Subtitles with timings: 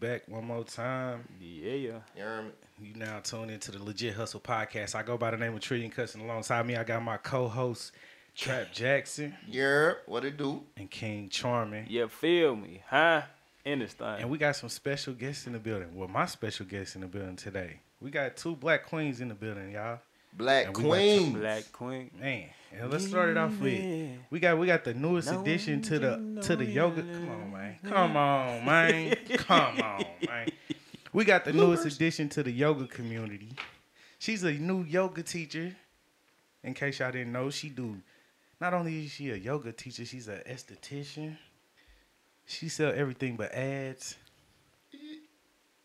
[0.00, 1.24] Back one more time.
[1.40, 1.98] Yeah, yeah.
[2.16, 2.52] You?
[2.80, 4.94] You now tune into the Legit Hustle Podcast.
[4.94, 6.20] I go by the name of Trillion Cussing.
[6.20, 7.92] Alongside me, I got my co-host
[8.36, 10.62] Trap Jackson Yeah, what it do?
[10.76, 11.86] and King Charming.
[11.88, 13.22] You feel me, huh?
[13.64, 14.20] In this thing.
[14.20, 15.88] And we got some special guests in the building.
[15.96, 17.80] Well, my special guests in the building today.
[18.00, 19.98] We got two black queens in the building, y'all.
[20.32, 21.32] Black And we Queen.
[21.32, 22.10] Black Queen.
[22.18, 25.82] Man, and let's start it off with we got we got the newest No addition
[25.82, 27.02] to the to the yoga.
[27.02, 27.78] Come on, man.
[27.84, 29.16] Come on, man.
[29.34, 30.48] Come on, man.
[31.12, 33.50] We got the newest addition to the yoga community.
[34.18, 35.74] She's a new yoga teacher.
[36.62, 37.96] In case y'all didn't know, she do.
[38.60, 41.36] Not only is she a yoga teacher, she's an esthetician.
[42.44, 44.16] She sell everything but ads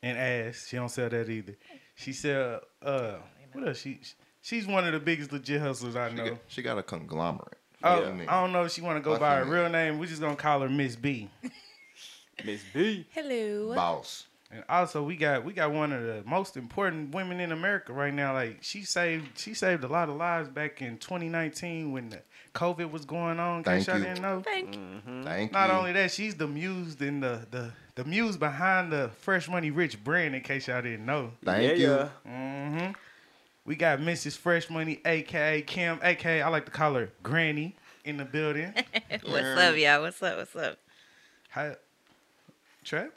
[0.01, 0.67] and ass.
[0.67, 1.55] She don't sell that either.
[1.95, 3.15] She sell uh
[3.53, 3.79] what else?
[3.79, 3.99] She
[4.43, 6.29] she's one of the biggest legit hustlers I She know.
[6.29, 7.57] got, she got a conglomerate.
[7.83, 8.29] Oh, You know what I mean?
[8.29, 9.97] I don't know if she want to go by her real name.
[9.97, 11.29] We're just gonna call her Miss B.
[12.45, 13.05] Miss B.
[13.11, 13.73] Hello.
[13.75, 14.27] Boss.
[14.51, 18.13] And also, we got we got one of the most important women in America right
[18.13, 18.33] now.
[18.33, 22.21] Like she saved she saved a lot of lives back in 2019 when the
[22.53, 23.59] COVID was going on.
[23.59, 24.03] In case Thank y'all you.
[24.03, 24.41] didn't know.
[24.41, 24.81] Thank you.
[24.81, 25.23] Mm-hmm.
[25.23, 25.75] Thank Not you.
[25.75, 30.03] only that, she's the muse in the the the muse behind the Fresh Money Rich
[30.03, 30.35] brand.
[30.35, 31.31] In case y'all didn't know.
[31.43, 31.87] Thank yeah, you.
[31.89, 32.09] yeah.
[32.85, 32.91] hmm
[33.65, 34.37] We got Mrs.
[34.37, 38.73] Fresh Money, aka Kam, aka I like to call her Granny, in the building.
[39.23, 40.01] What's up, y'all?
[40.01, 40.37] What's up?
[40.37, 40.77] What's up?
[41.51, 41.75] Hi,
[42.83, 43.13] Trap.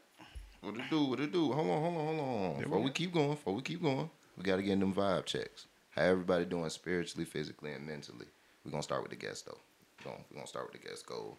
[0.61, 1.05] What it do?
[1.05, 1.53] What it do?
[1.53, 2.63] Hold on, hold on, hold on.
[2.63, 5.67] Before we keep going, before we keep going, we got to get them vibe checks.
[5.91, 8.27] How everybody doing spiritually, physically, and mentally?
[8.65, 9.59] We're going to start with the guest, though.
[10.05, 11.07] We're going we're gonna start with the guest.
[11.07, 11.37] Go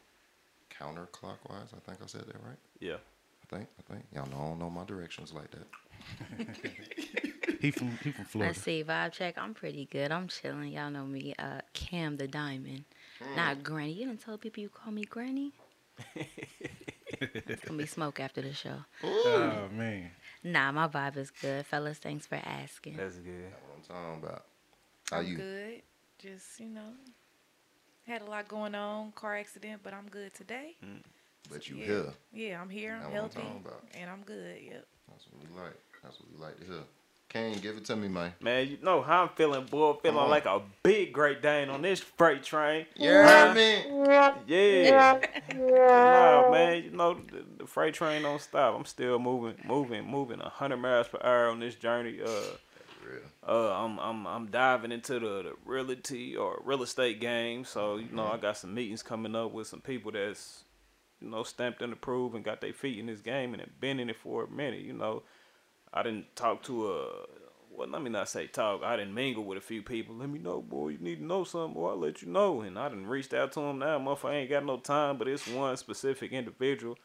[0.80, 1.74] counterclockwise.
[1.74, 2.58] I think I said that right.
[2.80, 2.98] Yeah.
[3.52, 4.06] I think, I think.
[4.14, 5.68] Y'all know I don't know my directions like that.
[7.60, 8.52] He from he from Florida.
[8.52, 8.84] Let's see.
[8.84, 9.36] Vibe check.
[9.38, 10.12] I'm pretty good.
[10.12, 10.72] I'm chilling.
[10.74, 11.34] Y'all know me.
[11.40, 12.84] Uh, Kam the Diamond.
[13.36, 13.94] Not Granny.
[13.94, 15.54] You didn't tell people you call me Granny?
[17.20, 18.76] it's gonna be smoke after the show.
[19.04, 20.12] Oh man.
[20.44, 21.98] Nah, my vibe is good, fellas.
[21.98, 22.98] Thanks for asking.
[22.98, 23.46] That's good.
[23.52, 24.46] That's what I'm talking about.
[25.10, 25.36] How I'm you?
[25.38, 25.82] good.
[26.20, 26.92] Just, you know,
[28.06, 30.76] had a lot going on, car accident, but I'm good today.
[31.50, 31.86] But you yeah.
[31.86, 32.14] here.
[32.34, 32.94] Yeah, I'm here.
[32.94, 33.42] I'm what I'm healthy.
[33.64, 33.84] about.
[34.00, 34.58] And I'm good.
[34.64, 34.86] Yep.
[35.10, 35.74] That's what we like.
[36.04, 36.84] That's what we like to hear.
[37.30, 38.34] Kane, give it to me, man.
[38.42, 39.94] Man, you know how I'm feeling, boy.
[40.02, 40.30] Feeling on.
[40.30, 42.86] like a big Great Dane on this freight train.
[42.96, 43.84] Yeah, heard me?
[44.48, 45.20] Yeah.
[45.54, 48.76] nah, man, you know the, the freight train don't stop.
[48.76, 52.20] I'm still moving, moving, moving 100 miles per hour on this journey.
[52.24, 52.30] Uh,
[53.06, 53.22] Real.
[53.46, 57.66] uh, I'm I'm I'm diving into the, the realty or real estate game.
[57.66, 60.64] So you know, I got some meetings coming up with some people that's
[61.22, 64.00] you know stamped and approved and got their feet in this game and have been
[64.00, 64.82] in it for a minute.
[64.82, 65.24] You know,
[65.94, 67.08] I didn't talk to a
[67.78, 68.82] well, let me not say talk.
[68.84, 70.16] I didn't mingle with a few people.
[70.16, 70.90] Let me know, boy.
[70.90, 71.92] You need to know something, boy.
[71.92, 72.62] I'll let you know.
[72.62, 74.00] And I didn't reached out to him now.
[74.00, 76.98] Motherfucker ain't got no time, but it's one specific individual.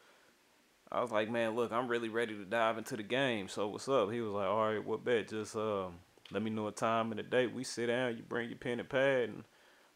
[0.91, 3.47] I was like, man, look, I'm really ready to dive into the game.
[3.47, 4.11] So what's up?
[4.11, 5.29] He was like, all right, what bet?
[5.29, 5.93] Just um,
[6.31, 7.53] let me know a time and a date.
[7.53, 8.17] We sit down.
[8.17, 9.43] You bring your pen and pad, and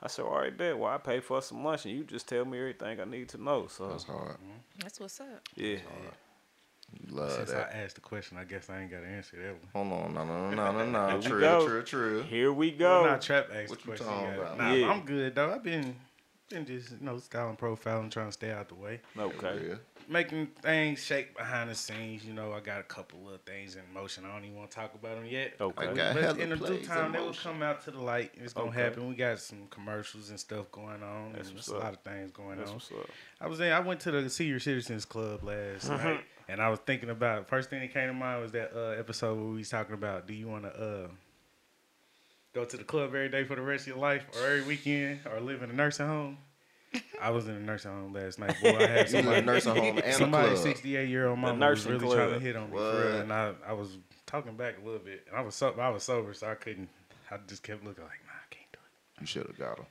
[0.02, 0.78] I said, all right, bet.
[0.78, 3.41] Well, I pay for some lunch, and you just tell me everything I need to
[3.41, 3.68] know.
[3.68, 4.34] So That's hard.
[4.35, 4.52] Mm-hmm.
[4.80, 5.41] That's what's up.
[5.56, 5.78] yeah,
[6.94, 7.72] You love Since that.
[7.74, 9.90] I asked the question, I guess I ain't got to answer that one.
[9.90, 11.18] Hold on, no, no, no, no, no, no.
[11.18, 11.66] we True, go.
[11.66, 12.22] true, true.
[12.24, 13.09] here we Well, go.
[13.09, 14.06] not trap asked What the question.
[14.06, 14.58] talking about?
[14.58, 14.88] Nah, Yeah.
[14.91, 15.52] I'm good though.
[15.52, 15.96] I've been
[16.50, 19.59] been just you know styling, profiling, trying to stay out the way, Okay.
[19.68, 19.75] Yeah.
[20.09, 22.25] Making things shake behind the scenes.
[22.25, 24.25] You know, I got a couple of things in motion.
[24.25, 25.53] I don't even want to talk about them yet.
[25.59, 25.88] Okay.
[25.88, 28.31] I But in the due time, they will come out to the light.
[28.35, 28.81] It's gonna Okay.
[28.81, 29.07] happen.
[29.09, 31.34] We got some commercials and stuff going on.
[31.34, 32.75] That's what's there's a lot of things going That's on.
[32.75, 33.09] what's up.
[33.41, 36.79] I was in, I went to the Senior Citizens Club last night, and I was
[36.79, 39.69] thinking about first thing that came to mind was that uh, episode where we was
[39.69, 41.07] talking about do you want to uh,
[42.53, 45.19] go to the club every day for the rest of your life, or every weekend,
[45.31, 46.38] or live in a nursing home.
[47.22, 48.56] I was in a nursing home last night.
[48.62, 50.58] Boy, I had You was in a somebody, nursing home and a somebody club.
[50.59, 52.17] 68 year old mama was nursing really club.
[52.17, 54.99] trying to hit on me for real, and I, I was talking back a little
[54.99, 56.90] bit, and I was so, I was sober, so I couldn't.
[57.32, 59.22] I just kept looking like, nah, I can't do it.
[59.22, 59.85] You should have got her.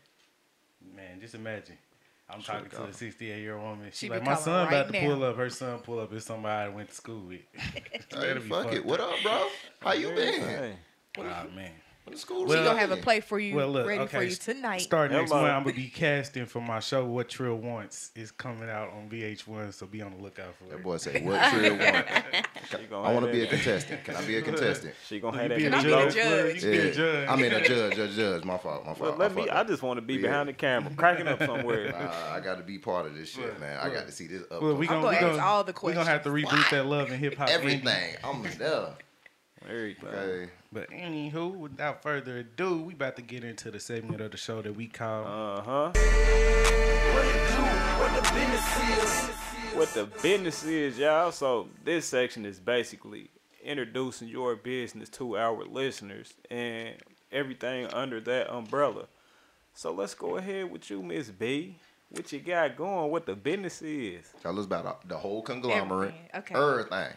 [0.95, 1.77] Man, just imagine.
[2.29, 3.89] I'm Should've talking to got a 68 year old woman.
[3.93, 5.37] She, She like, my son right about to pull up.
[5.37, 7.41] Her son pull up is somebody I went to school with.
[7.55, 7.83] Hey,
[8.35, 8.77] That'd fuck it.
[8.77, 9.47] fucked What up, bro?
[9.81, 10.41] How you been?
[10.41, 10.77] Hey.
[11.19, 11.71] Ah man.
[12.07, 14.17] What school Well- She gonna have a play for you Well, look, ready okay.
[14.19, 14.79] for you tonight.
[14.83, 17.05] Starting next month, I'm gonna be casting for my show.
[17.05, 20.75] What Trill Wants is coming out on VH1, so be on the lookout for That
[20.75, 20.77] it.
[20.77, 24.05] That boy said, "What Trill Wants." I want to be a contestant.
[24.05, 25.59] Can I be a contestant?" She gonna have that.
[25.59, 26.55] be a Can I be low- the judge?
[26.55, 27.29] You can be a judge.
[27.29, 28.45] I mean a judge, judge, judge.
[28.45, 29.11] My fault, my fault.
[29.11, 29.41] Look, let I me.
[29.47, 30.21] fucked I just want to be Yeah.
[30.23, 31.93] behind the camera, cracking up somewhere.
[31.97, 33.79] Uh, I got to be part of this shit, Look, man.
[33.83, 34.63] I got to see this up.
[34.63, 35.99] Well, we I'm gonna, we gonna gonna, ask all the questions.
[35.99, 37.49] We gonna have to reboot that love and hip hop.
[37.49, 37.53] indie.
[37.55, 38.17] everything.
[38.23, 38.91] I'm there.
[39.69, 40.09] Everything.
[40.09, 40.51] Okay.
[40.77, 44.61] But anywho, without further ado, we about to get into the segment of the show
[44.61, 45.93] that we call Uh huh.
[49.75, 51.33] what the business is, y'all.
[51.33, 53.31] So this section is basically
[53.65, 56.97] introducing your business to our listeners and
[57.33, 59.07] everything under that umbrella.
[59.73, 61.79] So let's go ahead with you, Miss B.
[62.11, 63.11] What you got going?
[63.11, 64.31] What the business is?
[64.43, 66.13] Tell us about uh, the whole conglomerate.
[66.35, 66.55] Everything, okay.
[66.55, 67.17] Everything.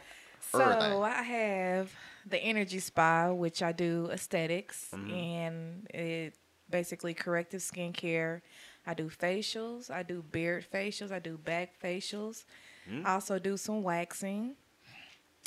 [0.51, 1.03] So Everything.
[1.03, 1.91] I have
[2.29, 5.13] the Innergy Spa, which I do aesthetics mm-hmm.
[5.13, 6.35] and it
[6.69, 8.41] basically corrective skincare.
[8.85, 9.91] I do facials.
[9.91, 11.11] I do beard facials.
[11.11, 12.45] I do back facials.
[12.89, 13.05] Mm-hmm.
[13.05, 14.55] I also do some waxing.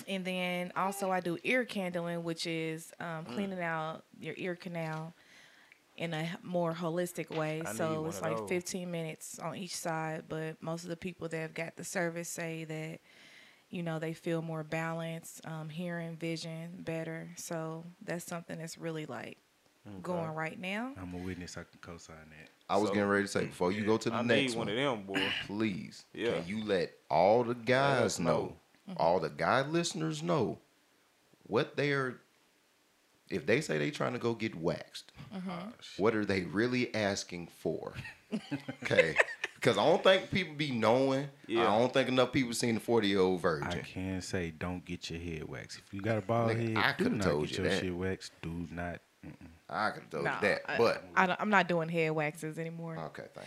[0.09, 3.35] And then also I do ear candling, which is um, mm.
[3.35, 5.15] cleaning out your ear canal
[5.97, 7.63] in a more holistic way.
[7.65, 8.49] I so it's like those.
[8.49, 10.25] 15 minutes on each side.
[10.29, 13.01] But most of the people that have got the service say that
[13.73, 19.07] you know they feel more balanced um, hearing vision better so that's something that's really
[19.07, 19.39] like
[20.01, 21.57] going right now I'm a witness.
[21.57, 22.49] I can co-sign that.
[22.71, 24.59] I was So- getting ready to say before you go to the I next need
[24.59, 25.29] one one, of them, boy.
[25.47, 26.35] please, Yeah.
[26.35, 28.55] can you let all the guys us know,
[28.87, 28.95] know.
[28.99, 30.59] all the guy listeners know
[31.49, 32.21] what they're
[33.29, 35.11] if they say they're trying to go get waxed,
[35.97, 37.95] what are they really asking for?
[38.85, 39.17] okay.
[39.63, 41.29] Because I don't think people be knowing.
[41.47, 41.73] Yeah.
[41.73, 45.09] I don't think enough people seen the 40 year old I can say don't get
[45.09, 45.79] your head waxed.
[45.87, 47.73] If you got a bald Nigga, I head, do coulda not told get you your
[47.73, 47.81] that.
[47.81, 48.33] shit waxed.
[48.43, 49.01] Do not.
[49.25, 49.35] Mm-mm.
[49.71, 50.63] I could have told Nah, you that.
[50.69, 53.47] I- But I don't, i'm not doing head waxes anymore okay, thank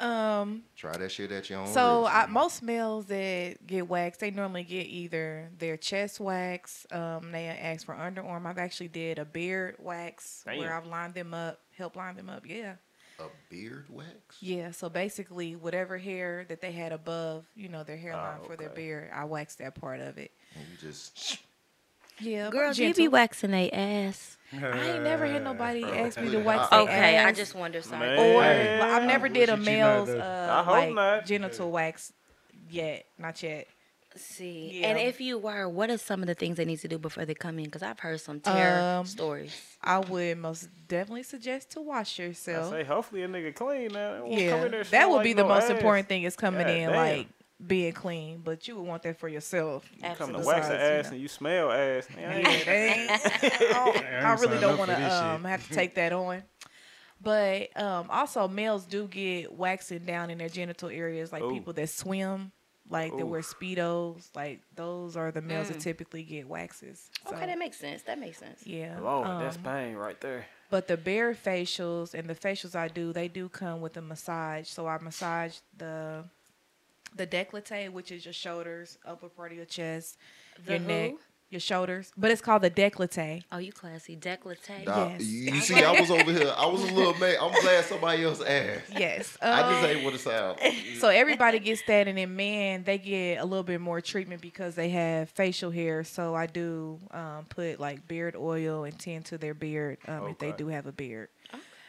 [0.00, 0.06] you.
[0.06, 2.14] um Try that shit at your own so risk.
[2.14, 7.46] I, most males that get waxed they normally get either their chest wax um they
[7.48, 11.96] ask for underarm i've actually did a beard wax where i've lined them up help
[11.96, 12.74] line them up yeah
[13.18, 14.36] a beard wax?
[14.40, 18.68] yeah so basically whatever hair that they had above you know their hairline for their
[18.70, 21.38] beard i waxed that part of it And you just
[22.20, 24.36] yeah Girl, you be waxing they ass?
[24.52, 27.82] I ain't never had nobody ask me to wax their Okay, I just wonder.
[27.82, 28.16] Sorry.
[28.16, 28.80] Or Hey.
[28.80, 31.26] I've never did a Bullshit you not male's uh, like not.
[31.26, 32.12] genital wax
[32.70, 33.66] yet, not yet.
[34.16, 34.88] See, Yeah.
[34.88, 37.24] and if you were, what are some of the things they need to do before
[37.24, 37.66] they come in?
[37.66, 39.52] Because I've heard some terror Um, stories.
[39.82, 42.70] I would most definitely suggest to wash I yourself.
[42.70, 44.14] say, hopefully a nigga clean now.
[44.14, 45.70] They won't come Yeah, in there that would like be the most ass.
[45.70, 46.96] important thing is coming God in damn.
[46.96, 47.26] like
[47.66, 48.42] being clean.
[48.44, 49.88] But you would want that for yourself.
[49.96, 50.46] You come to Absolutely.
[50.46, 51.10] wax the Besides, you ass know.
[51.12, 52.08] and you smell ass.
[52.18, 55.74] Yeah, I Yeah, they I, don't- I ain't really don't want to um, have to
[55.74, 56.42] take that on.
[57.20, 61.50] But um, also, males do get waxing down in their genital areas, like Ooh.
[61.50, 62.52] people that swim,
[62.88, 64.28] like that wear speedos.
[64.34, 67.10] Like those are the males that typically get waxes.
[67.28, 68.02] So, Okay, that makes sense.
[68.02, 68.66] That makes sense.
[68.66, 68.98] yeah.
[69.00, 70.46] Lord, that's um, pain right there.
[70.70, 74.68] But the bare facials and the facials I do, they do come with a massage.
[74.68, 76.24] So I massage the
[77.14, 80.18] the décolleté, which is your shoulders, upper part of your chest,
[80.64, 81.18] The your neck, who?
[81.50, 82.12] Your shoulders.
[82.16, 83.44] But it's called the décolleté.
[83.52, 84.16] Oh, you classy.
[84.16, 84.84] Décolleté.
[84.84, 85.22] Nah, Yes.
[85.24, 86.52] you, you see, I was over here.
[86.56, 87.36] I was a little mad.
[87.40, 88.92] I'm glad somebody else asked.
[88.98, 89.36] Yes.
[89.40, 90.60] I um, just ain't what it sounds.
[91.00, 94.74] so everybody gets that, and then men they get a little bit more treatment because
[94.74, 96.04] they have facial hair.
[96.04, 100.38] So I do um, put like beard oil and tend to their beard um, if
[100.38, 101.28] they do have a beard.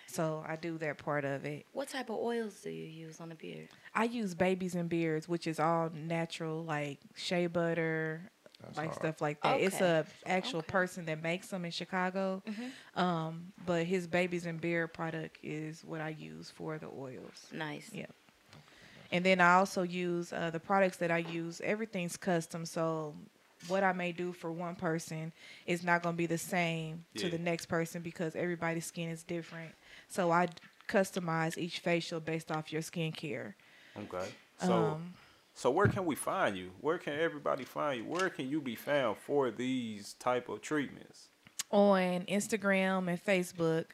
[0.09, 1.65] So I do that part of it.
[1.73, 3.67] What type of oils do you use on the beard?
[3.93, 8.31] I use babies and beards, which is all natural, like shea butter,
[8.75, 8.95] like hard.
[8.95, 9.59] stuff like that.
[9.61, 10.67] It's a actual Okay.
[10.67, 12.41] person that makes them in Chicago.
[12.95, 17.47] Um, but his babies and beer product is what I use for the oils.
[17.51, 17.89] Nice.
[17.93, 18.05] Yeah.
[19.11, 21.61] And then I also use uh, the products that I use.
[21.63, 23.15] Everything's custom, so
[23.67, 25.31] what I may do for one person
[25.65, 29.23] is not going to be the same to the next person because everybody's skin is
[29.23, 29.71] different.
[30.09, 30.53] So I d-
[30.87, 33.53] customize each facial based off your skincare.
[33.97, 34.27] Okay.
[34.59, 35.13] So, Um,
[35.57, 36.71] so where can we find you?
[36.79, 38.05] Where can everybody find you?
[38.05, 41.29] Where can you be found for these type of treatments?
[41.71, 43.85] on Instagram and Facebook,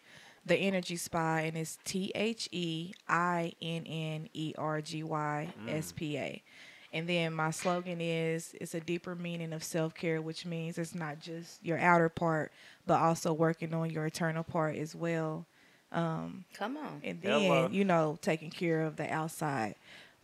[0.46, 5.54] the Innergy Spa, and it's T H E I N N E R G Y
[5.68, 6.22] S P A.
[6.22, 6.42] Mm.
[6.96, 10.94] And then my slogan is it's a deeper meaning of self care, which means it's
[10.94, 12.52] not just your outer part,
[12.86, 15.46] but also working on your internal part as well.
[15.92, 17.02] Um, Come on.
[17.04, 17.64] And Hello.
[17.64, 19.76] then, you know, taking care of the outside.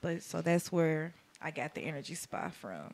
[0.02, 2.94] But so that's where I got the Innergy Spa from.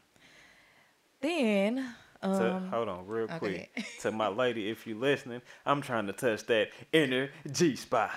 [1.22, 3.70] Then, To, um, hold on, real okay.
[3.74, 3.86] quick.
[4.02, 8.12] to my lady, if you're listening, I'm trying to touch that inner G spot.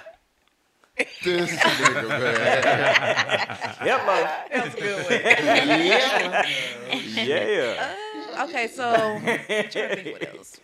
[1.23, 2.27] This nigga, man.
[3.79, 4.29] Hello.
[4.53, 5.13] that's a good one.
[7.27, 7.47] Yeah.
[7.47, 8.45] yeah.
[8.45, 10.61] okay, so I'm trying to think what else.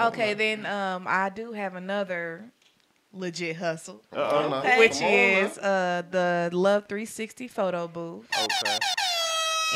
[0.00, 2.52] Okay, then um, I do have another
[3.14, 4.58] legit hustle, Uh-oh.
[4.58, 4.78] Okay.
[4.78, 8.78] which Come on is uh, the Love 360 photo booth, Okay.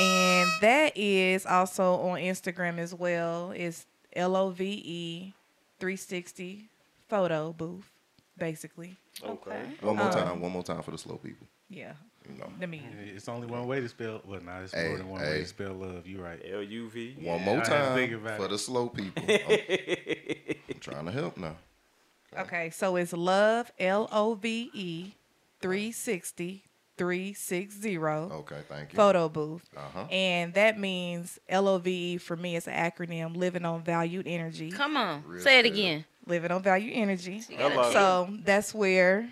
[0.01, 3.53] and that is also on Instagram as well.
[3.53, 5.35] It's L O V E
[5.81, 6.69] 360
[7.09, 7.91] photo booth,
[8.37, 8.97] basically.
[9.25, 9.63] Okay.
[9.81, 10.41] One more Um, time.
[10.41, 11.47] One more time for the slow people.
[11.71, 11.93] Yeah.
[12.39, 12.47] No.
[12.61, 12.83] I mean,
[13.17, 14.21] It's only one way to spell.
[14.27, 15.31] Well, nah, it's Hey, more than one hey.
[15.31, 16.07] way to spell love.
[16.07, 16.41] You right.
[16.53, 17.15] L U V.
[17.23, 18.51] One Yeah, more had to think time about for it.
[18.51, 19.23] the slow people.
[19.27, 19.37] I'm,
[20.75, 21.57] I'm trying to help now.
[22.37, 25.13] Okay, so it's love L O V E
[25.61, 26.65] 360
[26.97, 28.97] 360 Okay, thank you.
[28.97, 29.65] photo booth.
[29.77, 30.05] Uh-huh.
[30.11, 34.27] And that means L O V E for me is an acronym living on valued
[34.27, 34.71] energy.
[34.71, 35.73] Come on, Real say it spill.
[35.75, 36.05] again.
[36.27, 37.43] Living on valued energy.
[37.49, 37.91] Hello.
[37.93, 39.31] So that's where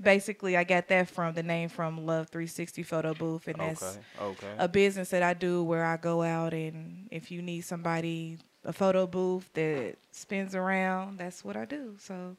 [0.00, 3.48] basically I got that from the name from Love 360 Photo Booth.
[3.48, 3.98] And that's Okay.
[4.46, 4.54] Okay.
[4.58, 8.72] a business that I do where I go out and if you need somebody, a
[8.72, 11.96] photo booth that spins around, that's what I do.
[11.98, 12.36] So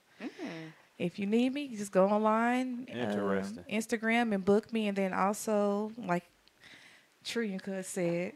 [0.97, 4.87] if you need me, just go online, um, Instagram, and book me.
[4.87, 6.23] And then also, like
[7.23, 8.33] Tree and Cuz said,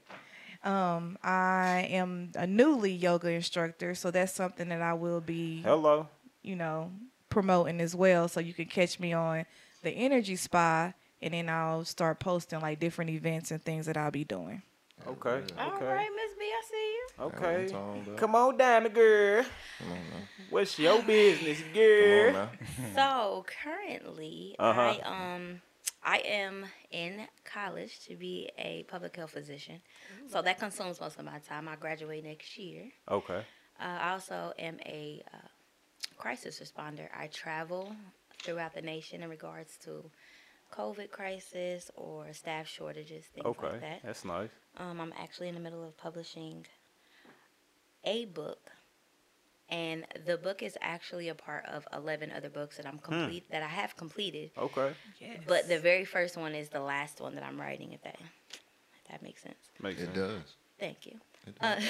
[0.63, 6.07] um, I am a newly yoga instructor, so that's something that I will be Hello.
[6.41, 6.91] you know,
[7.29, 8.27] promoting as well.
[8.27, 9.45] So you can catch me on
[9.83, 14.11] the Innergy Spa, and then I'll start posting like different events and things that I'll
[14.11, 14.61] be doing.
[15.07, 15.41] Okay.
[15.59, 15.85] All Okay.
[15.85, 17.06] right, Miss B, I see you.
[17.19, 17.63] Okay.
[17.63, 18.17] I'm talking about.
[18.17, 19.43] Come on Diamond girl.
[19.79, 20.27] Come on now.
[20.49, 22.33] What's your business, Come on girl?
[22.33, 22.49] now.
[22.95, 24.81] So currently, Uh-huh.
[24.81, 25.61] I um
[26.03, 29.81] I am in college to be a public health physician.
[30.29, 31.67] So that consumes most of my time.
[31.67, 32.91] I graduate next year.
[33.09, 33.43] Okay.
[33.79, 35.37] Uh, I also am a uh,
[36.17, 37.07] crisis responder.
[37.15, 37.95] I travel
[38.43, 40.09] throughout the nation in regards to
[40.73, 43.67] COVID crisis or staff shortages, things Okay.
[43.67, 44.01] like that.
[44.03, 44.49] That's nice.
[44.77, 46.65] Um, I'm actually in the middle of publishing
[48.07, 48.71] a book,
[49.69, 53.61] and the book is actually a part of 11 other books that I'm complete that
[53.61, 54.51] I have completed.
[54.57, 54.91] Okay.
[55.19, 55.39] Yes.
[55.45, 57.91] But the very first one is the last one that I'm writing.
[57.91, 59.71] If that if that makes sense.
[59.81, 60.17] Makes It sense.
[60.17, 60.55] does.
[60.79, 61.19] Thank you.
[61.45, 61.83] It does.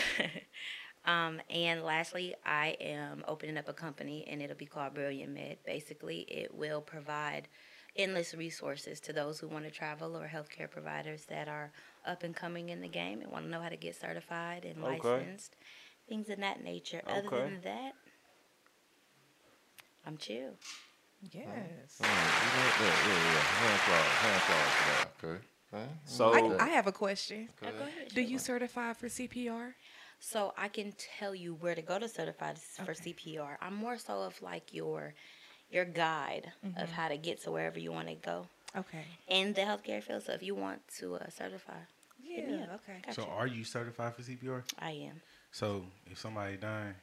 [1.05, 5.33] Uh, um, and lastly, I am opening up a company, and it'll be called Brilliant
[5.33, 5.57] Med.
[5.65, 7.47] Basically, it will provide
[7.95, 11.71] endless resources to those who want to travel or healthcare providers that are
[12.05, 14.83] up and coming in the game and want to know how to get certified and
[14.83, 15.09] Okay.
[15.09, 15.55] licensed,
[16.07, 17.01] things of that nature.
[17.07, 17.93] Other than that,
[20.05, 20.51] I'm chill.
[21.31, 21.45] Yes.
[21.45, 22.97] All right, you got that.
[23.07, 23.39] Yeah, yeah.
[23.41, 24.05] Hand claws.
[24.21, 25.35] Hand claws for that.
[25.35, 25.43] Okay.
[25.73, 25.89] Okay.
[26.05, 27.49] So I, I have a question.
[27.61, 29.73] Now go ahead, Do you certify for CPR?
[30.19, 33.13] So I can tell you where to go to certify for Okay.
[33.13, 33.57] CPR.
[33.61, 35.13] I'm more so of like your
[35.69, 38.47] your guide of how to get to wherever you want to go
[38.77, 39.03] Okay.
[39.27, 40.23] in the healthcare field.
[40.23, 41.73] So if you want to uh, certify,
[42.23, 42.73] hit me Yeah.
[42.73, 42.81] up.
[42.87, 43.11] Okay.
[43.11, 44.63] So are you certified for CPR?
[44.79, 45.21] I am.
[45.57, 46.93] So if somebody dying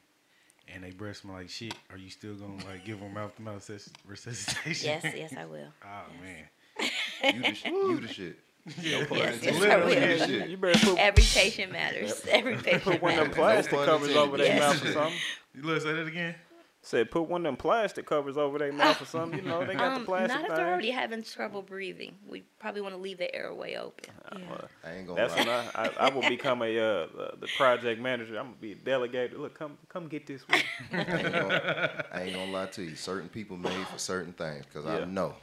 [0.72, 3.42] and they breath smell like shit, are you still gonna like give them mouth to
[3.42, 3.68] mouth
[4.06, 4.86] resuscitation?
[5.02, 5.66] Yes, yes, I will.
[5.84, 7.34] Oh man.
[7.34, 8.38] You the, sh- you the shit.
[8.80, 9.06] Yeah.
[9.06, 9.54] pun Yes, yes.
[9.56, 9.88] I You will.
[9.88, 10.48] the you, shit.
[10.50, 12.22] you better put, Every patient matters.
[12.30, 14.60] Every patient put one of them plastic pun covers over their Yes.
[14.60, 15.18] mouth or something.
[15.56, 16.36] You look say that again.
[16.86, 19.38] Said put one of them plastic covers over their mouth or something.
[19.42, 22.14] You know they got the Um, plastic not if they're already having trouble breathing.
[22.28, 24.12] We probably want to leave the airway open.
[24.36, 24.58] Yeah.
[24.84, 25.38] I ain't gonna That's lie.
[25.40, 28.36] when I, I, I will become a uh, the, the project manager.
[28.38, 29.38] I'm gonna be a delegator.
[29.38, 30.60] Look, come come get this one.
[30.92, 32.96] I ain't, gonna, I ain't gonna lie to you.
[32.96, 34.96] Certain people made for certain things, cause Yeah.
[34.98, 35.36] I know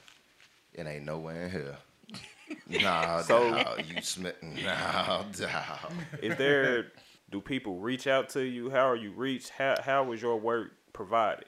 [0.76, 1.76] it ain't nowhere in here.
[2.68, 4.38] Nah, So- dawg, you smit.
[4.44, 5.36] Nah, dawg.
[6.22, 6.92] Is there?
[7.32, 8.70] Do people reach out to you?
[8.70, 9.50] How are you reached?
[9.50, 11.46] How how is your work provided?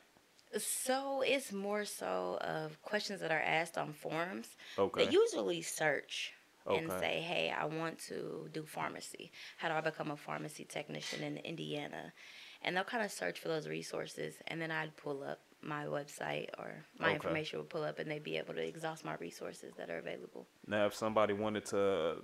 [0.57, 4.55] So it's more so of questions that are asked on forums.
[4.77, 5.05] Okay.
[5.05, 6.33] They usually search
[6.69, 9.31] and say, "Hey, I want to do pharmacy.
[9.57, 12.13] How do I become a pharmacy technician in Indiana?"
[12.61, 16.49] And they'll kind of search for those resources, and then I'd pull up my website
[16.57, 17.15] or my Okay.
[17.15, 20.47] information would pull up, and they'd be able to exhaust my resources that are available.
[20.67, 22.23] Now, if somebody wanted to,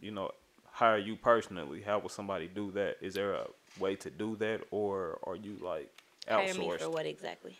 [0.00, 0.32] you know,
[0.64, 2.98] hire you personally, how would somebody do that?
[3.00, 3.46] Is there a
[3.78, 7.58] way to do that, or are you like Hire me for what exactly?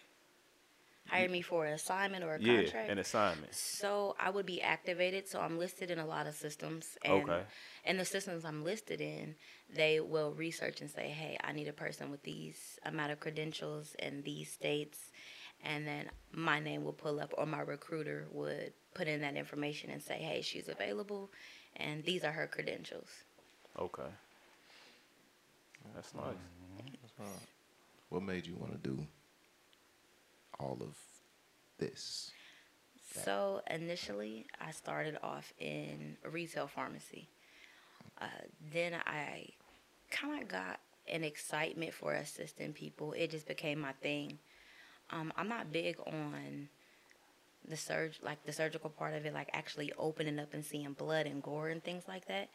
[1.08, 2.90] Hire me for an assignment or a Yeah, contract?
[2.90, 3.54] an assignment.
[3.54, 5.26] So I would be activated.
[5.26, 7.42] So I'm listed in a lot of systems, and Okay.
[7.84, 9.34] in the systems I'm listed in,
[9.74, 13.94] they will research and say, "Hey, I need a person with these amount of credentials
[13.98, 15.10] in these states,"
[15.62, 19.90] and then my name will pull up, or my recruiter would put in that information
[19.90, 21.30] and say, "Hey, she's available,
[21.76, 23.08] and these are her credentials."
[23.78, 24.10] Okay.
[25.94, 26.24] That's nice.
[26.24, 26.88] Mm-hmm.
[27.00, 27.46] That's nice.
[28.08, 29.06] What made you want to do
[30.58, 30.96] all of
[31.78, 32.30] this?
[33.24, 37.28] So initially, I started off in a retail pharmacy.
[38.20, 38.26] Uh,
[38.72, 39.48] then I
[40.10, 43.12] kind of got an excitement for assisting people.
[43.12, 44.38] It just became my thing.
[45.10, 46.68] Um, I'm not big on
[47.66, 51.26] the surg like the surgical part of it, like actually opening up and seeing blood
[51.26, 52.48] and gore and things like that.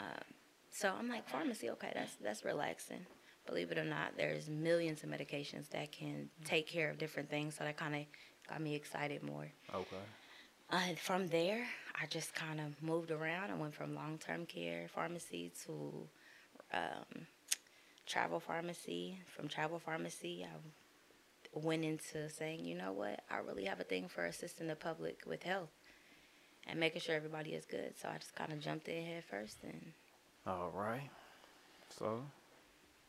[0.00, 0.24] Um,
[0.70, 3.06] so I'm like pharmacy, okay, that's that's relaxing.
[3.46, 7.56] Believe it or not, there's millions of medications that can take care of different things.
[7.56, 8.02] So that kind of
[8.48, 9.48] got me excited more.
[9.74, 9.96] Okay.
[10.70, 11.66] Uh, from there,
[12.00, 13.50] I just kind of moved around.
[13.50, 16.08] I went from long term care pharmacy to
[16.72, 17.26] um,
[18.06, 19.20] travel pharmacy.
[19.26, 24.08] From travel pharmacy, I went into saying, you know what, I really have a thing
[24.08, 25.70] for assisting the public with health
[26.66, 27.94] and making sure everybody is good.
[28.00, 29.92] So I just kind of jumped in head first and
[30.46, 31.10] All right.
[31.98, 32.22] So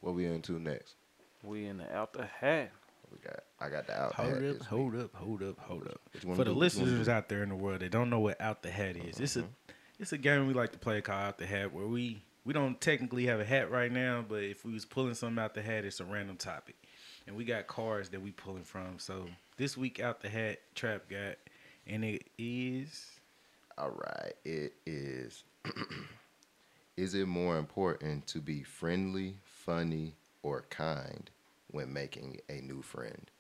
[0.06, 0.94] What we into next?
[1.42, 2.72] we in the out the hat.
[3.12, 3.40] We got.
[3.60, 4.14] I got the out.
[4.14, 5.04] Hold hat up, hold week.
[5.04, 6.00] up, hold up, hold up.
[6.12, 6.60] What you wanna For the do?
[6.60, 8.70] What you wanna listeners out there in the world that don't know what out the
[8.70, 9.72] hat is, it's a mm-hmm.
[10.00, 12.80] it's a game we like to play called out the hat where we we don't
[12.80, 15.86] technically have a hat right now, but if we was pulling something out the hat,
[15.86, 16.76] it's a random topic,
[17.26, 19.00] and we got cards that we pulling from.
[19.00, 19.26] So
[19.58, 21.38] this week out the hat, Trap got,
[21.88, 23.10] and it is
[23.76, 24.34] All right.
[24.44, 25.44] It is.
[26.98, 29.36] is it more important to be friendly,
[29.66, 31.30] funny, or kind
[31.72, 33.32] when making a new friend?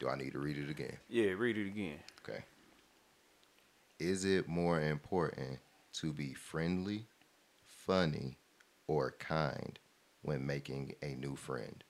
[0.00, 0.96] Do I need to read it again?
[1.08, 1.98] Yeah, read it again.
[2.26, 2.42] Okay.
[3.98, 5.58] Is it more important
[5.94, 7.06] to be friendly,
[7.66, 8.36] funny,
[8.88, 9.78] or kind
[10.22, 11.84] when making a new friend?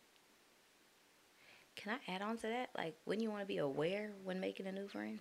[1.76, 2.70] can I add on to that?
[2.76, 5.18] Like, wouldn't you want to be aware when making a new friend?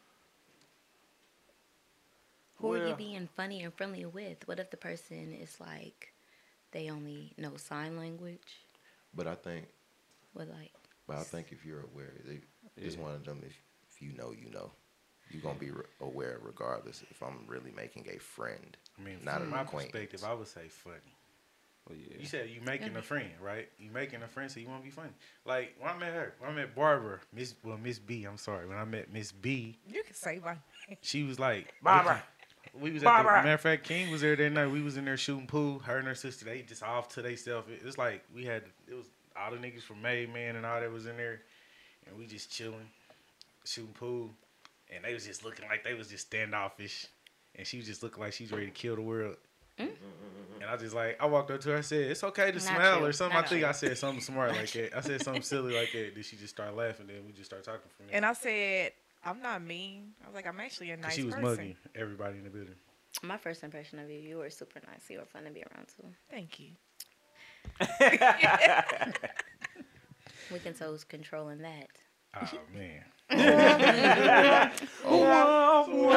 [2.57, 4.47] Who are you being funny and friendly with?
[4.47, 6.13] What if the person is like,
[6.71, 8.59] they only know sign language?
[9.13, 9.67] But I think,
[10.33, 10.71] With like,
[11.07, 12.39] but I think if you're aware, they,
[12.77, 13.01] it's Yeah.
[13.01, 13.41] one of them.
[13.45, 13.55] If
[13.89, 14.71] if you know, you know,
[15.29, 17.03] you're gonna be re- aware regardless.
[17.09, 19.91] If I'm really making a friend, I mean, not from my acquaintance.
[19.91, 21.15] perspective, I would say funny.
[21.89, 22.17] Well, yeah.
[22.19, 23.67] You said you're making a friend, right?
[23.79, 25.09] You're making a friend, so you want to be funny.
[25.45, 28.23] Like when I met her, when I met Barbara, Miss well Miss B.
[28.23, 30.55] I'm sorry, when I met Miss B, You can say my
[31.01, 32.23] she was like Barbara.
[32.79, 33.33] We was at Barbara.
[33.33, 34.67] the matter of fact, King was there that night.
[34.67, 35.79] We was in there shooting pool.
[35.79, 37.67] Her and her sister, they just off to themselves.
[37.69, 40.79] It was like we had it was all the niggas from Made Man and all
[40.79, 41.41] that was in there,
[42.07, 42.87] and we just chilling,
[43.65, 44.29] shooting pool,
[44.93, 47.07] and they was just looking like they was just standoffish,
[47.55, 49.35] and she was just looking like she's ready to kill the world.
[49.79, 49.89] Mm.
[50.61, 52.61] And I just like I walked up to her, I said, "It's okay to Not
[52.61, 53.05] smile you.
[53.07, 53.67] or something." I think you.
[53.67, 54.95] I said something smart like that.
[54.95, 56.11] I said something silly like that.
[56.13, 57.07] Then she just started laughing.
[57.07, 58.15] Then we just started talking from there.
[58.15, 58.91] and I said
[59.23, 60.13] I'm not mean.
[60.23, 61.49] I was like I'm actually a nice she was person.
[61.49, 62.75] mugging everybody in the building.
[63.23, 65.09] my first impression of you, you were super nice.
[65.09, 66.07] You were fun to be around too.
[66.29, 66.69] Thank you.
[70.51, 71.87] We can tell who's controlling that.
[72.35, 73.03] Oh man.
[75.05, 76.09] Oh,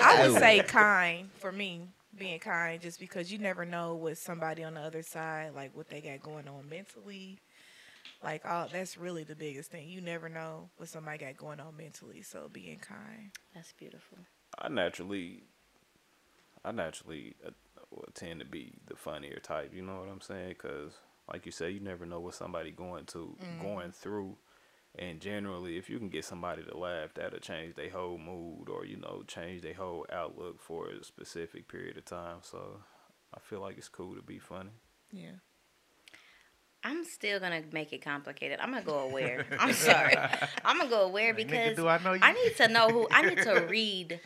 [0.00, 4.62] I would say kind for me, being kind, just because you never know what somebody
[4.62, 7.38] on the other side, like what they got going on mentally.
[8.22, 9.88] Like, all that's really the biggest thing.
[9.88, 12.22] You never know what somebody got going on mentally.
[12.22, 13.30] So being kind.
[13.54, 14.18] That's beautiful.
[14.58, 15.42] I naturally,
[16.64, 17.50] I naturally uh,
[18.14, 19.72] tend to be the funnier type.
[19.74, 20.50] You know what I'm saying?
[20.50, 20.92] Because,
[21.32, 24.36] like you said, you never know what somebody going to going through,
[24.98, 28.84] and generally, if you can get somebody to laugh, that'll change their whole mood, or
[28.84, 32.38] you know, change their whole outlook for a specific period of time.
[32.42, 32.82] So,
[33.34, 34.70] I feel like it's cool to be funny.
[35.10, 35.40] Yeah.
[36.84, 38.58] I'm still gonna make it complicated.
[38.60, 39.46] I'm gonna go aware.
[39.58, 40.14] I'm sorry.
[40.64, 42.20] I'm gonna go aware Nigga, because do I know you?
[42.22, 43.08] I need to know who.
[43.10, 44.20] I need to read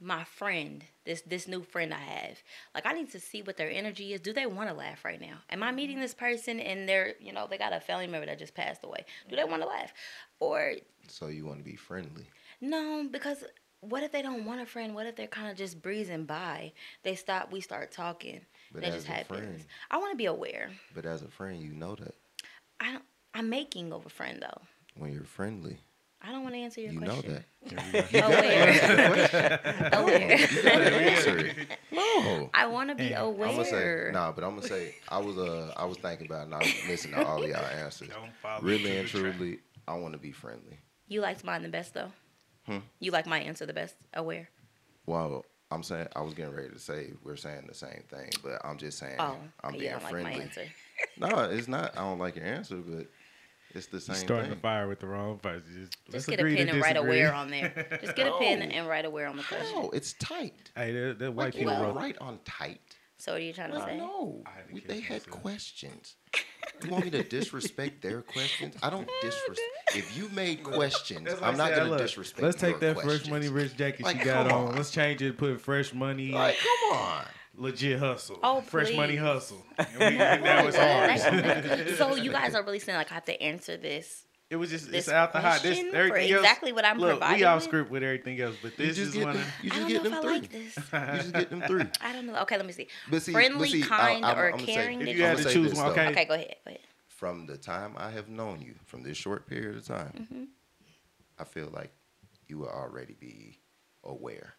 [0.00, 0.84] my friend.
[1.04, 2.38] This this new friend I have.
[2.74, 4.20] Like I need to see what their energy is.
[4.20, 5.38] Do they want to laugh right now?
[5.50, 6.02] Am I meeting mm-hmm.
[6.02, 9.04] this person and they're you know they got a family member that just passed away?
[9.28, 9.92] Do they want to laugh?
[10.40, 10.74] Or
[11.08, 12.26] So you want to be friendly.
[12.60, 13.44] no, because
[13.80, 14.94] what if they don't want a friend?
[14.94, 16.72] What if they're kind of just breezing by?
[17.04, 17.52] They stop.
[17.52, 18.40] We start talking.
[18.72, 19.38] But and it as just a happens.
[19.40, 20.70] friend, I want to be aware.
[20.94, 22.14] but as a friend, you know that
[22.80, 23.04] I don't.
[23.34, 24.60] I'm making of a friend though.
[24.96, 25.78] when you're friendly,
[26.22, 27.44] I don't want to answer your question.
[27.64, 28.04] you know that.
[28.24, 29.90] Aware.
[29.92, 31.10] aware.
[31.10, 31.56] Answer it.
[31.92, 32.50] No.
[32.54, 33.20] I want to be Yeah.
[33.22, 33.48] aware.
[33.48, 36.42] I'm gonna say nah, but I'm gonna say I was uh I was thinking about
[36.42, 38.08] it and I was listening to all of y'all answers.
[38.08, 39.34] Don't follow Really me to and the trap.
[39.36, 40.78] truly, I want to be friendly.
[41.06, 42.12] You liked mine the best though.
[42.66, 42.78] Hmm?
[43.00, 43.94] You like my answer the best.
[44.14, 44.48] Aware.
[45.06, 48.60] Well, I'm saying I was getting ready to say we're saying the same thing, but
[48.64, 50.36] I'm just saying Oh, I'm you being don't like friendly.
[50.38, 50.64] my answer.
[51.18, 51.96] no, it's not.
[51.96, 53.06] I don't like your answer, but
[53.74, 54.54] it's the You same starting thing.
[54.54, 55.62] the fire with the wrong person.
[56.06, 57.20] Just, Just get a pen and write disagree.
[57.20, 57.98] aware on there.
[58.00, 59.74] Just get a pen and write aware on the question.
[59.74, 60.70] No, it's tight.
[60.74, 61.96] Hey, that, that white Like people don't wrote.
[61.96, 62.87] write on tight.
[63.18, 63.96] So what are you trying to say?
[63.96, 65.42] no, I had to We- they had myself.
[65.42, 66.14] questions.
[66.84, 68.76] You want me to disrespect their questions?
[68.82, 69.60] I don't disrespect.
[69.96, 72.42] If you made questions, I'm not gonna look, disrespect.
[72.42, 74.68] Let's take your that fresh money rich jacket Like, she got on.
[74.68, 74.76] on.
[74.76, 75.36] Let's change it.
[75.36, 76.30] Put fresh money.
[76.30, 77.24] Like, come on.
[77.56, 78.38] legit hustle.
[78.44, 79.64] Oh, fresh money hustle.
[79.78, 81.96] And, we, and now it's ours.
[81.98, 84.24] So you guys are really saying like I have to answer this.
[84.50, 85.60] It was just This it's out the hot.
[85.62, 86.40] This question for everything else.
[86.42, 89.24] exactly what I'm look, providing we all script with everything else, but this is get
[89.26, 89.36] one.
[89.36, 89.46] them.
[89.62, 90.32] You just get them three.
[90.40, 90.52] like.
[90.54, 90.64] You
[91.22, 91.84] just get them three.
[92.00, 92.36] I don't know.
[92.42, 92.88] Okay, let me see.
[93.10, 95.00] But see, Friendly, but see, kind, I'm- or I'ma say- caring.
[95.02, 96.08] If did you had I'ma choose one, okay.
[96.08, 96.56] Okay, go ahead.
[96.64, 96.80] Go ahead.
[97.08, 100.44] From the time I have known you, from this short period of time, Mm-hmm.
[101.38, 101.92] I feel like
[102.46, 103.58] you will already be
[104.02, 104.54] aware.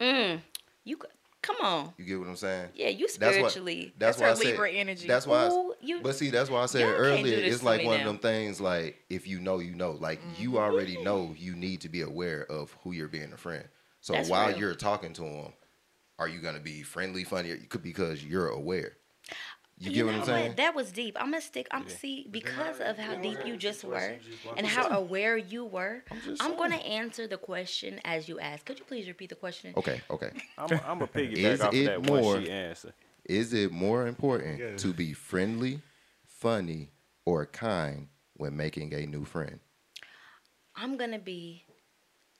[0.00, 0.40] Mm.
[0.84, 1.08] You c-
[1.42, 1.92] come on.
[1.98, 2.68] You get what I'm saying?
[2.74, 3.94] Yeah, you That's why- spiritually.
[3.98, 4.46] That's, That's why her I said.
[4.46, 5.06] Libra energy.
[5.08, 5.48] That's why.
[5.48, 7.38] Ooh, you- but see, that's why I said Y'all can't do earlier.
[7.38, 8.00] It's like one now.
[8.02, 8.60] of them things.
[8.60, 9.92] Like if you know, you know.
[9.92, 10.58] Like you Mm-hmm.
[10.58, 13.64] already know, you need to be aware of who you're being a friend.
[14.00, 14.58] So That's while real.
[14.58, 15.52] you're talking to them,
[16.18, 17.48] are you gonna be friendly, funny?
[17.50, 18.92] You because you're aware.
[19.82, 20.54] You, get what I'm know saying?
[20.56, 21.16] That was deep.
[21.18, 21.66] I'm gonna stick.
[21.70, 24.14] I'm see because of how deep you just were
[24.58, 26.02] and how aware you were.
[26.24, 28.66] just I'm gonna answer the question as you asked.
[28.66, 29.72] Could you please repeat the question?
[29.78, 30.30] Okay, okay.
[30.58, 32.92] I'm a, I'm a piggyback Is off of it that more- one she answered.
[33.24, 34.76] Is it more important Yeah.
[34.76, 35.80] to be friendly,
[36.26, 36.90] funny,
[37.24, 39.60] or kind when making a new friend?
[40.76, 41.64] I'm gonna be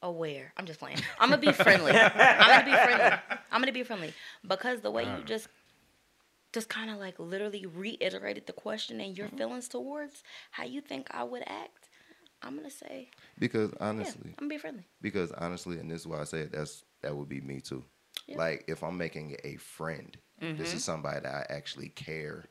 [0.02, 0.52] aware.
[0.58, 0.98] I'm just playing.
[1.18, 1.92] I'm gonna be friendly.
[1.92, 2.12] I'm
[2.48, 3.18] gonna be friendly.
[3.50, 4.12] I'm gonna be friendly
[4.46, 5.48] because the way you just
[6.52, 9.36] just kind of like literally reiterated the question and your Mm-hmm.
[9.36, 11.88] feelings towards how you think I would act.
[12.42, 14.84] I'm gonna say, Because yeah, honestly, I'm gonna be friendly.
[15.02, 17.84] because honestly, and this is why I said that's that would be me too.
[18.26, 18.38] Yeah.
[18.38, 20.76] Like if I'm making a friend, this Mm-hmm.
[20.76, 22.46] is somebody that I actually care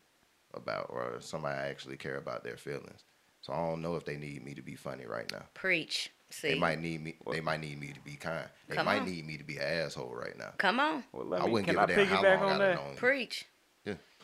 [0.54, 3.04] about, or somebody I actually care about their feelings.
[3.42, 5.44] So I don't know if they need me to be funny right now.
[5.54, 6.12] Preach.
[6.30, 7.16] See, They might need me.
[7.32, 8.46] They might need me to be kind.
[8.68, 9.06] They Come might on.
[9.10, 10.52] need me to be an asshole right now.
[10.60, 12.52] come on, Well, let I wouldn't can give I a damn how piggyback long on
[12.52, 12.76] I've that?
[12.76, 12.98] known you.
[12.98, 13.46] preach.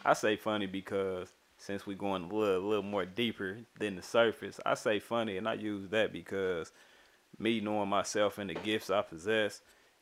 [0.06, 4.60] I say funny because since we're going a little, little more deeper than the surface,
[4.66, 6.72] I say funny, and I use that because
[7.40, 9.62] me knowing myself and the gifts I possess,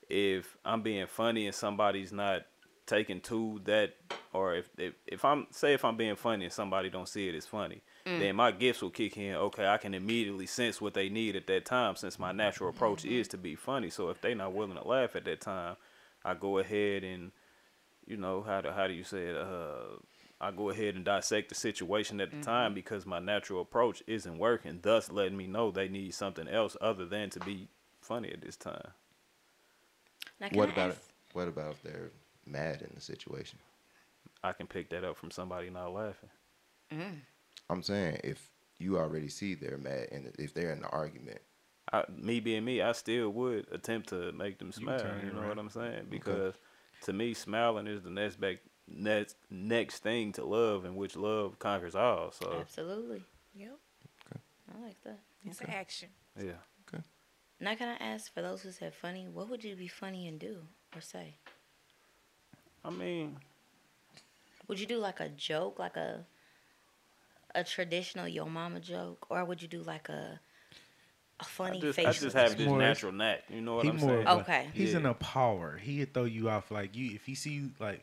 [0.09, 2.43] if I'm being funny and somebody's not
[2.85, 3.95] taking to that,
[4.33, 7.35] or if if, if I'm say if I'm being funny and somebody don't see it
[7.35, 8.19] as funny, mm.
[8.19, 9.35] then my gifts will kick in.
[9.35, 13.03] Okay, I can immediately sense what they need at that time, since my natural approach
[13.03, 13.13] mm-hmm.
[13.13, 13.89] is to be funny.
[13.89, 15.77] So if they're not willing to laugh at that time,
[16.25, 17.31] I go ahead and
[18.07, 19.35] you know how do how do you say it?
[19.37, 19.97] Uh,
[20.41, 24.37] I go ahead and dissect the situation at the time because my natural approach isn't
[24.37, 27.69] working, thus letting me know they need something else other than to be
[28.01, 28.89] funny at this time.
[30.41, 31.03] Now, What I about ask- it?
[31.33, 32.11] What about if they're
[32.45, 33.57] mad in the situation?
[34.43, 36.29] I can pick that up from somebody not laughing.
[37.69, 41.39] I'm saying if you already see they're mad and if they're in the argument,
[41.91, 44.99] I, me being me, I still would attempt to make them smile.
[44.99, 45.49] turn You know around.
[45.49, 46.07] what I'm saying?
[46.09, 46.53] Because
[47.03, 51.59] to me, smiling is the next back next next thing to love, in which love
[51.59, 52.31] conquers all.
[52.31, 53.23] So Absolutely.
[53.55, 53.77] Yep.
[54.31, 54.39] Okay.
[54.75, 55.19] I like that.
[55.45, 56.09] It's an action.
[56.37, 56.53] yeah,
[56.87, 57.03] Okay.
[57.59, 60.39] Now, can I ask for those who said funny, what would you be funny and
[60.39, 60.57] do
[60.95, 61.37] or say?
[62.83, 63.37] I mean,
[64.67, 66.25] Would you do like a joke, like a
[67.55, 70.39] a traditional yo mama joke, or would you do like a
[71.43, 73.43] a I funny just, I just have this More- natural knack.
[73.49, 74.27] You know what I'm more saying?
[74.27, 74.69] a- Okay.
[74.73, 74.99] he's Yeah.
[74.99, 75.77] in a power.
[75.77, 78.01] He'd throw you off like you if he see you like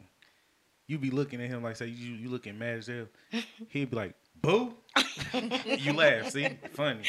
[0.87, 3.07] you be looking at him like say you you looking mad as hell.
[3.69, 4.75] He'd be like, "Boo!"
[5.67, 7.03] you laugh, see, funny,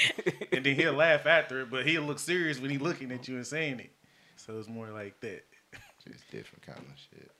[0.51, 3.35] and then he'll laugh after it, but he'll look serious when he looking at you
[3.37, 3.91] and saying it.
[4.35, 5.43] So it's more like that.
[6.07, 7.31] just different kind of shit.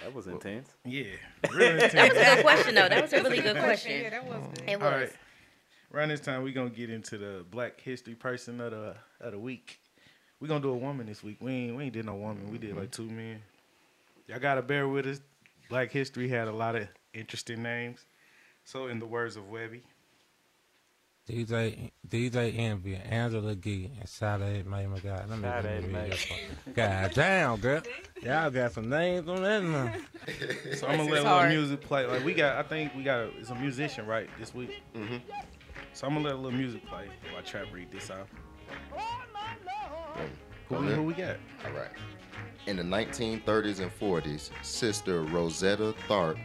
[0.00, 0.68] That was intense.
[0.84, 1.02] Yeah,
[1.52, 2.88] real That was a good question, though.
[2.88, 3.90] That was a really good question.
[4.02, 4.28] Yeah, question.
[4.30, 4.68] that was good.
[4.70, 4.86] It was.
[4.92, 5.12] All right.
[5.92, 9.38] Around this time, we're gonna get into the Black History Person of the of the
[9.38, 9.80] week.
[10.40, 11.38] We're gonna do a woman this week.
[11.40, 12.50] We ain't we ain't did no woman.
[12.50, 13.42] We did like two men.
[14.26, 15.20] Y'all gotta bear with us.
[15.70, 18.04] Black History had a lot of interesting names.
[18.64, 19.82] So, in the words of Webby,
[21.28, 25.28] DJ DJ Envy, Angela Yee, and Sade May my God.
[25.28, 26.02] Let me, let Sade me May.
[26.02, 26.32] read this.
[26.74, 27.82] God damn, girl.
[28.22, 29.94] Y'all got some names on that now.
[30.76, 32.06] so I'm gonna let a little music play.
[32.06, 34.82] Like we got, I think we got a, it's a musician right this week.
[34.94, 35.16] Mm-hmm.
[35.98, 38.28] So I'm gonna let a little music play while Trap read this out.
[40.68, 40.94] Who, Okay.
[40.94, 41.38] who we got?
[41.64, 41.90] All right.
[42.68, 46.38] In the 1930s and 40s, Sister Rosetta Tharpe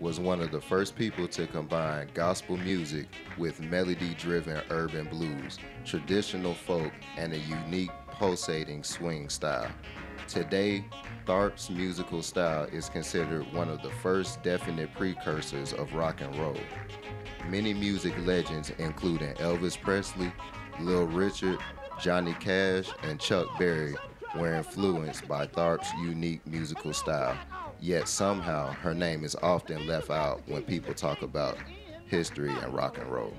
[0.00, 3.06] was one of the first people to combine gospel music
[3.36, 9.70] with melody driven urban blues, traditional folk, and a unique pulsating swing style.
[10.26, 10.84] Today,
[11.24, 16.58] Tharpe's musical style is considered one of the first definite precursors of rock and roll.
[17.46, 20.32] Many music legends, including Elvis Presley,
[20.80, 21.58] Lil Richard,
[22.00, 23.96] Johnny Cash, and Chuck Berry,
[24.36, 27.36] were influenced by Tharpe's unique musical style.
[27.80, 31.56] Yet somehow her name is often left out when people talk about
[32.06, 33.32] history and rock and roll.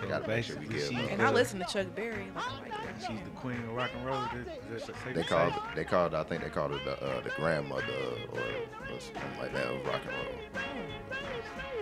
[0.00, 2.26] So Gotta make sure we basically, give she's her- And I listen to Chuck Berry.
[2.34, 2.72] Like, I like.
[3.00, 4.20] She's the queen of rock and roll.
[4.20, 7.30] That, that, that, They called they called I think they called her the uh, the
[7.30, 7.84] grandmother
[8.32, 10.64] or, or something like that of rock and roll.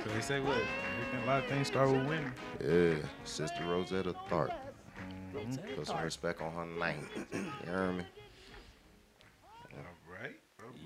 [0.04, 0.56] So they say what?
[0.56, 2.32] everything- A lot of things start with women.
[2.64, 4.52] Yeah, Sister Rosetta Tharpe.
[5.76, 7.08] Put some respect on her name.
[7.32, 8.04] You hear me?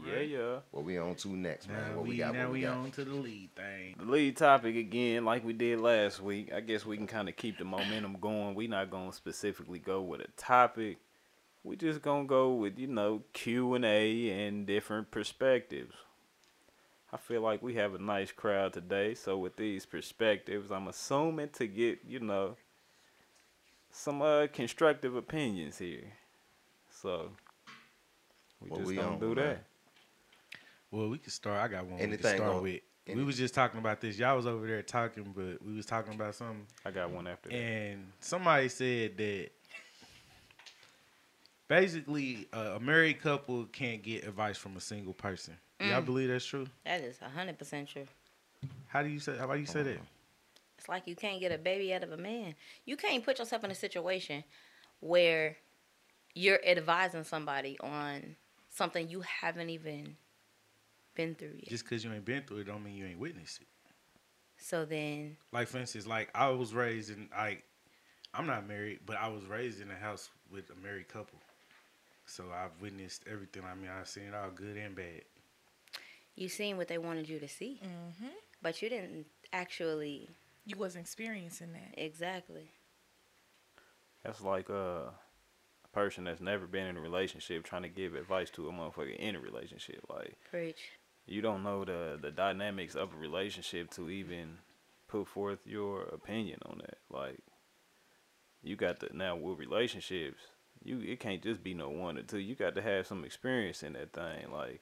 [0.04, 0.28] All right.
[0.28, 0.58] Yeah, yeah.
[0.72, 1.90] Well, we we on to next, man?
[1.90, 2.34] Now what we, we got?
[2.34, 2.76] now what we, we got?
[2.76, 3.94] on to the lead thing.
[3.98, 6.52] The lead topic again, like we did last week.
[6.52, 8.54] I guess we can kind of keep the momentum going.
[8.54, 10.98] We not gonna specifically go with a topic.
[11.64, 15.94] We just gonna go with you know Q and A and different perspectives.
[17.12, 19.14] I feel like we have a nice crowd today.
[19.14, 22.56] So with these perspectives, I'm assuming to get you know
[23.90, 26.04] some uh constructive opinions here.
[26.90, 27.30] So
[28.60, 29.36] we What just we gonna on, do man?
[29.36, 29.64] that.
[30.92, 31.58] Well, we could start.
[31.60, 31.96] I got one.
[31.96, 32.80] we Anything could start on- with.
[33.08, 34.16] any- We was just talking about this.
[34.18, 37.48] Y'all was over there talking, but we was talking about something, I got one after
[37.48, 37.56] that.
[37.56, 39.48] and somebody said that
[41.68, 45.56] basically uh, a married couple can't get advice from a single person.
[45.80, 46.06] Y'all Mm.
[46.06, 46.68] believe that's true?
[46.84, 48.06] That is hundred percent true.
[48.86, 49.36] How do you say?
[49.36, 49.98] How do you say that?
[50.78, 52.54] It's like you can't get a baby out of a man.
[52.84, 54.44] You can't put yourself in a situation
[55.00, 55.56] where
[56.34, 58.36] you're advising somebody on
[58.70, 60.16] something you haven't even
[61.14, 61.68] been through yet.
[61.68, 63.66] Just because you ain't been through it, don't mean you ain't witnessed it.
[64.58, 67.64] So then, Like for instance, like I was raised in like
[68.34, 71.38] I'm not married, but I was raised in a house with a married couple.
[72.26, 73.62] So I've witnessed everything.
[73.64, 75.22] I mean, I've seen it all good and bad.
[76.36, 78.28] you seen what they wanted you to see, hmm
[78.62, 80.28] but you didn't actually
[80.64, 82.00] You wasn't experiencing that.
[82.00, 82.70] exactly.
[84.22, 88.50] That's like uh, a person that's never been in a relationship trying to give advice
[88.50, 90.04] to a motherfucker in a relationship.
[90.08, 90.90] Like Preach.
[91.26, 94.58] You don't know the the dynamics of a relationship to even
[95.08, 96.98] put forth your opinion on that.
[97.10, 97.40] Like
[98.62, 100.40] you got to now with relationships,
[100.82, 102.38] you it can't just be no one or two.
[102.38, 104.50] You got to have some experience in that thing.
[104.52, 104.80] Like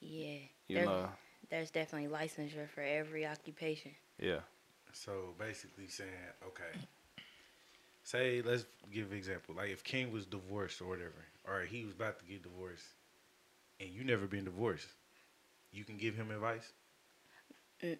[0.00, 0.38] Yeah.
[0.68, 1.08] you There- know,
[1.50, 3.92] There's definitely licensure for every occupation.
[4.18, 4.40] yeah,
[4.92, 6.10] So basically saying,
[6.46, 6.78] okay,
[8.02, 9.54] say let's give an example.
[9.54, 12.86] Like if King was divorced or whatever, or he was about to get divorced,
[13.80, 14.88] and you never been divorced,
[15.72, 16.72] you can give him advice.
[17.82, 17.98] Mm.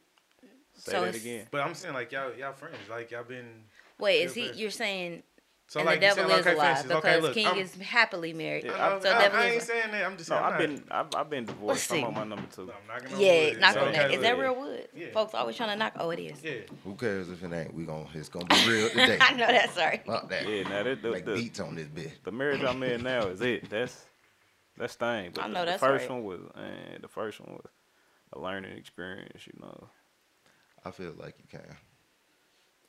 [0.75, 1.47] say So that again.
[1.51, 3.65] But I'm saying like y'all y'all friends, like y'all been.
[3.99, 4.49] Wait, is he?
[4.49, 5.23] but- You're saying,
[5.67, 7.35] So and like the devil saying, is okay, a for lie instance, because okay, look,
[7.35, 8.65] King I'm- is happily married.
[8.65, 10.05] Yeah, I, I- so I- devil I is ain't a- saying that.
[10.05, 10.45] I'm just No, saying.
[10.47, 11.93] I'm I've not- been I've, I've been divorced.
[11.93, 12.73] I'm on my number two.
[12.93, 13.61] I'm Yeah, wood.
[13.61, 14.05] knock So, on that.
[14.07, 14.89] okay, Is that real wood?
[14.95, 15.07] Yeah.
[15.13, 15.93] Folks always trying to knock.
[15.97, 16.43] Oh, it is.
[16.43, 16.53] Yeah.
[16.85, 17.73] Who cares if it ain't?
[17.75, 19.19] We gonna it's gonna be real today.
[19.21, 19.71] I know that.
[19.75, 20.01] Sorry.
[20.07, 20.49] Fuck that.
[20.49, 22.13] Yeah, now that the, Make the, beats on this bitch.
[22.25, 23.69] the marriage I'm in now is it.
[23.71, 24.07] That's
[24.77, 25.31] that's thing.
[25.35, 26.11] But I the- know the, that's first right.
[26.11, 27.67] one was man, the first one was
[28.33, 29.89] a learning experience, you know.
[30.85, 31.77] I feel like you can.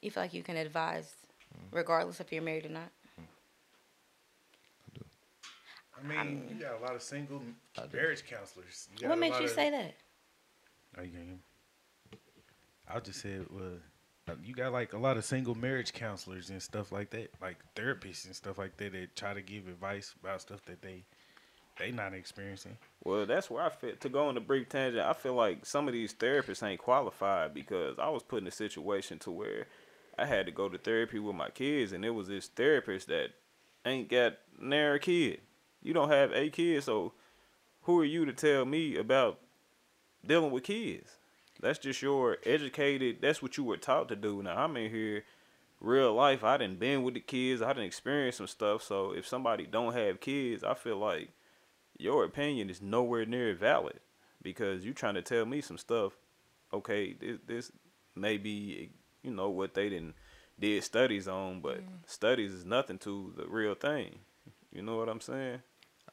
[0.01, 1.13] You feel like you can advise,
[1.53, 1.75] mm-hmm.
[1.75, 2.89] regardless if you're married or not.
[5.99, 6.11] Mm-hmm.
[6.19, 7.41] I mean, you got a lot of single
[7.93, 8.87] marriage counselors.
[8.99, 9.93] You What a makes you of- say that?
[10.97, 11.39] Oh, you can hear me?
[12.87, 13.79] I just said, well,
[14.27, 17.57] uh, you got like a lot of single marriage counselors and stuff like that, like
[17.75, 21.05] therapists and stuff like that that try to give advice about stuff that they
[21.81, 22.77] they not experiencing.
[23.03, 25.05] Well, that's where I feel to go on a brief tangent.
[25.05, 28.51] I feel like some of these therapists ain't qualified because I was put in a
[28.51, 29.67] situation to where
[30.17, 33.31] I had to go to therapy with my kids, and it was this therapist that
[33.85, 35.41] ain't got near a kid.
[35.81, 37.13] You don't have a kid, so
[37.83, 39.39] who are you to tell me about
[40.25, 41.17] dealing with kids?
[41.59, 43.17] That's just your educated.
[43.21, 44.43] That's what you were taught to do.
[44.43, 45.23] Now I'm in here,
[45.79, 46.43] real life.
[46.43, 47.61] I didn't been with the kids.
[47.61, 48.83] I didn't experience some stuff.
[48.83, 51.29] So if somebody don't have kids, I feel like
[51.97, 53.99] your opinion is nowhere near valid
[54.41, 56.13] because you're trying to tell me some stuff.
[56.73, 57.71] Okay, this this
[58.15, 58.89] may be
[59.23, 60.15] you know what they didn't
[60.59, 64.19] did studies on, but studies is nothing to the real thing.
[64.71, 65.61] You know what I'm saying?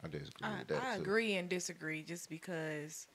[0.03, 1.03] I disagree I, with that I too.
[1.03, 3.07] agree and disagree just because,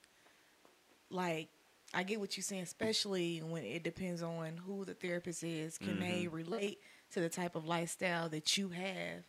[1.09, 1.49] like,
[1.93, 5.77] I get what you're saying, especially when it depends on who the therapist is.
[5.77, 6.35] Can they mm-hmm.
[6.35, 6.79] relate
[7.11, 9.23] to the type of lifestyle that you have,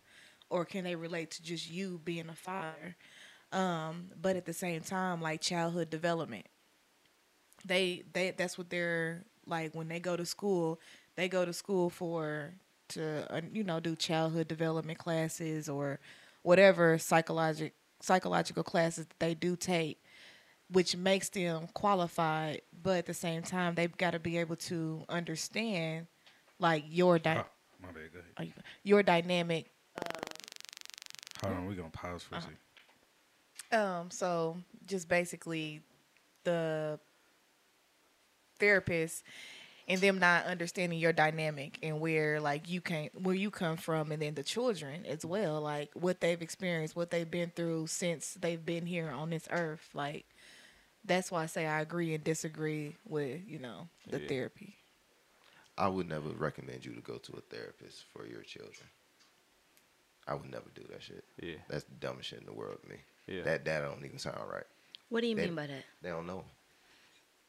[0.51, 2.97] or can they relate to just you being a father?
[3.55, 6.47] Um, but at the same time, like childhood development,
[7.65, 10.81] they they that's what they're like when they go to school.
[11.17, 12.55] They go to school for
[12.91, 16.01] to uh, you know do childhood development classes or
[16.43, 20.03] whatever psychologic psychological classes that they do take,
[20.71, 22.63] which makes them qualified.
[22.83, 26.07] But at the same time, they've got to be able to understand
[26.59, 27.45] like your di- Oh,
[27.95, 27.95] bad.
[28.13, 28.33] Go ahead.
[28.39, 28.47] are
[28.85, 29.71] your dynamic
[31.41, 32.47] Hold on, we're gonna pause for a Uh-huh.
[32.47, 32.59] second.
[33.75, 34.57] Um, so
[34.87, 35.83] just basically
[36.45, 36.99] the
[38.59, 39.25] therapist
[39.89, 44.13] and them not understanding your dynamic and where like you can where you come from
[44.13, 48.35] and then the children as well, like what they've experienced, what they've been through since
[48.35, 49.89] they've been here on this earth.
[49.93, 50.25] Like
[51.05, 54.29] that's why I say I agree and disagree with, you know, the Yeah.
[54.29, 54.77] therapy.
[55.77, 58.89] I would never recommend you to go to a therapist for your children.
[60.27, 61.25] I would never do that shit.
[61.43, 61.57] Yeah.
[61.69, 62.97] That's the dumbest shit in the world to me.
[63.27, 63.43] Yeah.
[63.43, 64.65] That that don't even sound right.
[65.09, 65.85] What do you They- mean by that?
[66.03, 66.45] They don't know.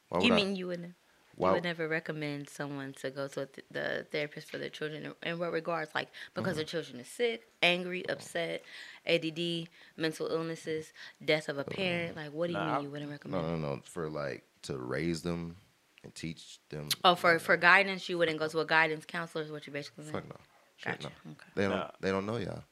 [0.10, 0.94] Why You would I- mean you wouldn't?
[1.36, 5.06] why- You would never recommend someone to go to th- the therapist for their children
[5.24, 5.94] in, in what regards?
[5.94, 6.56] Like because Mm-hmm.
[6.58, 8.64] their children is sick, angry, upset,
[9.06, 12.16] ADD, mental illnesses, death of a parent.
[12.16, 13.44] Like, what do you Nah, mean you wouldn't No, recommend?
[13.48, 13.76] no, no.
[13.76, 13.82] No.
[13.84, 15.58] For like to raise them
[16.04, 16.88] and teach them.
[17.04, 19.44] Oh, for for guidance, you wouldn't go to a guidance counselor.
[19.44, 20.14] Is what you're basically saying?
[20.14, 20.38] Fuck no.
[20.78, 21.12] Shit, Gotcha.
[21.26, 21.32] no.
[21.32, 21.46] Okay.
[21.56, 21.72] They don't.
[21.72, 21.92] Nah.
[22.00, 22.64] They don't know y'all.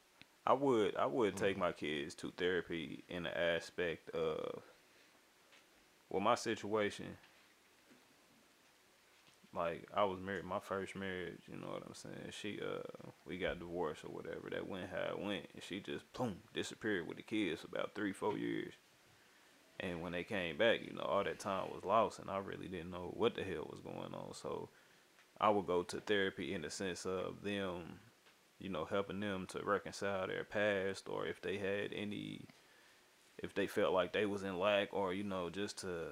[0.46, 1.36] I would I would Mm-hmm.
[1.36, 4.62] take my kids to therapy in the aspect of
[6.08, 7.16] well my situation
[9.54, 12.30] like I was married my first marriage, you know what I'm saying?
[12.30, 14.50] She uh we got divorced or whatever.
[14.50, 17.94] That went how it went and she just boom disappeared with the kids for about
[17.94, 18.74] three, four years.
[19.80, 22.68] And when they came back, you know, all that time was lost and I really
[22.68, 24.34] didn't know what the hell was going on.
[24.34, 24.68] So
[25.40, 28.00] I would go to therapy in the sense of them
[28.64, 32.46] you know, helping them to reconcile their past or if they had any
[33.38, 36.06] if they felt like they was in lack or, you know, just to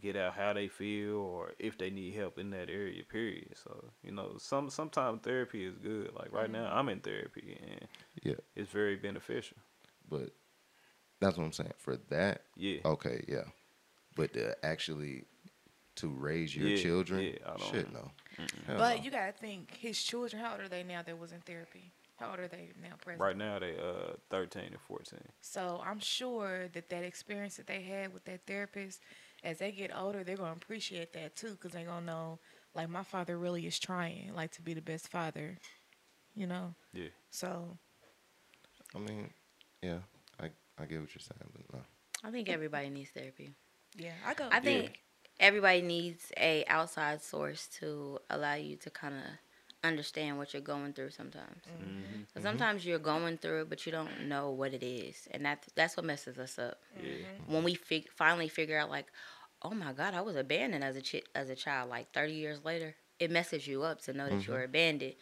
[0.00, 3.52] get out how they feel or if they need help in that area, period.
[3.62, 6.10] So, you know, some sometimes therapy is good.
[6.18, 6.78] Like right now mm-hmm.
[6.78, 7.88] I'm in therapy and
[8.24, 9.58] Yeah, it's very beneficial.
[10.10, 10.30] but
[11.20, 11.74] that's what I'm saying.
[11.78, 12.80] For that, Yeah.
[12.84, 13.44] okay, yeah.
[14.16, 15.26] But to actually
[15.96, 18.10] to raise your Yeah, children, yeah, shit, no.
[18.66, 19.02] Hell But no.
[19.04, 20.42] you gotta think, his children.
[20.42, 21.02] How old are they now?
[21.02, 21.92] That was in therapy.
[22.16, 22.94] How old are they now?
[23.00, 23.20] Present?
[23.20, 25.18] Right now they uh 13 and 14.
[25.40, 29.00] So I'm sure that that experience that they had with that therapist,
[29.42, 32.38] as they get older, they're gonna appreciate that too, because they're gonna know,
[32.74, 35.58] like my father really is trying, like to be the best father,
[36.34, 36.74] you know.
[36.92, 37.08] Yeah.
[37.30, 37.76] So
[38.94, 39.30] I mean,
[39.82, 39.98] yeah,
[40.40, 40.46] I
[40.78, 41.80] I get what you're saying, but no.
[42.22, 43.52] I think everybody needs therapy.
[43.96, 44.48] yeah, I go.
[44.50, 45.00] I think
[45.40, 49.22] everybody needs a outside source to allow you to kind of
[49.84, 51.62] understand what you're going through sometimes.
[51.68, 51.90] Mm-hmm.
[51.90, 52.22] mm-hmm.
[52.22, 52.42] 'Cause mm-hmm.
[52.42, 55.96] Sometimes you're going through it, but you don't know what it is, and that that's
[55.96, 56.80] what messes us up.
[57.02, 57.26] Yeah.
[57.46, 59.06] When we fig- finally figure out, like,
[59.62, 61.90] oh my God, I was abandoned as a chi- as a child.
[61.90, 64.64] Like 30 years later, it messes you up to know that you're mm-hmm.
[64.64, 65.14] abandoned,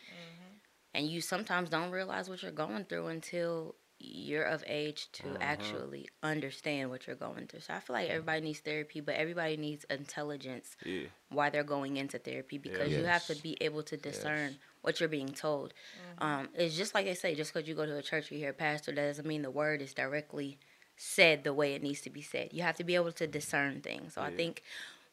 [0.94, 5.36] and you sometimes don't realize what you're going through until you're of age to mm-hmm.
[5.40, 7.60] actually understand what you're going through.
[7.60, 8.16] So I feel like mm-hmm.
[8.16, 11.04] everybody needs therapy, but everybody needs intelligence Yeah.
[11.30, 15.08] why they're going into therapy because you have to be able to discern what you're
[15.08, 15.72] being told.
[15.72, 16.24] Mm-hmm.
[16.24, 18.40] Um, it's just like they say, just because you go to a church or you
[18.40, 20.58] hear a pastor, that doesn't mean the word is directly
[20.96, 22.50] said the way it needs to be said.
[22.52, 24.14] You have to be able to discern things.
[24.14, 24.62] So I think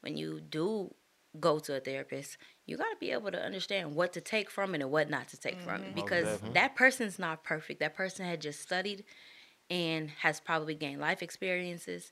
[0.02, 0.94] when you do
[1.40, 4.74] go to a therapist, you got to be able to understand what to take from
[4.74, 5.96] it and what not to take from it mm-hmm.
[5.96, 6.54] because definitely.
[6.54, 7.80] that person's not perfect.
[7.80, 9.04] That person had just studied
[9.70, 12.12] and has probably gained life experiences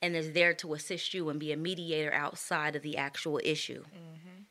[0.00, 3.82] and is there to assist you and be a mediator outside of the actual issue.
[3.82, 4.42] Mm-hmm.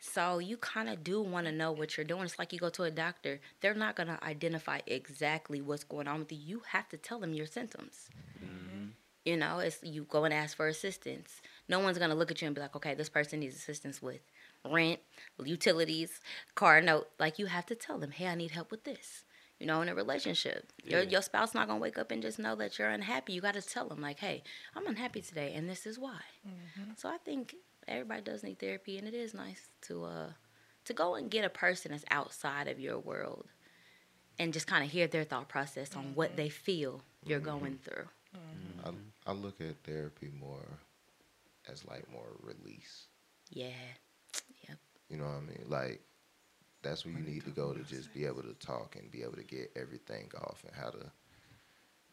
[0.00, 2.22] So you kind of do want to know what you're doing.
[2.22, 6.08] It's like you go to a doctor; they're not going to identify exactly what's going
[6.08, 6.38] on with you.
[6.38, 8.08] You have to tell them your symptoms.
[8.42, 8.86] Mm-hmm.
[9.26, 11.42] You know, it's you go and ask for assistance.
[11.70, 14.02] No one's going to look at you and be like, "Okay, this person needs assistance
[14.02, 14.20] with
[14.68, 14.98] rent,
[15.42, 16.20] utilities,
[16.56, 19.24] car note." Like you have to tell them, "Hey, I need help with this."
[19.60, 21.10] You know, in a relationship, your Yeah.
[21.10, 23.34] your spouse not gonna wake up and just know that you're unhappy.
[23.34, 24.42] You got to tell them, like, "Hey,
[24.74, 26.92] I'm unhappy today, and this is why." Mm-hmm.
[26.96, 27.54] So I think
[27.86, 30.32] everybody does need therapy, and it is nice to uh
[30.86, 33.46] to go and get a person that's outside of your world,
[34.40, 36.36] and just kind of hear their thought process on what mm-hmm.
[36.36, 37.58] they feel you're mm-hmm.
[37.58, 38.08] going through.
[38.84, 40.80] I I look at therapy more
[41.70, 43.06] as like more release.
[43.50, 43.68] Yeah,
[44.68, 44.78] yep.
[45.08, 45.64] You know what I mean?
[45.68, 46.00] Like
[46.82, 49.36] that's where you need to go to just be able to talk and be able
[49.36, 51.10] to get everything off and how to,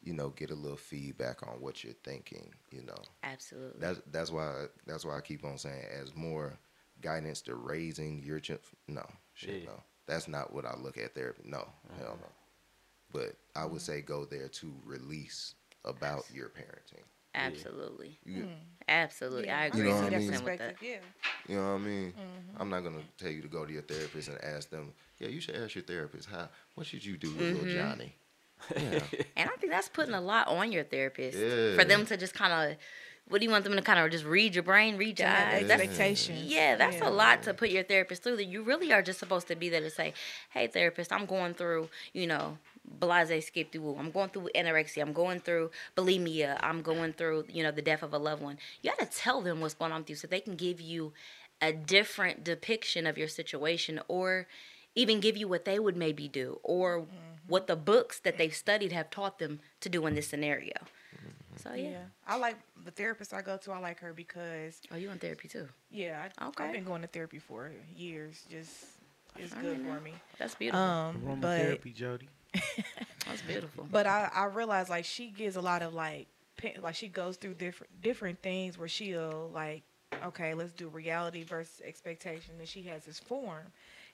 [0.03, 2.53] you know, get a little feedback on what you're thinking.
[2.71, 3.79] You know, Absolutely.
[3.79, 6.57] that's that's why that's why I keep on saying as more
[7.01, 8.65] guidance to raising your children.
[8.87, 9.69] No, shit, Yeah.
[9.69, 9.83] no.
[10.07, 11.43] That's not what I look at therapy.
[11.45, 11.67] No,
[11.97, 12.15] hell uh-huh.
[12.21, 12.27] no.
[13.11, 17.03] But I would say go there to release about your parenting.
[17.37, 18.19] Absolutely.
[18.25, 18.47] You,
[18.89, 19.49] Absolutely.
[19.49, 20.43] I I agree You know what I mean?
[20.43, 20.75] with that.
[20.81, 20.97] Yeah.
[21.47, 22.13] You know what I mean?
[22.13, 22.61] Mm-hmm.
[22.61, 24.93] I'm not gonna tell you to go to your therapist and ask them.
[25.19, 26.47] Yeah, you should ask your therapist how.
[26.75, 27.65] What should you do with Mm-hmm.
[27.67, 28.15] little Johnny?
[28.75, 28.99] Yeah,
[29.35, 31.75] And I think that's putting a lot on your therapist Yeah.
[31.75, 32.77] for them to just kind of.
[33.29, 35.49] What do you want them to kind of just read your brain, read your Yeah,
[35.55, 35.67] eyes?
[35.67, 36.43] That's, expectations.
[36.43, 37.09] yeah, that's Yeah.
[37.09, 38.37] a lot to put your therapist through.
[38.37, 40.13] That you really are just supposed to be there to say,
[40.51, 42.57] "Hey, therapist, I'm going through, you know,
[42.87, 43.95] blase skip through.
[43.97, 45.01] I'm going through anorexia.
[45.01, 46.57] I'm going through bulimia.
[46.61, 49.41] I'm going through, you know, the death of a loved one." You got to tell
[49.41, 51.13] them what's going on with you so they can give you
[51.61, 54.47] a different depiction of your situation, or
[54.95, 57.05] even give you what they would maybe do, or
[57.47, 60.73] what the books that they've studied have taught them to do in this scenario.
[61.55, 61.89] So yeah.
[61.89, 61.97] Yeah.
[62.27, 63.71] I like the therapist I go to.
[63.71, 65.67] I like her because Oh, you in therapy too?
[65.89, 66.65] yeah, I, Okay.
[66.65, 68.43] I've been going to therapy for years.
[68.49, 68.85] Just
[69.35, 70.13] it's All good right for me.
[70.37, 70.79] That's beautiful.
[70.81, 72.29] Um, but Aromatherapy, Jody.
[73.25, 73.87] That's beautiful.
[73.91, 76.27] but I I realize like she gives a lot of like
[76.81, 79.83] like she goes through different different things where she'll like,
[80.25, 83.65] okay, let's do reality versus expectation, and she has this form,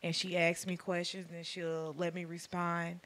[0.01, 2.99] and she asks me questions, and she'll let me respond,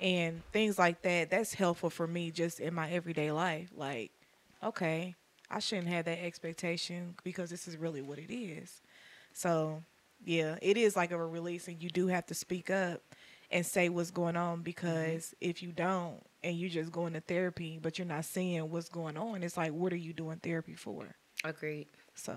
[0.00, 1.30] and things like that.
[1.30, 3.70] That's helpful for me just in my everyday life.
[3.76, 4.10] Like,
[4.62, 5.14] okay,
[5.50, 8.80] I shouldn't have that expectation because this is really what it is.
[9.32, 9.82] So,
[10.24, 13.02] yeah, it is like a release, and you do have to speak up
[13.50, 14.62] and say what's going on mm-hmm.
[14.62, 18.88] because if you don't and you just go into therapy but you're not seeing what's
[18.88, 21.16] going on, it's like, what are you doing therapy for?
[21.44, 21.86] Agreed.
[22.14, 22.36] So,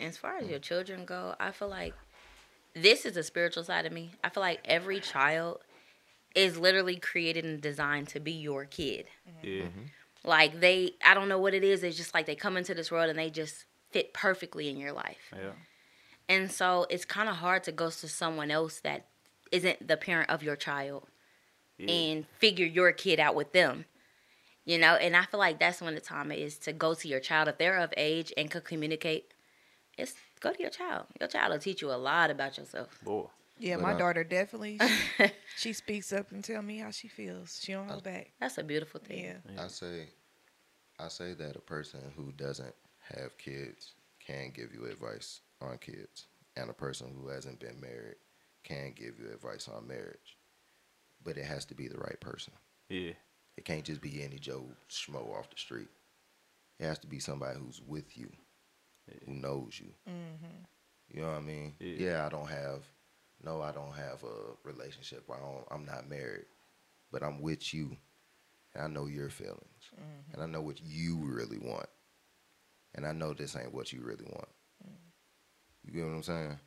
[0.00, 1.94] As far as your children go, I feel like
[2.74, 4.10] this is the spiritual side of me.
[4.22, 5.58] I feel like every child
[6.34, 9.06] is literally created and designed to be your kid.
[9.28, 9.46] Mm-hmm.
[9.46, 9.62] Yeah.
[9.62, 9.82] Mm-hmm.
[10.24, 11.82] Like they, I don't know what it is.
[11.82, 14.92] It's just like they come into this world and they just fit perfectly in your
[14.92, 15.32] life.
[15.32, 15.52] Yeah.
[16.28, 19.06] And so it's kind of hard to go to someone else that
[19.50, 21.06] isn't the parent of your child
[21.78, 21.90] Yeah.
[21.94, 23.86] and figure your kid out with them.
[24.66, 27.20] You know, and I feel like that's when the time is to go to your
[27.20, 27.48] child.
[27.48, 29.32] If they're of age and could communicate,
[29.96, 31.06] it's go to your child.
[31.18, 32.98] Your child will teach you a lot about yourself.
[33.02, 33.24] Boy.
[33.58, 34.78] yeah, But, my uh, daughter definitely
[35.56, 37.58] she speaks up and tell me how she feels.
[37.62, 38.32] She don't hold back.
[38.38, 39.24] That's a beautiful thing.
[39.24, 39.64] Yeah.
[39.64, 40.08] I say,
[41.00, 42.74] I say that a person who doesn't
[43.14, 48.16] have kids can give you advice on kids, and a person who hasn't been married
[48.64, 50.36] can give you advice on marriage,
[51.24, 52.52] but it has to be the right person.
[52.88, 53.12] Yeah.
[53.56, 55.88] It can't just be any Joe schmo off the street.
[56.78, 58.30] It has to be somebody who's with you,
[59.26, 59.90] who knows you.
[60.08, 60.64] Mm-hmm.
[61.08, 61.74] You know what I mean?
[61.80, 61.94] Yeah.
[61.98, 62.26] Yeah.
[62.26, 62.82] I don't have,
[63.42, 65.24] no, I don't have a relationship.
[65.30, 66.46] I don't, I'm not married,
[67.10, 67.96] but I'm with you,
[68.74, 70.34] and I know your feelings, mm-hmm.
[70.34, 71.88] and I know what you really want,
[72.94, 74.48] and I know this ain't what you really want.
[74.84, 75.07] Mm-hmm.
[75.88, 76.58] You get what I'm saying?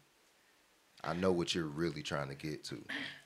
[1.03, 2.83] I know what you're really trying to get to,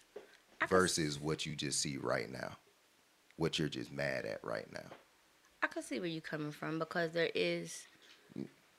[0.61, 2.57] I versus what you just see right now,
[3.37, 4.87] what you're just mad at right now.
[5.63, 7.87] I can see where you're coming from because there is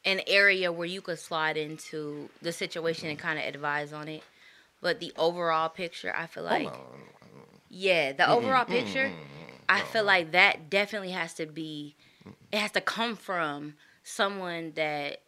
[0.05, 3.27] an area where you could slide into the situation and mm-hmm.
[3.27, 4.23] kind of advise on it.
[4.83, 7.01] But the overall picture, I feel like, Hold on.
[7.71, 9.11] yeah, the overall picture,
[9.69, 11.97] I feel like that definitely has to be,
[12.53, 15.23] it has to come from someone that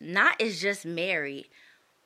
[0.00, 1.48] not is just married,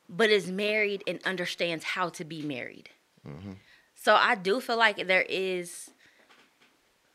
[0.08, 2.90] but is married and understands how to be married.
[3.26, 3.52] Mm-hmm.
[3.94, 5.90] So I do feel like there is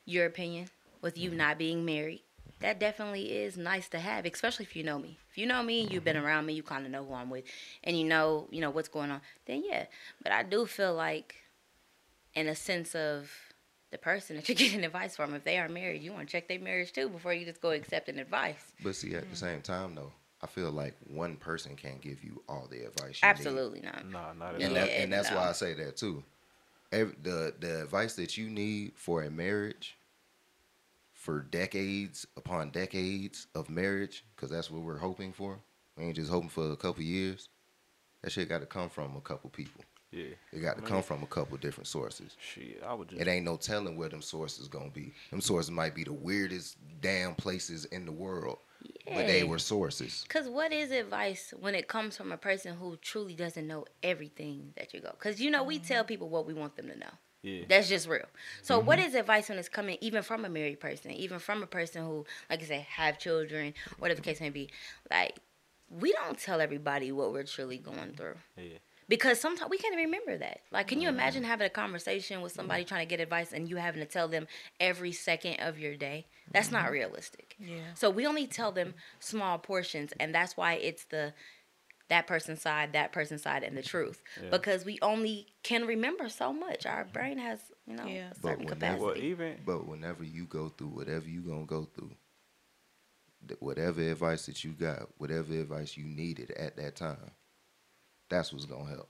[0.05, 0.69] your opinion
[1.01, 1.39] with you mm-hmm.
[1.39, 2.21] not being married.
[2.61, 5.17] That definitely is nice to have, especially if you know me.
[5.30, 6.26] If you know me, you've been mm-hmm.
[6.26, 7.43] around me, you kind of know who I'm with,
[7.84, 9.21] and you know, you know what's going on.
[9.45, 9.86] Then yeah,
[10.23, 11.36] but I do feel like,
[12.34, 13.30] in a sense of
[13.91, 16.47] the person that you're getting advice from, if they are married, you want to check
[16.47, 18.73] their marriage too before you just go accepting advice.
[18.84, 19.39] But see, at the mm.
[19.39, 20.13] same time, though,
[20.45, 23.19] I feel like one person can't give you all the advice.
[23.23, 24.07] You Absolutely not.
[24.07, 24.65] Nah, not at Need.
[24.65, 24.67] all.
[24.67, 25.37] And, that, and that's no.
[25.37, 26.23] why I say that too.
[26.91, 29.97] Every, the the advice that you need for a marriage,
[31.15, 35.57] for decades upon decades of marriage, because that's what we're hoping for.
[35.97, 37.49] We ain't just hoping for a couple years.
[38.21, 39.83] That shit got to come from a couple people.
[40.11, 40.25] Yeah.
[40.53, 42.37] It got to come from a couple different sources.
[42.39, 43.19] Shit, I would just.
[43.19, 45.11] It ain't no telling where them sources gonna be.
[45.31, 48.59] Them sources might be the weirdest damn places in the world,
[49.05, 50.25] but they were sources.
[50.29, 54.73] Cause what is advice when it comes from a person who truly doesn't know everything
[54.77, 55.11] that you go?
[55.19, 56.07] Cause you know we tell mm-hmm.
[56.07, 57.11] people what we want them to know.
[57.41, 57.63] Yeah.
[57.69, 58.25] That's just real.
[58.63, 58.88] So mm-hmm.
[58.88, 62.03] what is advice when it's coming even from a married person, even from a person
[62.03, 64.69] who, like I said, have children, whatever the case may be?
[65.11, 65.39] Like
[65.89, 68.36] we don't tell everybody what we're truly going through.
[68.57, 68.79] Yeah.
[69.08, 70.62] Because sometimes we can't remember that.
[70.72, 71.18] Like, can you mm-hmm.
[71.18, 72.89] imagine having a conversation with somebody mm-hmm.
[72.89, 74.47] trying to get advice and you having to tell them
[74.80, 76.26] every second of your day?
[76.51, 76.93] That's not mm-hmm.
[76.93, 77.56] realistic.
[77.60, 77.93] Yeah.
[77.93, 81.34] So we only tell them small portions, and that's why it's the
[82.08, 84.22] that person's side, that person's side, and the truth.
[84.41, 84.49] Yeah.
[84.51, 86.86] Because we only can remember so much.
[86.86, 88.28] Our brain has, you know, Yeah.
[88.28, 89.03] a But certain when that- capacity.
[89.03, 92.16] Well, even But whenever you go through whatever you gonna go through,
[93.60, 97.32] whatever advice that you got, whatever advice you needed at that time,
[98.30, 99.09] that's what's gonna help.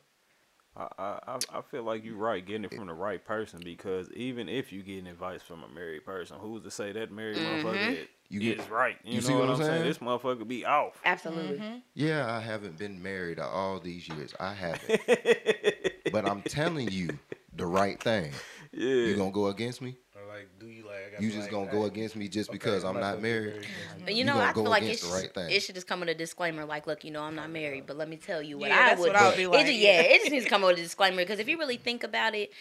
[0.78, 4.12] I, I I- I feel like you're right getting it from the right person because
[4.12, 7.78] even if you getting advice from a married person, who's to say that married motherfucker
[7.78, 8.04] mm-hmm.
[8.28, 8.98] You is get- right?
[9.04, 9.72] You, you know see what, what I'm I'm saying?
[9.72, 9.84] saying?
[9.86, 11.00] This motherfucker be off.
[11.06, 11.58] Absolutely.
[11.58, 11.78] Mm-hmm.
[11.94, 14.34] Yeah, I haven't been married all these years.
[14.40, 15.02] I haven't.
[16.12, 17.10] but I'm telling you
[17.56, 18.32] the right thing.
[18.74, 18.90] Yeah.
[18.90, 19.96] You gonna go against me?
[20.16, 20.85] Or like, do you like?
[20.85, 20.85] I gotta
[21.22, 23.54] You just like, gonna hey, go against me just okay, because I'm not not married?
[23.54, 23.68] married.
[24.04, 25.50] But you You know, gonna I feel like it against the should, right thing.
[25.52, 27.98] it should just come with a disclaimer, like, look, you know, I'm not married, but
[27.98, 29.08] let me tell you what Yeah, I that's would.
[29.08, 30.02] what I would be it just- yeah.
[30.02, 32.36] yeah, it just needs to come with a disclaimer because if you really think about
[32.36, 32.52] it,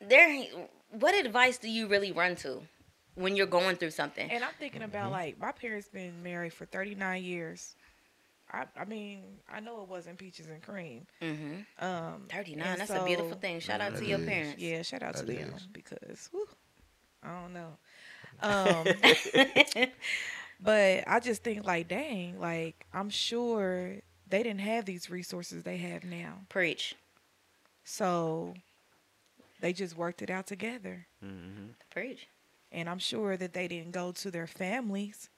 [0.00, 0.44] there,
[0.90, 2.62] what advice do you really run to
[3.14, 4.30] when you're going through something?
[4.30, 7.74] And I'm thinking about like my parents been married for 39 years.
[8.52, 11.06] I, I mean, I know it wasn't peaches and cream.
[11.22, 11.84] Mm-hmm.
[11.84, 13.60] Um, 39, And that's a beautiful thing.
[13.60, 14.26] Shout out to your is.
[14.26, 14.60] parents.
[14.60, 16.48] yeah, shout out to That them because whew,
[17.22, 17.76] I don't know.
[18.42, 18.86] Um,
[20.60, 23.96] but I just think like, dang, like I'm sure
[24.28, 26.94] they didn't have these resources they have now, Preach.
[27.84, 28.54] so
[29.60, 31.06] they just worked it out together.
[31.24, 31.72] Mm-hmm.
[31.90, 32.28] Preach.
[32.72, 35.28] And I'm sure that they didn't go to their families,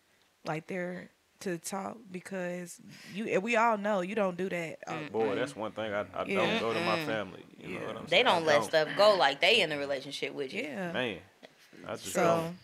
[0.44, 1.10] like they're
[1.40, 2.78] to talk because
[3.12, 3.40] you.
[3.40, 4.78] We all know you don't do that.
[5.10, 6.36] Boy, that's one thing I, I Yeah.
[6.36, 7.42] don't go to my family.
[7.58, 8.26] You know what I'm They saying?
[8.28, 10.62] I don't let stuff go like they in a relationship with you.
[10.62, 10.92] yeah.
[10.92, 11.18] Man,
[11.88, 12.56] I So don't.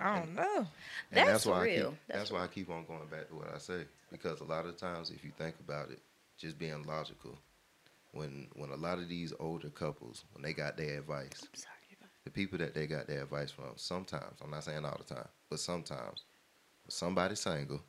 [0.00, 0.58] I don't know.
[0.58, 0.66] And
[1.12, 1.90] That's that's why I real.
[1.90, 4.44] keep, That's that's, why I keep on going back to what I say because a
[4.44, 6.00] lot of times, if you think about it,
[6.38, 7.38] just being logical,
[8.12, 12.10] when when a lot of these older couples, when they got their advice, I'm sorry.
[12.24, 15.28] the people that they got their advice from, sometimes I'm not saying all the time,
[15.50, 16.24] but sometimes,
[16.88, 17.80] somebody single,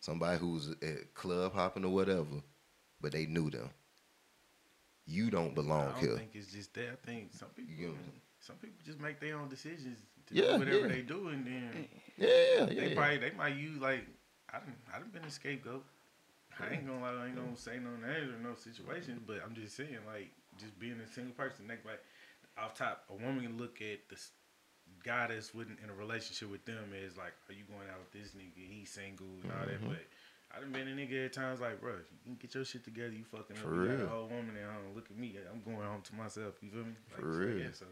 [0.00, 2.42] somebody who's at club hopping or whatever,
[3.00, 3.70] but they knew them.
[5.06, 6.14] You don't I belong don't here.
[6.14, 6.88] I think it's just that.
[6.92, 8.14] I think some people, You get-
[8.46, 10.86] some people just make their own decisions to Yeah, do whatever yeah.
[10.94, 12.94] they do, and then Yeah, yeah, they yeah.
[12.94, 14.06] probably they might use like
[14.52, 15.84] I done I done been a scapegoat.
[16.60, 19.54] I ain't gonna lie, I ain't gonna say no names or no situations, but I'm
[19.54, 21.66] just saying like just being a single person.
[21.68, 22.00] Like, like
[22.56, 24.30] off top, a woman can look at the s-
[25.04, 28.12] guy that's with in a relationship with them is like, are you going out with
[28.16, 28.56] this nigga?
[28.56, 29.84] He's single and all Mm-hmm.
[29.84, 30.04] that, but.
[30.56, 33.10] I done been a nigga at times like, bro, you can get your shit together.
[33.12, 33.90] You fucking For up.
[33.90, 34.94] You got a whole woman at home.
[34.94, 35.34] Look at me.
[35.52, 36.54] I'm going home to myself.
[36.62, 36.94] You feel me?
[37.12, 37.58] Like, For so, real.
[37.58, 37.84] Yeah, so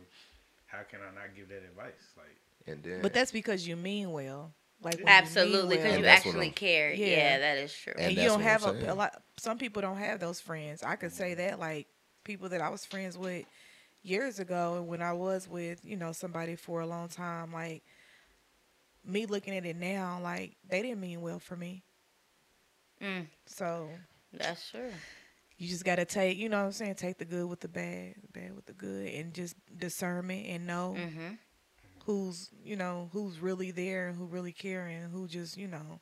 [0.76, 1.92] how can I not give that advice?
[2.16, 4.52] Like, And then, But that's because you mean well.
[4.82, 6.00] Like when you mean Absolutely, because well.
[6.00, 6.92] You actually care.
[6.92, 7.06] Yeah.
[7.06, 7.38] Yeah.
[7.38, 7.94] that is true.
[7.96, 9.22] And and you don't have a, a lot.
[9.38, 10.82] Some people don't have those friends.
[10.82, 11.86] I could say that like
[12.24, 13.46] people that I was friends with
[14.02, 17.82] years ago, and when I was with you know somebody for a long time, like
[19.04, 21.82] me looking at it now, like they didn't mean well for me.
[23.02, 23.88] Mm, So
[24.32, 24.90] that's true.
[25.64, 28.14] You just gotta take, you know what I'm saying, take the good with the bad,
[28.22, 31.34] the bad with the good, and just discernment and know hmm
[32.06, 36.00] who's you know who's really there and who really care and who just you know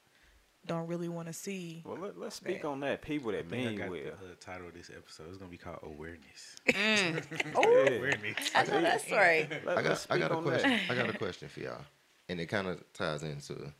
[0.67, 1.83] don't really want to see.
[1.85, 3.03] Well, let, let's speak on that.
[3.03, 4.01] People I that think I mean got well.
[4.01, 5.29] the uh, title of this episode.
[5.29, 6.57] It's gonna be called Awareness.
[6.69, 7.25] Mm.
[7.55, 7.97] Yeah.
[7.97, 8.51] Awareness.
[8.55, 9.49] I know that's right.
[9.65, 10.71] Let, I got I got a question.
[10.71, 10.91] that.
[10.91, 11.85] I got a question for y'all,
[12.29, 13.73] and it kind of ties into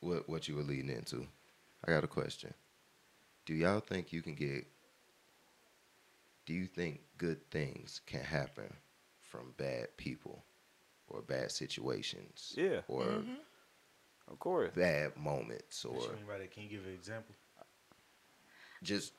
[0.00, 1.26] what what you were leading into.
[1.86, 2.52] I got a question.
[3.46, 4.66] Do y'all think you can get?
[6.46, 8.72] Do you think good things can happen
[9.20, 10.44] from bad people,
[11.08, 13.34] or bad situations, Yeah, or mm-hmm.
[14.30, 14.72] of course.
[14.74, 16.50] bad moments, or What you mean by that?
[16.50, 17.34] Can you give an example?
[18.82, 19.12] just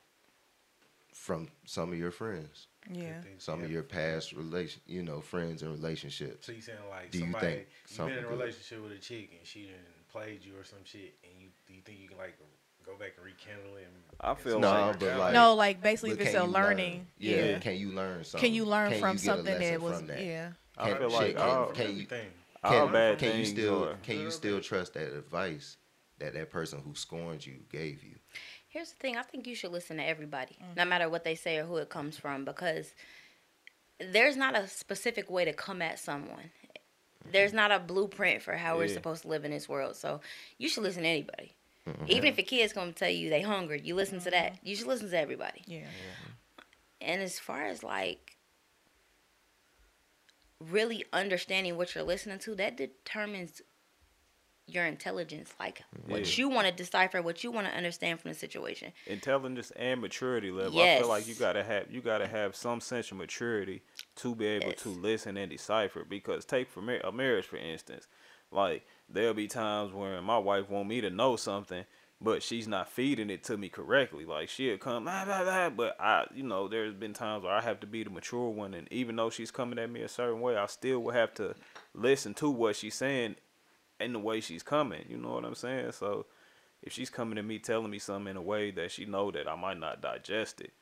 [1.13, 3.21] from some of your friends, Yeah.
[3.37, 6.45] Some can of your past relation, you know, friends and relationships.
[6.47, 8.39] So you saying like Do you somebody think you been in a good?
[8.39, 9.75] relationship with a chick and she done
[10.11, 12.37] played you or some shit, and you do you think you can like
[12.85, 13.87] go back and rekindle it?
[13.87, 16.51] And I feel No, like but like- no, like basically, if it's a you learn?
[16.51, 17.59] learning, yeah, yeah.
[17.59, 18.47] Can you learn something?
[18.47, 20.23] Can you learn Can from you something that was from that?
[20.23, 20.51] yeah?
[20.77, 22.31] I Can- feel shit, like can- all, can you- everything.
[22.63, 25.77] all Can, bad can you still are- can you still trust that advice
[26.19, 28.15] that that person who scorned you gave you?
[28.69, 29.17] Here's the thing.
[29.17, 30.75] I think you should listen to everybody, mm.
[30.75, 32.93] no matter what they say or who it comes from, because
[33.99, 36.51] there's not a specific way to come at someone.
[37.31, 37.57] There's mm-hmm.
[37.57, 39.95] not a blueprint for how we're supposed to live in this world.
[39.95, 40.21] So
[40.57, 41.53] you should listen to anybody.
[41.87, 42.05] Mm-hmm.
[42.07, 44.57] Even if a kid's gonna tell you they hungry, you listen to that.
[44.63, 45.63] You should listen to everybody.
[45.65, 45.79] Yeah.
[45.79, 46.63] yeah.
[47.01, 48.37] And as far as like
[50.59, 53.61] really understanding what you're listening to, that determines
[54.65, 58.35] your intelligence, like what you want to decipher, what you want to understand from the
[58.35, 58.93] situation.
[59.07, 60.73] intelligence and maturity level.
[60.73, 60.99] Yes.
[60.99, 63.81] I feel like you gotta have you gotta have some sense of maturity
[64.17, 66.05] to be able to listen and decipher.
[66.07, 68.07] Because take for mar- a marriage for instance,
[68.51, 71.85] like there'll be times when my wife want me to know something,
[72.21, 74.25] but she's not feeding it to me correctly.
[74.25, 77.61] Like she'll come, blah, blah, blah, but I, you know, there's been times where I
[77.61, 80.41] have to be the mature one, and even though she's coming at me a certain
[80.41, 81.55] way, I still will have to
[81.93, 83.35] listen to what she's saying
[83.99, 85.05] and the way she's coming.
[85.09, 85.91] You know what I'm saying?
[85.91, 86.25] So
[86.81, 89.47] if she's coming to me telling me something in a way that she know that
[89.47, 90.73] I might not digest it,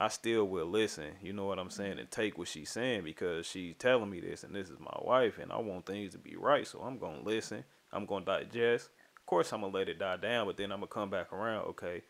[0.00, 1.12] I still will listen.
[1.22, 1.98] You know what I'm saying?
[1.98, 5.38] And take what she's saying because she's telling me this and this is my wife
[5.38, 6.66] and I want things to be right.
[6.66, 7.64] So I'm gonna listen.
[7.92, 8.88] I'm gonna digest.
[9.18, 11.66] Of course I'm gonna let it die down, but then I'm gonna come back around.
[11.66, 12.00] Okay,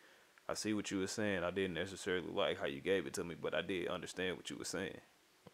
[0.47, 1.43] I see what you were saying.
[1.43, 4.49] I didn't necessarily like how you gave it to me, but I did understand what
[4.49, 4.97] you were saying.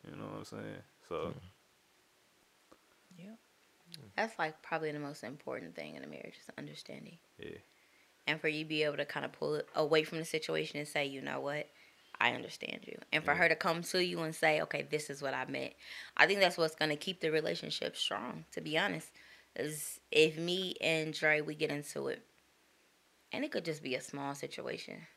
[0.07, 0.83] You know what I'm saying?
[1.09, 1.39] So hmm.
[3.17, 3.25] Yeah.
[3.95, 4.07] Hmm.
[4.15, 7.17] That's like probably the most important thing in a marriage is understanding.
[7.39, 7.57] yeah.
[8.27, 10.77] And for you to be able to kind of pull it away from the situation
[10.79, 11.69] and say, you know what,
[12.19, 12.97] I understand you.
[13.11, 15.73] And for her to come to you and say, okay, this is what I meant.
[16.17, 19.09] I think that's what's going to keep the relationship strong, to be honest.
[19.55, 22.23] Is if me and Dre, we get into it,
[23.31, 25.07] and it could just be a small situation.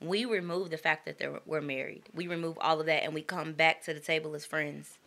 [0.00, 2.04] We remove the fact that we're married.
[2.14, 4.98] We remove all of that and we come back to the table as friends.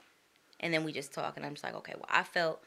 [0.60, 2.62] and then we just talk, and I'm just like, okay, well, I felt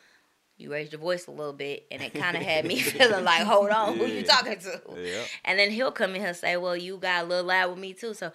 [0.62, 3.42] you raised your voice a little bit, and it kind of had me feeling like,
[3.42, 4.80] hold on, who you talking to?
[4.96, 5.22] Yeah.
[5.44, 7.78] And then he'll come in here and say, well, you got a little loud with
[7.78, 8.14] me too.
[8.14, 8.32] So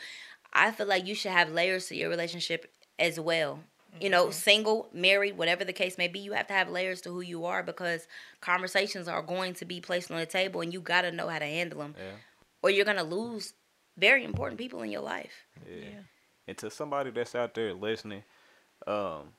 [0.53, 3.59] I feel like you should have layers to your relationship as well.
[3.99, 7.09] You know, single, married, whatever the case may be, you have to have layers to
[7.09, 8.05] who you are because
[8.41, 11.39] conversations are going to be placed on the table, and you got to know how
[11.39, 12.11] to handle them, Yeah.
[12.61, 13.53] or you're gonna lose
[13.97, 15.45] very important people in your life.
[15.67, 15.75] Yeah.
[15.81, 15.99] Yeah.
[16.47, 18.23] And to somebody that's out there listening,
[18.85, 19.33] um,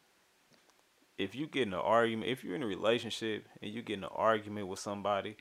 [1.19, 4.05] if you get in an argument, if you're in a relationship and you get in
[4.05, 5.37] an argument with somebody,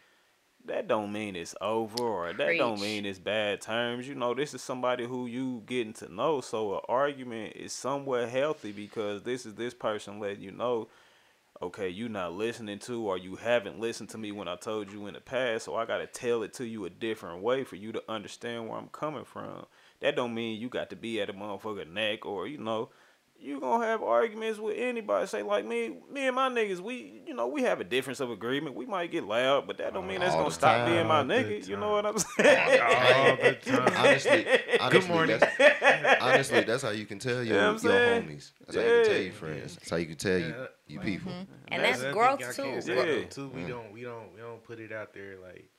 [0.66, 4.08] that don't mean it's over or that don't mean it's bad terms.
[4.08, 6.42] You know, this is somebody who you getting to know.
[6.42, 10.90] So an argument is somewhat healthy because this is this person letting you know,
[11.62, 15.08] okay, you not listening to or you haven't listened to me when I told you
[15.08, 15.66] in the past.
[15.66, 18.80] So I gotta tell it to you a different way for you to understand where
[18.80, 19.68] I'm coming from.
[20.02, 22.90] That don't mean you got to be at a motherfucker neck or you know
[23.40, 25.28] you gonna have arguments with anybody.
[25.28, 28.32] Say like me, me and my niggas, we you know we have a difference of
[28.32, 28.76] agreement.
[28.76, 30.92] We might get loud, but that don't mean that's All gonna stop time.
[30.94, 31.68] being my All nigga.
[31.68, 33.38] You know what I'm saying?
[33.42, 33.94] the time.
[33.96, 34.46] honestly,
[34.80, 35.40] honestly, morning.
[35.40, 38.52] That's, honestly, that's how you can tell your, Yeah, I'm your homies.
[38.66, 39.76] That's how you can tell your friends.
[39.76, 40.66] That's how you can tell you, Yeah.
[40.88, 41.32] you people.
[41.70, 42.94] And That's that's, growth thing I can't too.
[42.96, 43.26] say, Yeah.
[43.28, 43.50] too.
[43.50, 43.68] We Mm.
[43.68, 45.70] don't, we don't, we don't put it out there like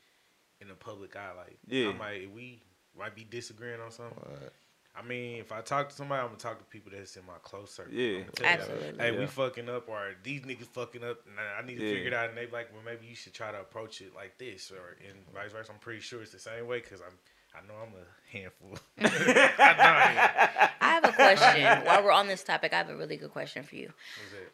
[0.61, 1.32] in the public eye.
[1.36, 1.88] Like, Yeah.
[1.90, 2.62] I might, we
[2.98, 4.18] might be disagreeing on something.
[4.28, 4.50] Right.
[4.97, 7.34] I mean, if I talk to somebody, I'm gonna talk to people that's in my
[7.43, 7.93] close circle.
[7.95, 8.18] Yeah.
[8.18, 9.05] I'm gonna tell you, Absolutely.
[9.05, 9.20] Hey, Yeah.
[9.20, 11.95] we fucking up, or these niggas fucking up, and I I need to Yeah.
[11.95, 12.28] figure it out.
[12.30, 15.24] And they like, well, maybe you should try to approach it like this, or and
[15.32, 15.72] vice versa.
[15.72, 17.16] I'm pretty sure it's the same way because I'm,
[17.55, 18.74] I know I'm a handful.
[18.99, 21.86] I I have a question.
[21.86, 23.93] While we're on this topic, I have a really good question for you.
[23.93, 24.53] What's that?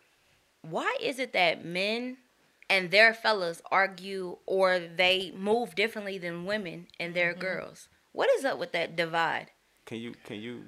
[0.70, 2.18] Why is it that men
[2.68, 7.40] and their fellas argue or they move differently than women and their mm-hmm.
[7.40, 7.88] girls?
[8.12, 9.50] What is up with that divide?
[9.86, 10.62] Can you can you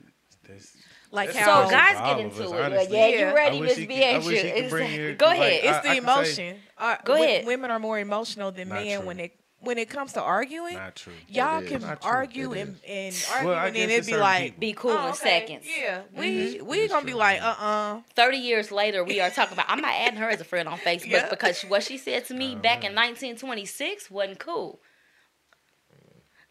[0.49, 0.77] That's,
[1.11, 2.49] Like that's how- So guys get into us, it.
[2.51, 2.97] Like, honestly.
[2.97, 3.31] yeah, Yeah.
[3.31, 4.43] you ready, wish Miss he B, could- I ain't wish you?
[4.47, 5.53] he could It's bring like- Go ahead.
[5.53, 6.62] It's I- the I can say- emotion.
[6.79, 7.47] Uh, Go ahead.
[7.47, 9.07] Women are more emotional than Not men true.
[9.09, 10.75] when it when it comes to arguing.
[10.75, 11.14] Not true.
[11.29, 11.71] Y'all It is.
[11.71, 12.11] can Not true.
[12.11, 14.61] argue and, and argue, I and then it'd be like, people.
[14.61, 15.67] Be cool oh, in seconds.
[15.67, 16.62] Yeah, we Mhm.
[16.62, 19.67] we It's gonna be like, uh, uh 30 years later, we are talking about.
[19.69, 21.29] I'm not adding her as a friend on Facebook Yeah.
[21.31, 24.79] because what she said to me back in 1926 wasn't cool.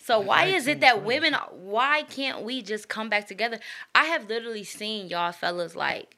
[0.05, 1.33] So why is it that women?
[1.51, 3.59] Why can't we just come back together?
[3.95, 6.15] I have literally seen y'all fellas like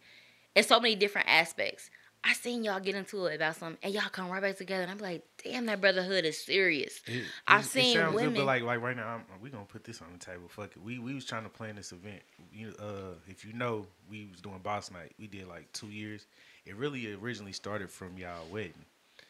[0.55, 1.89] in so many different aspects.
[2.23, 4.91] I seen y'all get into it about something, and y'all come right back together, and
[4.91, 6.99] I'm like, damn, that brotherhood is serious.
[7.05, 9.49] It- I've it- it seen sounds good, women- but like like right now, I'm, we
[9.49, 10.49] gonna put this on the table.
[10.49, 10.81] Fuck it.
[10.83, 12.21] We we was trying to plan this event.
[12.51, 15.13] You uh, if you know, we was doing boss night.
[15.17, 16.25] We did like two years.
[16.65, 18.73] It really originally started from y'all wedding.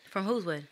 [0.10, 0.68] From whose wedding?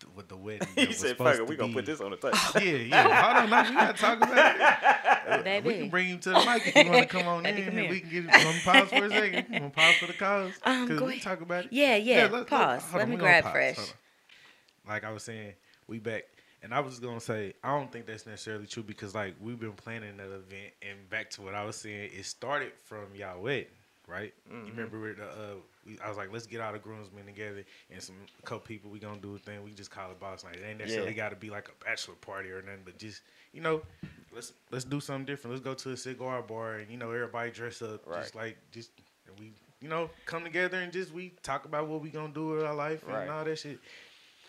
[0.00, 1.74] Th- With the wedding, that he was said supposed fuck it, to we gonna be-
[1.74, 2.36] put this on the table.
[2.56, 3.22] Yeah, yeah.
[3.22, 5.44] Hold on, now we gotta talk about it.
[5.44, 5.68] Baby.
[5.68, 7.64] We can bring him to the mic if you want to come on in.
[7.64, 9.46] Come and we can get you on pause for a second.
[9.54, 10.52] You want to pause for the cause?
[10.64, 11.22] Um, 'Cause go we ahead.
[11.22, 11.72] talk about it.
[11.72, 12.22] Yeah, yeah.
[12.22, 12.82] let- let- Pause.
[12.82, 13.52] hold Let on, me grab pause.
[13.52, 13.78] fresh.
[14.88, 15.52] Like I was saying,
[15.86, 16.24] we back.
[16.62, 19.72] And I was gonna say, I don't think that's necessarily true because like we've been
[19.72, 23.66] planning that event, and back to what I was saying, it started from y'all wedding,
[24.10, 24.34] right?
[24.50, 25.54] You remember where the uh,
[25.86, 28.90] we, I was like, let's get all the groomsmen together and some a couple people.
[28.90, 29.62] We gonna do a thing.
[29.64, 30.56] We just call it boss night.
[30.56, 33.60] It ain't necessarily got to be like a bachelor party or nothing, but just you
[33.60, 33.82] know,
[34.34, 35.54] let's let's do something different.
[35.54, 38.90] Let's go to a cigar bar and you know everybody dress up just like just
[39.28, 42.48] and we you know come together and just we talk about what we gonna do
[42.48, 43.22] with our life Right.
[43.22, 43.78] and all that shit.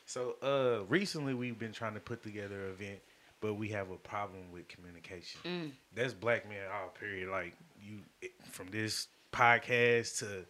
[0.05, 2.99] So uh recently we've been trying to put together an event,
[3.39, 5.39] but we have a problem with communication.
[5.45, 5.72] Mm.
[5.95, 7.30] That's black men all period.
[7.30, 10.45] Like you it- from this podcast to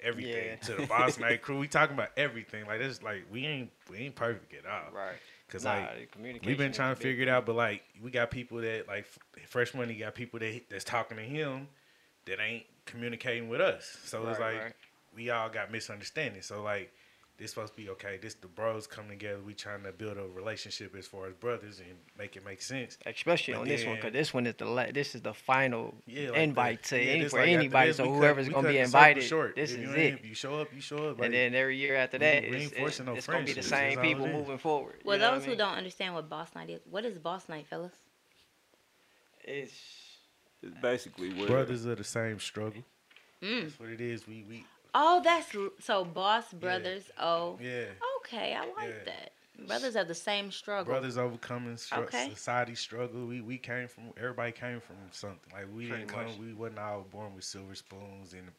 [0.00, 0.56] everything Yeah.
[0.56, 1.58] to the boss night crew.
[1.58, 2.66] We talking about everything.
[2.66, 4.92] Like that's like we ain't we ain't perfect at all.
[4.92, 5.16] Right.
[5.48, 6.14] Cause Nah, like
[6.44, 9.06] we've been trying to figure it out, but like we got people that like
[9.48, 11.68] Fresh Money got people that that's talking to him
[12.26, 13.96] that ain't communicating with us.
[14.04, 14.72] So it's like right.
[15.14, 16.44] we all got misunderstandings.
[16.44, 16.92] So like
[17.38, 18.18] this supposed to be okay.
[18.20, 19.38] This the bros come together.
[19.46, 22.98] We trying to build a relationship as far as brothers and make it make sense.
[23.06, 25.94] Especially But on this one, because this one is the la- this is the final
[26.06, 27.88] Yeah, like invite the- to yeah, any, for like anybody.
[27.90, 29.54] this, So we cut- whoever's gonna be the circle invited, short.
[29.56, 30.14] this If is you it.
[30.14, 31.18] If you show up, you show up.
[31.18, 33.52] Like, and then every year after that, we it's, ain't forcing no it's gonna be
[33.52, 34.96] the same people moving forward.
[35.04, 35.58] Well, you know those what I who mean?
[35.58, 37.92] don't understand what boss night is, what is boss night, fellas?
[39.44, 39.72] it's
[40.62, 42.82] It's basically where brothers are the same struggle.
[43.42, 43.62] Mm.
[43.62, 44.26] That's what it is.
[44.26, 44.64] We we
[44.94, 47.04] Oh, that's so boss brothers.
[47.20, 47.84] Oh, yeah.
[48.20, 49.04] okay, I like Yeah.
[49.06, 49.32] that.
[49.66, 50.92] Brothers have the same struggle.
[50.92, 52.28] brothers overcoming str- Okay.
[52.30, 53.26] society struggle.
[53.26, 55.52] We we came from everybody came from something.
[55.52, 56.26] Like we Pretty didn't come.
[56.26, 56.36] much.
[56.38, 58.52] We wasn't all born with silver spoons in the,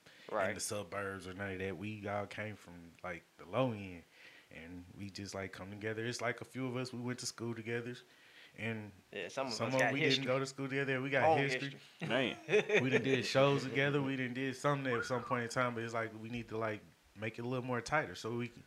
[0.49, 1.77] in the suburbs or none of that.
[1.77, 4.03] We all came from like the low end,
[4.51, 6.05] and we just like come together.
[6.05, 6.91] It's like a few of us.
[6.91, 7.95] We went to school together,
[8.59, 10.23] and Yeah, some of some us of got we history.
[10.25, 11.01] didn't go to school together.
[11.01, 11.75] We got Long history.
[12.07, 12.35] Man,
[12.81, 14.01] we done did shows together.
[14.01, 16.57] We done did something at some point in time, but it's like we need to
[16.57, 16.81] like
[17.19, 18.63] make it a little more tighter so we can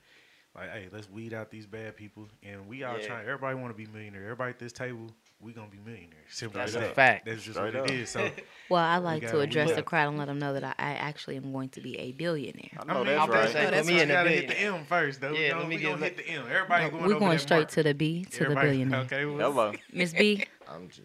[0.55, 3.07] like, hey, let's weed out these bad people, and we all Yeah.
[3.07, 3.23] trying.
[3.23, 4.23] Everybody want to be millionaire.
[4.25, 5.07] Everybody at this table,
[5.43, 6.09] we gonna be millionaires.
[6.31, 6.95] Simple That's as a that.
[6.95, 7.27] fact.
[7.27, 7.91] That's just Straight what up.
[7.91, 8.09] it is.
[8.11, 8.31] So
[8.71, 10.93] Well, I like got- to address the crowd and let them know that I, I
[10.93, 12.71] actually am going to be a billionaire.
[12.79, 13.49] I I know mean, that's right.
[13.51, 15.33] say- Oh, put that's me what in the gotta hit the M first, though.
[15.33, 16.45] Yeah, we let gonna, me we get gonna hit the M.
[16.51, 17.71] Everybody going We're going that straight mark.
[17.73, 19.01] to the B to the billionaire.
[19.01, 19.73] Okay, well, Hello.
[19.93, 21.03] Miss B, I'm just,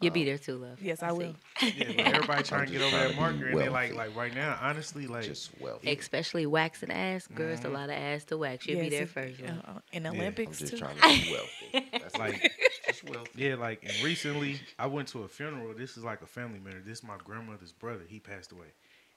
[0.00, 0.80] you'll be there too, love.
[0.80, 1.34] Yes, I will.
[1.60, 4.56] yeah, but everybody trying to get over that marker, and then like, like right now,
[4.62, 5.90] honestly, like, just wealthy.
[5.92, 7.26] Especially waxing ass.
[7.26, 8.66] Girl, it's a lot of ass to wax.
[8.66, 9.42] You'll be there first.
[9.42, 9.50] love.
[9.66, 10.78] uh, uh, in Yeah, I'm just too.
[10.78, 11.32] trying to be
[11.72, 11.90] wealthy.
[11.92, 12.50] That's Like-
[12.90, 13.30] like wealthy.
[13.42, 15.74] Yeah, like and recently I went to a funeral.
[15.74, 16.80] This is like a family member.
[16.80, 18.04] This is my grandmother's brother.
[18.06, 18.68] He passed away,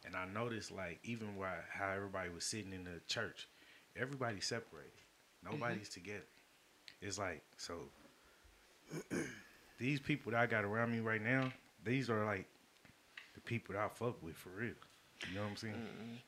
[0.05, 3.47] and I noticed like even why how everybody was sitting in the church,
[3.95, 4.91] everybody separated.
[5.43, 6.01] Nobody's mm-hmm.
[6.01, 6.27] together.
[7.01, 7.75] It's like so.
[9.79, 11.51] these people that I got around me right now,
[11.83, 12.47] these are like
[13.33, 14.73] the people that I fuck with for real.
[15.29, 15.75] You know what I'm saying?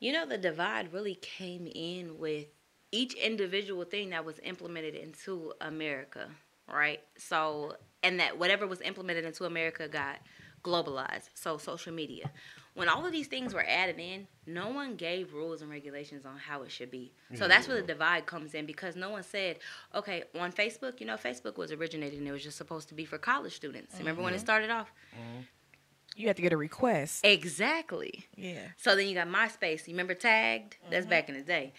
[0.00, 2.46] You know, the divide really came in with
[2.92, 6.28] each individual thing that was implemented into America,
[6.72, 7.00] right?
[7.16, 10.18] So, and that whatever was implemented into America got
[10.62, 11.30] globalized.
[11.34, 12.30] So, social media.
[12.74, 16.36] When all of these things were added in, no one gave rules and regulations on
[16.36, 17.14] how it should be.
[17.34, 17.86] So that's where the mm.
[17.86, 19.60] divide comes in because no one said,
[19.94, 23.06] okay, on Facebook, you know, Facebook was originated and it was just supposed to be
[23.06, 23.96] for college students.
[23.98, 24.44] Remember when it mm-hmm.
[24.44, 24.92] started off?
[25.14, 25.40] Mm-hmm.
[26.16, 27.24] You have to get a request.
[27.24, 28.26] Exactly.
[28.36, 28.60] Yeah.
[28.76, 29.86] So then you got MySpace.
[29.86, 30.76] You remember Tagged?
[30.90, 31.10] That's mm-hmm.
[31.10, 31.72] back in the day.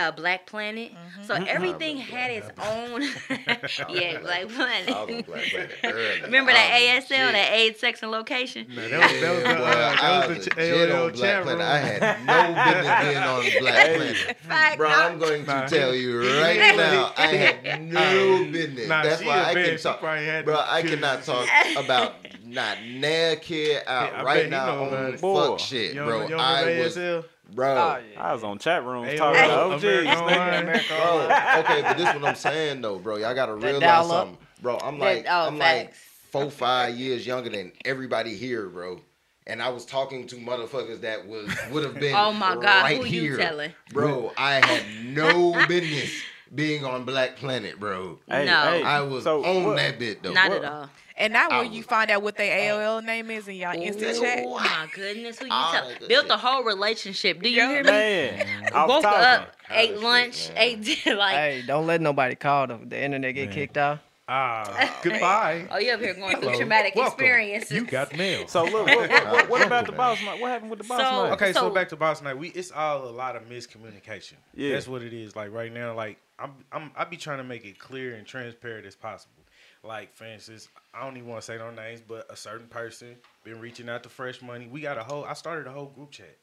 [0.00, 0.92] Uh, Black Planet.
[1.24, 3.02] So everything had its own.
[3.94, 5.26] yeah, Black Planet.
[5.26, 5.70] Black Planet.
[6.22, 7.32] Remember I that ASL, legit.
[7.32, 8.66] that age, sex, and location?
[8.74, 11.12] No, that was that was the, uh, I that was was the ch- legit AOL
[11.12, 11.58] Black chat Planet.
[11.60, 11.68] room.
[11.68, 14.36] I had no business being on the Black Planet.
[14.40, 14.88] Fact, Bro.
[14.90, 18.88] I'm going to tell you right now, I he- had no business.
[18.88, 20.00] Nah, That's why I can She talk.
[20.00, 21.46] probably had Bro, I cannot talk
[21.76, 26.22] about not near kid out bet right now on fuck shit, You bro.
[26.22, 27.24] you don't I was, ASL?
[27.54, 27.72] Bro.
[27.74, 28.22] Oh, yeah.
[28.22, 29.82] I was on chat rooms Hey, talking hey, to OGs.
[29.84, 30.20] American nigga.
[30.22, 30.62] Online.
[30.62, 33.16] America Bro, okay, but this is what I'm saying though, bro.
[33.16, 34.78] Y'all gotta realize something, bro.
[34.78, 39.00] I'm like, oh, I'm like four, five years younger than everybody here, bro.
[39.46, 42.14] And I was talking to motherfuckers that was would have been.
[42.16, 43.36] Oh my God, right who you here.
[43.36, 43.72] telling?
[43.92, 44.32] bro?
[44.36, 46.10] I had no business
[46.54, 48.18] being on Black Planet, bro.
[48.28, 48.62] Hey, No.
[48.62, 50.32] hey, I was so on what- that bit though.
[50.32, 50.64] Not What?
[50.64, 50.90] at all.
[51.20, 54.18] And now I where you find out what their AOL name is in y'all instant
[54.20, 54.42] chat.
[54.46, 55.88] Oh my goodness, who you tell?
[55.88, 56.30] that Built shit.
[56.32, 57.42] a whole relationship.
[57.42, 57.68] Do you Yeah.
[57.68, 57.90] hear me?
[57.90, 59.20] Man, off Woke topic.
[59.48, 60.56] up, ate lunch, man.
[60.58, 61.34] ate like.
[61.36, 63.54] Hey, don't let nobody call the, the internet get Man.
[63.54, 63.98] kicked off.
[64.32, 65.66] Ah, goodbye.
[65.72, 66.56] Oh, you up here going through Hello.
[66.58, 67.12] traumatic Welcome.
[67.12, 67.72] experiences.
[67.72, 68.46] You got mail.
[68.46, 70.40] So look, what, what, what, what about the boss night?
[70.40, 71.32] What happened with the boss So- night?
[71.32, 72.38] Okay, so, So- back to boss night.
[72.38, 74.34] We it's all a lot of miscommunication.
[74.54, 74.72] Yeah.
[74.72, 75.34] that's what it is.
[75.36, 78.86] Like right now, like I'm I'm I be trying to make it clear and transparent
[78.86, 79.34] as possible.
[79.82, 83.16] Like for instance, I don't even want to say no names, but a certain person
[83.44, 84.66] been reaching out to Fresh Money.
[84.66, 85.24] We got a whole.
[85.24, 86.36] I started a whole group chat.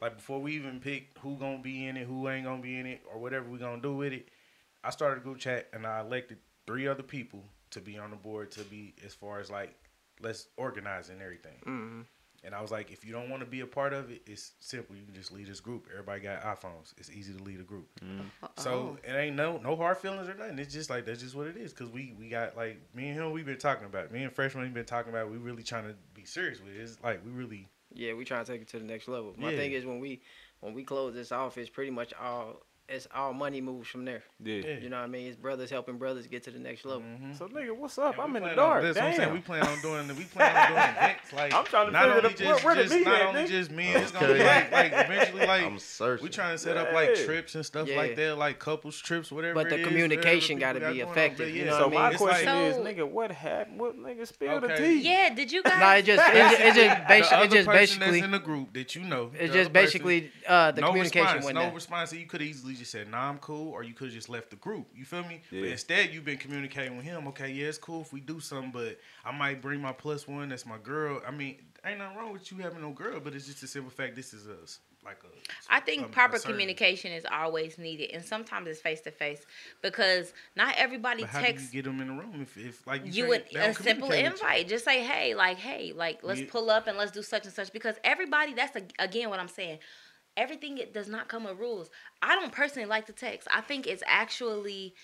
[0.00, 2.86] Like before we even pick who gonna be in it, who ain't gonna be in
[2.86, 4.28] it, or whatever we gonna do with it.
[4.84, 8.16] I started a group chat and I elected three other people to be on the
[8.16, 9.74] board to be as far as like
[10.20, 11.56] let's organize and everything.
[11.66, 12.00] Mm-hmm.
[12.44, 14.52] And I was like, if you don't want to be a part of it, it's
[14.60, 14.94] simple.
[14.94, 15.86] You can just leave this group.
[15.90, 16.92] Everybody got iPhones.
[16.98, 17.88] It's easy to lead a group.
[18.00, 18.22] Mm-hmm.
[18.58, 20.58] So it ain't no no hard feelings or nothing.
[20.58, 21.72] It's just like that's just what it is.
[21.72, 23.32] Cause we we got like me and him.
[23.32, 24.04] We've been talking about.
[24.06, 24.12] It.
[24.12, 25.26] Me and freshman we've been talking about.
[25.26, 25.30] it.
[25.32, 26.80] We really trying to be serious with it.
[26.80, 29.34] It's like we really Yeah, we trying to take it to the next level.
[29.38, 29.56] My Yeah.
[29.58, 30.20] thing is when we
[30.60, 34.22] when we close this off, it's pretty much all it's all money moves from there.
[34.42, 34.56] Yeah.
[34.56, 34.78] yeah.
[34.78, 35.26] You know what I mean?
[35.28, 37.02] It's brothers helping brothers get to the next level.
[37.02, 37.36] Mhm.
[37.38, 38.14] So nigga, what's up?
[38.14, 38.76] And I'm in the plan dark.
[38.78, 39.28] On, that's what I'm saying.
[39.28, 39.34] Damn.
[39.34, 40.08] We plan on doing.
[40.16, 41.32] We plan on doing events.
[41.32, 43.20] Like I'm trying to not figure only the- just, where- where the just meat not
[43.22, 43.48] at, only nigga?
[43.48, 43.88] just me.
[43.94, 46.24] It's gonna be like like eventually like I'm searching.
[46.24, 47.24] we trying to set up like Yeah.
[47.24, 47.96] trips and stuff Yeah.
[47.96, 49.54] like that, like couples trips, whatever.
[49.54, 51.12] But the it is, communication whatever gotta be got on.
[51.12, 52.12] effective, But you know So what I my mean?
[52.12, 53.80] it's question like- is, nigga, what happened?
[53.80, 55.00] What nigga spill the tea?
[55.00, 55.78] Yeah, did you guys?
[55.80, 58.74] Nah, it just it, just- it just the basically it just basically in the group
[58.74, 59.30] that you know.
[59.30, 61.74] the it's just basically uh the no communication response, went no down.
[61.74, 62.12] response.
[62.12, 64.56] You could easily just said, "Nah, I'm cool," or you could have just left the
[64.56, 64.86] group.
[64.94, 65.40] You feel me?
[65.50, 65.70] But Yeah.
[65.72, 67.26] instead, you've been communicating with him.
[67.28, 70.48] Okay, yeah, it's cool if we do something, but I might bring my plus one.
[70.48, 71.22] That's my girl.
[71.26, 73.90] I mean, ain't nothing wrong with you having no girl, but it's just a simple
[73.90, 74.14] fact.
[74.16, 74.80] This is us.
[75.04, 75.28] like a.
[75.70, 79.10] I think a- a proper certain- communication is always needed, and sometimes it's face to
[79.10, 79.44] face
[79.82, 82.86] because not everybody But how do texts you get them in the room if, if
[82.86, 84.46] like you, you would a simple communicate with you?
[84.48, 84.68] invite.
[84.68, 86.46] Just say, hey, like, hey, like, let's Yeah.
[86.48, 88.54] pull up and let's do such and such because everybody.
[88.54, 89.78] That's a, again what I'm saying.
[90.36, 91.90] Everything it does not come with rules.
[92.22, 93.46] I don't personally like to text.
[93.52, 94.94] I think it's actually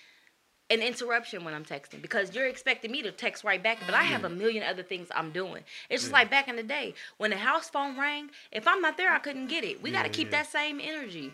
[0.71, 4.03] an interruption when I'm texting because you're expecting me to text right back, but I
[4.03, 5.63] have a million other things I'm doing.
[5.89, 8.29] It's just like back in the day when the house phone rang.
[8.51, 9.83] If I'm not there, I couldn't get it.
[9.83, 10.43] We got to keep yeah.
[10.43, 11.33] that same energy,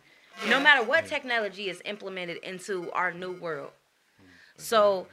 [0.50, 3.72] no matter what technology is implemented into our new world.
[4.58, 5.08] So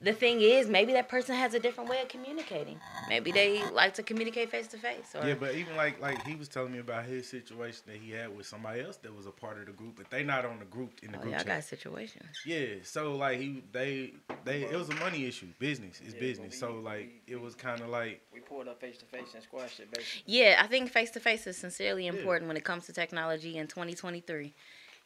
[0.00, 2.78] the thing is, maybe that person has a different way of communicating.
[3.08, 5.14] Maybe they like to communicate face to face.
[5.14, 8.34] Yeah, but even like like he was telling me about his situation that he had
[8.34, 10.64] with somebody else that was a part of the group, but they not on the
[10.64, 12.24] group in the oh, group y'all got situations.
[12.46, 16.58] Yeah, so like he they they it was a money issue, business is Yeah, business.
[16.60, 19.34] but So like we- it was kind of like We pulled up face to face
[19.34, 20.22] and squashed it, basically.
[20.26, 23.66] Yeah, I think face to face is sincerely important when it comes to technology in
[23.66, 24.54] 2023.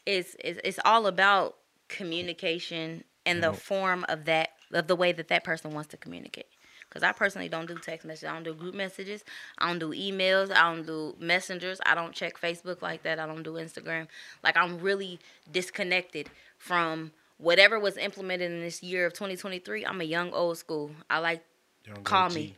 [0.07, 1.57] It's it's, it's all about
[1.89, 6.47] communication and the form of that of the way that that person wants to communicate.
[6.89, 8.29] Because I personally don't do text messages.
[8.29, 9.25] I don't do group messages.
[9.59, 10.53] I don't do emails.
[10.53, 11.81] I don't do messengers.
[11.85, 13.19] I don't check Facebook like that.
[13.19, 14.07] I don't do Instagram.
[14.45, 15.19] Like I'm really
[15.51, 19.85] disconnected from whatever was implemented in this year of 2023.
[19.85, 20.93] I'm a young old school.
[21.11, 21.43] I like
[21.85, 22.35] young Call OG.
[22.35, 22.55] me.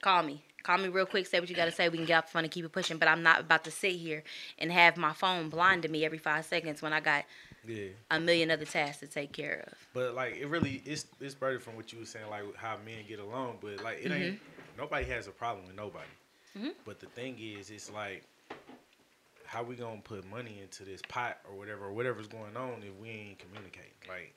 [0.00, 0.42] call me.
[0.62, 1.88] Call me real quick, say what you gotta say.
[1.88, 2.98] We can get off the phone and keep it pushing.
[2.98, 4.22] But I'm not about to sit here
[4.58, 7.24] and have my phone blind to me every five seconds when I got
[7.68, 9.74] Yeah, a million other tasks to take care of.
[9.94, 13.04] but like it really it's it's better from what you were saying like how men
[13.06, 14.78] get along, but like it ain't Mm-hmm.
[14.78, 16.08] nobody has a problem with nobody.
[16.84, 18.24] But the thing is, it's like
[19.46, 22.94] how we gonna put money into this pot or whatever or whatever's going on if
[23.00, 23.92] we ain't communicating?
[24.08, 24.34] Like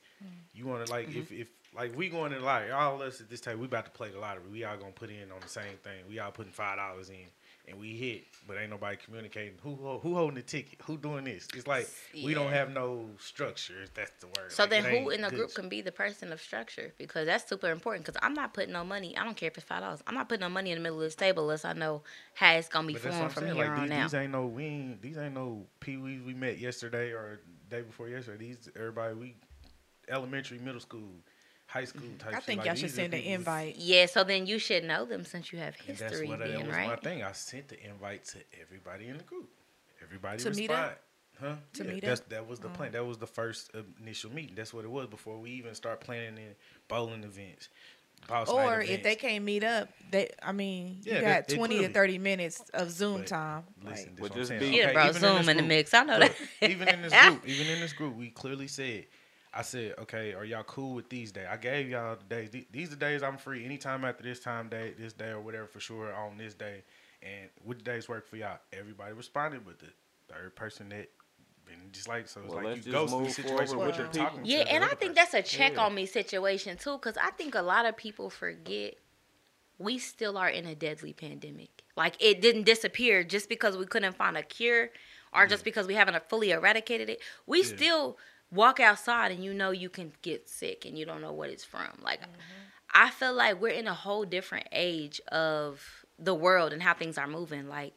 [0.53, 1.19] you wanna like Mm-hmm.
[1.19, 3.85] if if like we going in like all of us at this table, we about
[3.85, 4.43] to play the lottery.
[4.51, 6.03] We all gonna put in on the same thing.
[6.09, 7.25] We all putting five dollars in
[7.71, 9.53] and we hit, but ain't nobody communicating.
[9.63, 10.79] Who who holding the ticket?
[10.85, 11.47] Who doing this?
[11.55, 13.81] It's like we don't have no structure.
[13.83, 14.51] If that's the word.
[14.51, 16.93] So Like, then, who in the group can be the person of structure?
[16.97, 18.05] Because that's super important.
[18.05, 19.17] Because I'm not putting no money.
[19.17, 20.01] I don't care if it's five dollars.
[20.05, 22.03] I'm not putting no money in the middle of this table unless I know
[22.33, 23.55] how it's gonna be But that's what I'm formed from saying.
[23.55, 24.03] here Like on these, out.
[24.03, 27.81] these ain't no we ain't, these ain't no pee wees we met yesterday or day
[27.81, 28.45] before yesterday.
[28.47, 29.35] These everybody we
[30.09, 31.09] elementary, middle school,
[31.71, 32.33] high school type.
[32.33, 32.43] I shit.
[32.43, 33.77] think Like, y'all should send an invite.
[33.77, 34.05] Yeah.
[34.05, 36.67] So then you should know them since you have And that's history what that then,
[36.67, 37.23] was my thing.
[37.23, 39.49] I sent the invite to everybody in the group.
[40.03, 40.85] Everybody To meet responded.
[40.91, 41.01] up?
[41.39, 41.55] Huh?
[41.73, 42.29] To yeah, meet that's, up?
[42.29, 42.71] That was the Oh.
[42.71, 42.91] plan.
[42.91, 44.53] That was the first initial meeting.
[44.55, 46.55] That's what it was before we even start planning in
[46.87, 47.69] bowling events.
[48.27, 51.55] boss night Or if they can't meet up, they I mean, Yeah, you got they
[51.55, 53.63] twenty clearly- to thirty minutes of Zoom But time.
[53.83, 54.59] Listen, Like, this Would what I'm just saying.
[54.59, 55.93] be- You Okay, brought even Zoom this in the mix.
[55.95, 56.69] I know Look, that.
[56.69, 59.05] even in this group, even in this group, we clearly said,
[59.53, 61.47] I said, okay, are y'all cool with these days?
[61.49, 62.49] I gave y'all the days.
[62.51, 63.65] Th- These are the days I'm free.
[63.65, 66.83] Anytime after this time day, this day or whatever for sure on this day.
[67.21, 68.59] And which days work for y'all?
[68.71, 69.87] Everybody responded, but the
[70.33, 71.09] third person that
[71.65, 73.87] been just like so it's Well, like you just ghost the move situation forward with
[73.87, 74.45] with your the talking.
[74.45, 75.13] Yeah, to and I think person.
[75.15, 75.85] that's a check Yeah.
[75.85, 78.95] on me situation too, because I think a lot of people forget
[79.77, 81.83] we still are in a deadly pandemic.
[81.97, 84.89] Like it didn't disappear just because we couldn't find a cure,
[85.33, 87.19] or just because we haven't fully eradicated it.
[87.45, 87.75] We Yeah.
[87.75, 88.17] still
[88.51, 91.63] walk outside and you know you can get sick and you don't know what it's
[91.63, 91.87] from.
[92.03, 92.31] Like mm-hmm.
[92.93, 97.17] I feel like we're in a whole different age of the world and how things
[97.17, 97.67] are moving.
[97.67, 97.93] Like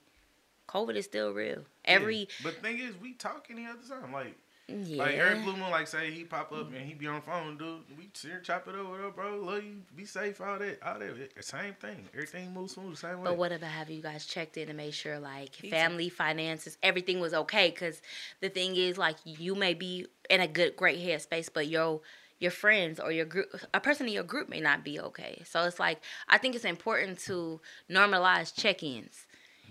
[0.68, 1.62] COVID is still real.
[1.84, 2.26] Every Yeah.
[2.42, 4.12] But thing is, we talk any other time.
[4.12, 4.36] Like
[4.68, 5.02] yeah.
[5.02, 7.58] Like Eric Blue Moon, like say he pop up and he be on the phone,
[7.58, 7.80] dude.
[7.98, 9.36] We sit here chop it over, bro?
[9.36, 11.44] Love you, be safe, all that, all that.
[11.44, 12.08] Same thing.
[12.14, 13.24] Everything moves smooth, the same way.
[13.24, 15.76] But what about have you guys checked in to make sure like Pizza.
[15.76, 17.70] family finances, everything was okay?
[17.70, 18.00] Because
[18.40, 22.00] the thing is, like you may be in a good, great headspace, but your
[22.38, 25.42] your friends or your group, a person in your group may not be okay.
[25.44, 27.60] So it's like I think it's important to
[27.90, 29.26] normalize check-ins.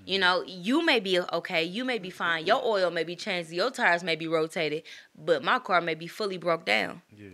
[0.06, 3.52] You know, you may be okay, you may be fine, your oil may be changed,
[3.52, 4.84] your tires may be rotated,
[5.18, 7.02] but my car may be fully broke down.
[7.16, 7.30] yeah.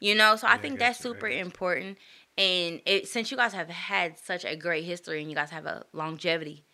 [0.00, 1.98] You know, so I Yeah, I think got that's super important.
[2.38, 5.66] And it, since you guys have had such a great history and you guys have
[5.66, 6.64] a longevity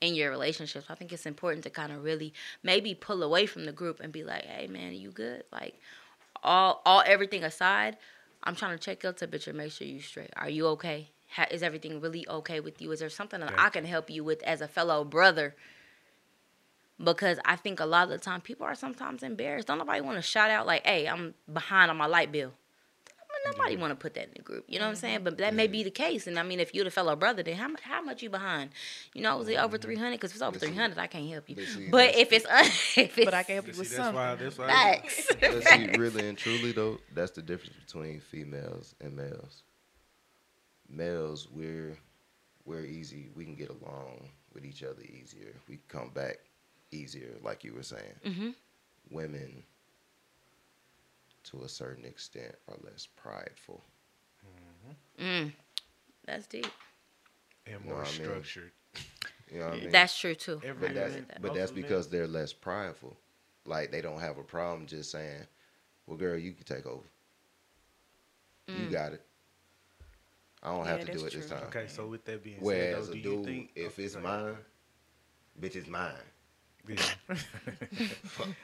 [0.00, 2.32] in your relationships, I think it's important to kind of really
[2.62, 5.74] maybe pull away from the group and be like, "Hey, man, are you good?" Like,
[6.42, 7.96] all all everything aside,
[8.42, 10.30] I'm trying to check your temperature, make sure you straight.
[10.36, 11.10] Are you okay?
[11.36, 12.92] Ha- is everything really okay with you?
[12.92, 15.54] Is there something that I can help you with as a fellow brother?
[17.02, 19.68] Because I think a lot of the time people are sometimes embarrassed.
[19.68, 22.52] Don't nobody want to shout out like, "Hey, I'm behind on my light bill."
[23.44, 24.64] Nobody want to put that in the group.
[24.68, 25.00] You know what I'm mm-hmm.
[25.00, 25.24] saying?
[25.24, 26.26] But that may be the case.
[26.26, 28.70] And I mean, if you're the fellow brother, then how mu- how much you behind?
[29.14, 29.88] You know, is it over mm-hmm.
[29.88, 30.12] 300?
[30.12, 31.56] Because if it's over But see- 300, I can't help you.
[31.56, 32.64] but see, But if it's un-
[32.96, 34.14] if it's but I can help you See, with that's something.
[34.14, 34.34] why.
[34.36, 34.66] That's why.
[34.68, 35.26] facts.
[35.40, 39.62] But see, really and truly though, that's the difference between females and males.
[40.92, 41.96] Males, we're
[42.64, 43.30] we're easy.
[43.34, 45.54] We can get along with each other easier.
[45.68, 46.38] We come back
[46.92, 48.14] easier, like you were saying.
[48.24, 48.50] hmm
[49.10, 49.62] Women,
[51.44, 53.82] to a certain extent, are less prideful.
[55.20, 55.52] Mm.
[56.26, 56.66] That's deep.
[57.66, 58.14] and know more I mean?
[58.14, 58.72] structured.
[59.52, 59.90] You know what I mean?
[59.90, 60.60] That's true too.
[60.64, 61.42] Every- but that's that.
[61.42, 61.82] but that's of them.
[61.82, 63.16] because they're less prideful.
[63.66, 65.46] Like they don't have a problem just saying,
[66.06, 67.04] "Well, girl, you can take over.
[68.68, 68.92] You Mm.
[68.92, 69.22] got it.
[70.62, 72.56] I don't have Yeah, to do it that's this time." Okay, so with that being
[72.56, 74.44] said, Whereas though, a do you dude, think if it's go ahead.
[74.44, 74.56] mine,
[75.60, 76.12] bitch, it's mine.
[76.88, 76.96] Yeah.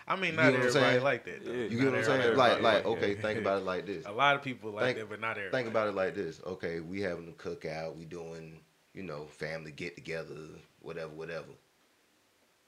[0.09, 1.03] I mean, You not get what I'm everybody saying?
[1.05, 1.45] like that.
[1.45, 1.53] Though.
[1.53, 1.57] Yeah.
[1.59, 2.21] You Not get what I'm saying?
[2.23, 2.89] everybody Like, like, that.
[2.89, 4.07] okay, think about it like this.
[4.07, 5.51] A lot of people like Think- that, but not everybody.
[5.63, 6.41] Think about it like this.
[6.45, 7.95] Okay, we having a cookout.
[7.97, 8.59] We doing,
[8.93, 10.35] you know, family get together,
[10.81, 11.47] whatever, whatever.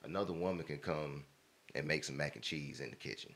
[0.05, 1.25] Another woman can come
[1.75, 3.35] and make some mac and cheese in the kitchen.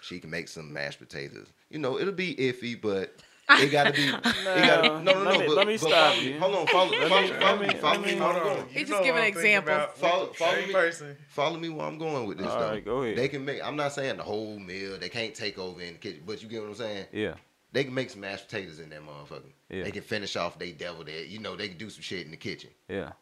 [0.00, 1.48] She can make some mashed potatoes.
[1.70, 3.16] You know, it'll be iffy, but
[3.50, 4.04] it gotta be.
[4.08, 5.30] it gotta, no, no, no.
[5.30, 6.38] Let me- but, let me but stop follow you.
[6.38, 8.06] Hold on, follow, follow, follow, me- follow let me, me- follow me.
[8.06, 8.58] me- Hold Hold on.
[8.62, 8.68] on.
[8.68, 9.72] He just know what giving an example.
[9.74, 9.98] about.
[9.98, 10.72] Follow- follow me.
[10.72, 11.16] person.
[11.28, 12.68] Follow me where I'm going with this All though.
[12.70, 13.16] right, go ahead.
[13.18, 13.62] They can make.
[13.62, 14.98] I'm not saying the whole meal.
[14.98, 17.06] They can't take over in the kitchen, but you get what I'm saying.
[17.12, 17.34] Yeah.
[17.72, 19.50] They can make some mashed potatoes in that motherfucker.
[19.70, 19.84] Yeah.
[19.84, 21.24] They can finish off they devil there.
[21.24, 22.68] You know, they can do some shit in the kitchen.
[22.88, 23.12] Yeah.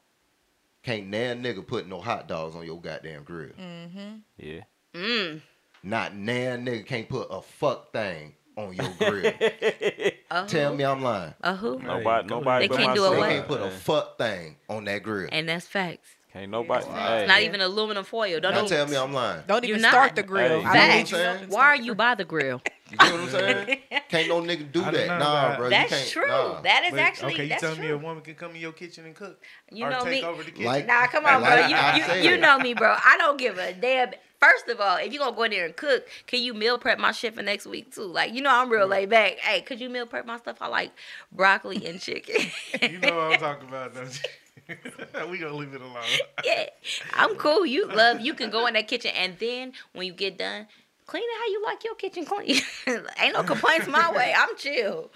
[0.83, 3.51] Can't nan nigga put no hot dogs on your goddamn grill.
[3.51, 4.17] Mm-hmm.
[4.39, 4.61] Yeah.
[4.95, 5.41] Mm.
[5.85, 8.35] Not nan nigga can't put a fuck thing
[8.69, 9.33] on your grill.
[10.31, 11.35] A Tell me I'm lying.
[11.41, 11.79] A who?
[11.81, 12.69] Nobody, nobody.
[12.69, 13.29] They can't do myself, a They what?
[13.31, 15.29] can't put a fuck thing on that grill.
[15.33, 16.09] And that's facts.
[16.33, 16.87] Can't nobody.
[16.87, 16.95] Wow.
[17.09, 18.39] Hey, It's not even aluminum foil.
[18.39, 19.43] Don't Now even, tell me I'm lying.
[19.49, 19.91] Don't You're even not.
[19.91, 20.61] start the grill.
[20.61, 20.65] Hey.
[20.73, 20.95] Facts.
[20.95, 21.49] need you Saying?
[21.49, 22.63] to Why are you by the grill?
[22.91, 23.79] You get what I'm saying?
[24.09, 25.07] Can't no nigga do that.
[25.07, 25.65] Nah, about- bro.
[25.67, 26.27] you That's can't, true.
[26.29, 26.61] Nah.
[26.63, 27.43] That is But, actually okay.
[27.45, 27.87] You that's telling true.
[27.87, 30.29] me a woman can come in your kitchen and cook You or know take me.
[30.29, 30.65] over the kitchen?
[30.67, 31.55] Like- Nah, come on, bro.
[31.67, 32.25] You, I you, said.
[32.25, 32.91] you know me, bro.
[33.05, 34.11] I don't give a damn.
[34.41, 36.99] First of all, if you gonna go in there and cook, can you meal prep
[36.99, 38.03] my shit for next week too?
[38.05, 39.39] Like, you know, I'm real laid back.
[39.39, 40.57] Hey, could you meal prep my stuff?
[40.63, 40.93] I like
[41.31, 42.47] broccoli and chicken.
[42.81, 44.21] you know what I'm talking about, don't
[44.69, 44.77] you?
[45.31, 46.03] we gonna leave it alone.
[46.45, 46.67] yeah,
[47.15, 47.67] I'm cool.
[47.67, 48.21] You love.
[48.21, 50.69] You can go in that kitchen, and then when you get done,
[51.11, 52.61] clean it how you like your kitchen clean.
[53.21, 54.33] Ain't no complaints my way.
[54.39, 55.11] I'm chill.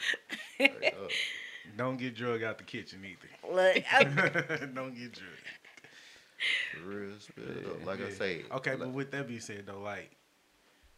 [1.76, 3.54] Don't get drug out the kitchen either.
[3.54, 6.84] Look, I- don't get drug.
[6.84, 7.86] Real spill, though.
[7.86, 8.42] Like I say.
[8.52, 10.10] Okay, like- but with that being said, though, like,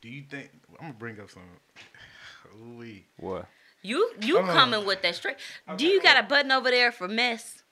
[0.01, 1.43] do you think I'm gonna bring up some?
[2.63, 3.05] Ooh-wee.
[3.19, 3.47] What?
[3.83, 4.57] you you Hold on.
[4.57, 5.37] coming with that straight?
[5.77, 7.63] Do you got a button over there for mess?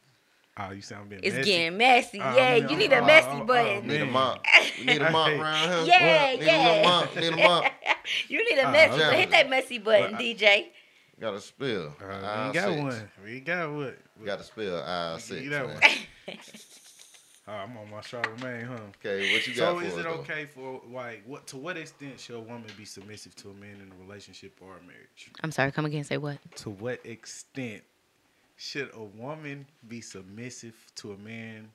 [0.57, 1.51] Oh, you sound being It's messy.
[1.51, 2.21] getting messy.
[2.21, 3.87] Oh, yeah, man, you need a messy oh, button.
[3.89, 4.45] Need a mop.
[4.79, 5.85] We need a mop around here.
[5.87, 6.69] Yeah, Need a yeah.
[6.69, 7.17] little mop.
[7.17, 7.65] Need a mop.
[8.29, 9.03] You need a messy.
[9.03, 9.21] okay.
[9.21, 10.67] Hit that messy button, Well, I- DJ.
[11.21, 11.95] Got a spill.
[12.03, 12.83] Uh, Aisle we got six.
[12.83, 13.11] one.
[13.25, 13.99] We got what?
[14.25, 14.77] Got a spill.
[14.83, 15.43] Aisle Give six.
[15.43, 15.81] you that one.
[17.47, 18.79] Oh, I'm on my Charlemagne, huh?
[19.05, 20.11] Okay, what you got So for is it though?
[20.13, 21.47] okay for like what?
[21.49, 24.79] To what extent should a woman be submissive to a man in a relationship or
[24.79, 25.31] a marriage?
[25.43, 25.71] I'm sorry.
[25.71, 26.05] Come again.
[26.05, 26.39] Say what?
[26.57, 27.83] To what extent
[28.57, 31.71] should a woman be submissive to a man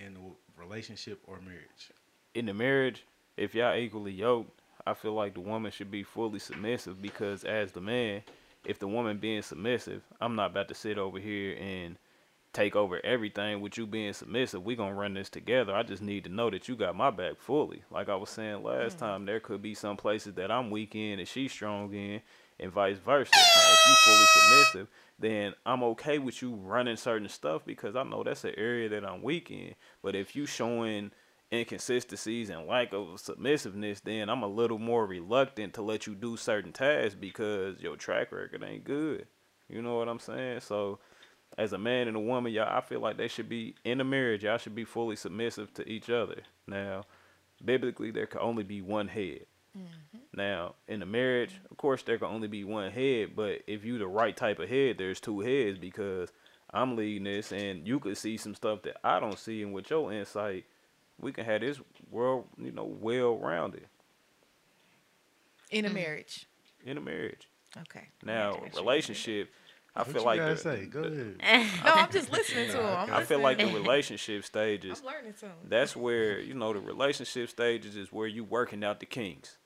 [0.00, 1.90] in a relationship or marriage?
[2.38, 3.04] in the marriage,
[3.36, 7.72] if y'all equally yoked, I feel like the woman should be fully submissive because as
[7.72, 8.22] the man,
[8.64, 11.96] if the woman being submissive, I'm not about to sit over here and
[12.52, 14.64] take over everything with you being submissive.
[14.64, 15.74] We gonna run this together.
[15.74, 17.82] I just need to know that you got my back fully.
[17.90, 19.00] Like I was saying last hmm.
[19.00, 22.22] time, there could be some places that I'm weak in and she's strong in,
[22.60, 23.30] and vice versa.
[23.34, 24.88] Now, if you fully submissive,
[25.18, 29.04] then I'm okay with you running certain stuff because I know that's an area that
[29.04, 29.74] I'm weak in.
[30.02, 31.10] But if you showing
[31.52, 36.36] inconsistencies and lack of submissiveness, then I'm a little more reluctant to let you do
[36.36, 39.26] certain tasks because your track record ain't good.
[39.68, 40.60] You know what I'm saying?
[40.60, 40.98] So,
[41.56, 44.04] as a man and a woman, y'all, I feel like they should be in a
[44.04, 44.44] marriage.
[44.44, 46.42] Y'all should be fully submissive to each other.
[46.66, 47.04] Now,
[47.64, 49.46] biblically, there can only be one head.
[49.78, 50.18] Mm-hmm.
[50.36, 53.36] Now, in a marriage, of course, there can only be one head.
[53.36, 56.30] But if you the right type of head, there's two heads because
[56.72, 59.90] I'm leading this, and you could see some stuff that I don't see, and with
[59.90, 60.64] your insight,
[61.20, 63.86] we can have this world, you know, well rounded
[65.70, 65.94] in a mm-hmm.
[65.96, 66.46] marriage.
[66.84, 67.48] in a marriage.
[67.76, 68.08] Okay.
[68.24, 68.80] Now, Gotcha, gotcha.
[68.80, 69.50] relationship,
[69.94, 70.86] I What feel you like gotta the, say?
[70.86, 71.66] Go the- ahead.
[71.84, 72.86] No, I'm just listening to him.
[72.86, 75.00] I'm I feel like the relationship stages.
[75.00, 75.58] I'm learning something.
[75.68, 79.57] That's where you know the relationship stages is where you working out the kinks.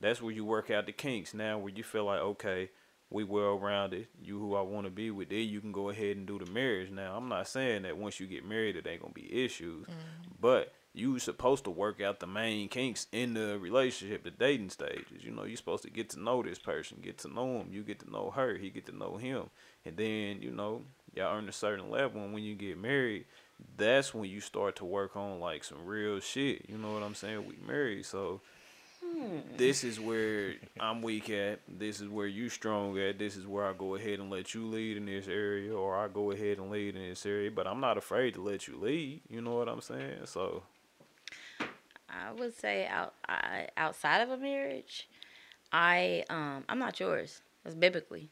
[0.00, 1.34] That's where you work out the kinks.
[1.34, 2.70] Now, where you feel like okay,
[3.10, 4.06] we well rounded.
[4.22, 5.28] You who I want to be with.
[5.28, 6.90] Then you can go ahead and do the marriage.
[6.90, 10.32] Now, I'm not saying that once you get married, it ain't gonna be issues, mm-hmm.
[10.40, 15.22] but you supposed to work out the main kinks in the relationship, the dating stages.
[15.22, 17.68] You know, you're supposed to get to know this person, get to know him.
[17.70, 18.56] You get to know her.
[18.56, 19.50] He get to know him,
[19.84, 20.82] and then you know
[21.14, 22.22] y'all earn a certain level.
[22.22, 23.26] And when you get married,
[23.76, 26.66] that's when you start to work on like some real shit.
[26.68, 27.46] You know what I'm saying?
[27.46, 28.40] We married, so
[29.56, 31.60] this is where I'm weak at.
[31.68, 33.18] This is where you strong at.
[33.18, 36.08] This is where I go ahead and let you lead in this area, or I
[36.08, 37.50] go ahead and lead in this area.
[37.50, 39.20] But I'm not afraid to let you lead.
[39.28, 40.20] You know what I'm saying?
[40.26, 40.62] So
[42.08, 45.08] I would say out I, outside of a marriage,
[45.72, 47.42] I um I'm not yours.
[47.64, 48.30] That's biblically.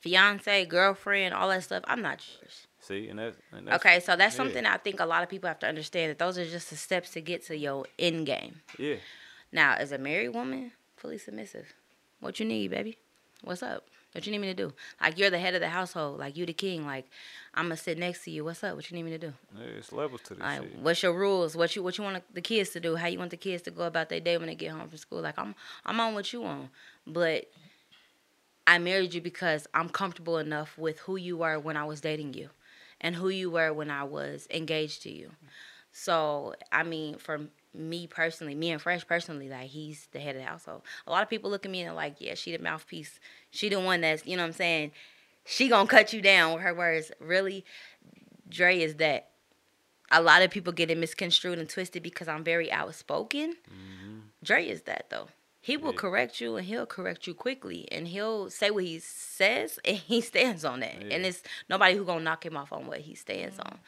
[0.00, 1.82] Fiance, girlfriend, all that stuff.
[1.88, 2.66] I'm not yours.
[2.78, 4.36] see, and that's, and that's Okay, so that's yeah.
[4.36, 6.76] something I think a lot of people have to understand that those are just the
[6.76, 8.60] steps to get to your end game.
[8.78, 8.96] Yeah,
[9.56, 11.72] Now, as a married woman, fully submissive.
[12.20, 12.98] What you need, baby?
[13.42, 13.86] What's up?
[14.12, 14.74] What you need me to do?
[15.00, 16.18] Like you're the head of the household.
[16.18, 16.84] Like you the king.
[16.84, 17.06] Like
[17.54, 18.44] I'm gonna sit next to you.
[18.44, 18.76] What's up?
[18.76, 19.32] What you need me to do?
[19.58, 20.78] Yeah, it's levels to this Like shit.
[20.78, 21.56] what's your rules?
[21.56, 22.96] What you what you want the kids to do?
[22.96, 24.98] How you want the kids to go about their day when they get home from
[24.98, 25.22] school?
[25.22, 25.54] Like I'm
[25.86, 26.68] I'm on what you on,
[27.06, 27.46] but
[28.66, 32.34] I married you because I'm comfortable enough with who you were when I was dating
[32.34, 32.50] you,
[33.00, 35.30] and who you were when I was engaged to you.
[35.92, 40.42] So I mean, for me personally, me and Fresh personally, like he's the head of
[40.42, 40.82] the household.
[41.06, 43.20] A lot of people look at me and like, yeah, she the mouthpiece.
[43.50, 44.92] She the one that's, you know what I'm saying?
[45.44, 47.12] She gonna cut you down with her words.
[47.20, 47.64] Really,
[48.48, 49.30] Dre is that.
[50.10, 53.56] A lot of people get it misconstrued and twisted because I'm very outspoken.
[53.68, 54.18] Mm-hmm.
[54.42, 55.28] Dre is that though.
[55.60, 55.98] He will Yeah.
[55.98, 60.20] correct you and he'll correct you quickly and he'll say what he says and he
[60.20, 61.02] stands on that.
[61.02, 63.66] And it's nobody who gonna knock him off on what he stands mm-hmm.
[63.74, 63.80] on.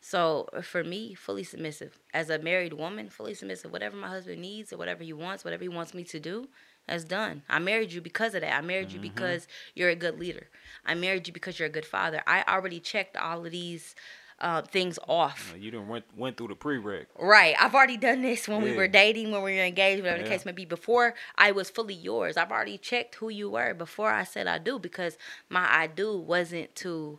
[0.00, 1.98] So for me, fully submissive.
[2.14, 3.70] As a married woman, fully submissive.
[3.70, 6.48] Whatever my husband needs or whatever he wants, whatever he wants me to do,
[6.88, 7.42] that's done.
[7.48, 8.56] I married you because of that.
[8.56, 10.48] I married you because you're a good leader.
[10.84, 12.22] I married you because you're a good father.
[12.26, 13.94] I already checked all of these
[14.40, 15.54] uh, things off.
[15.58, 17.06] You didn't went went through the prereq.
[17.18, 17.54] Right.
[17.60, 20.46] I've already done this when we were dating, when we were engaged, whatever the case
[20.46, 20.64] may be.
[20.64, 24.58] Before I was fully yours, I've already checked who you were before I said I
[24.58, 25.18] do because
[25.50, 27.18] my I do wasn't to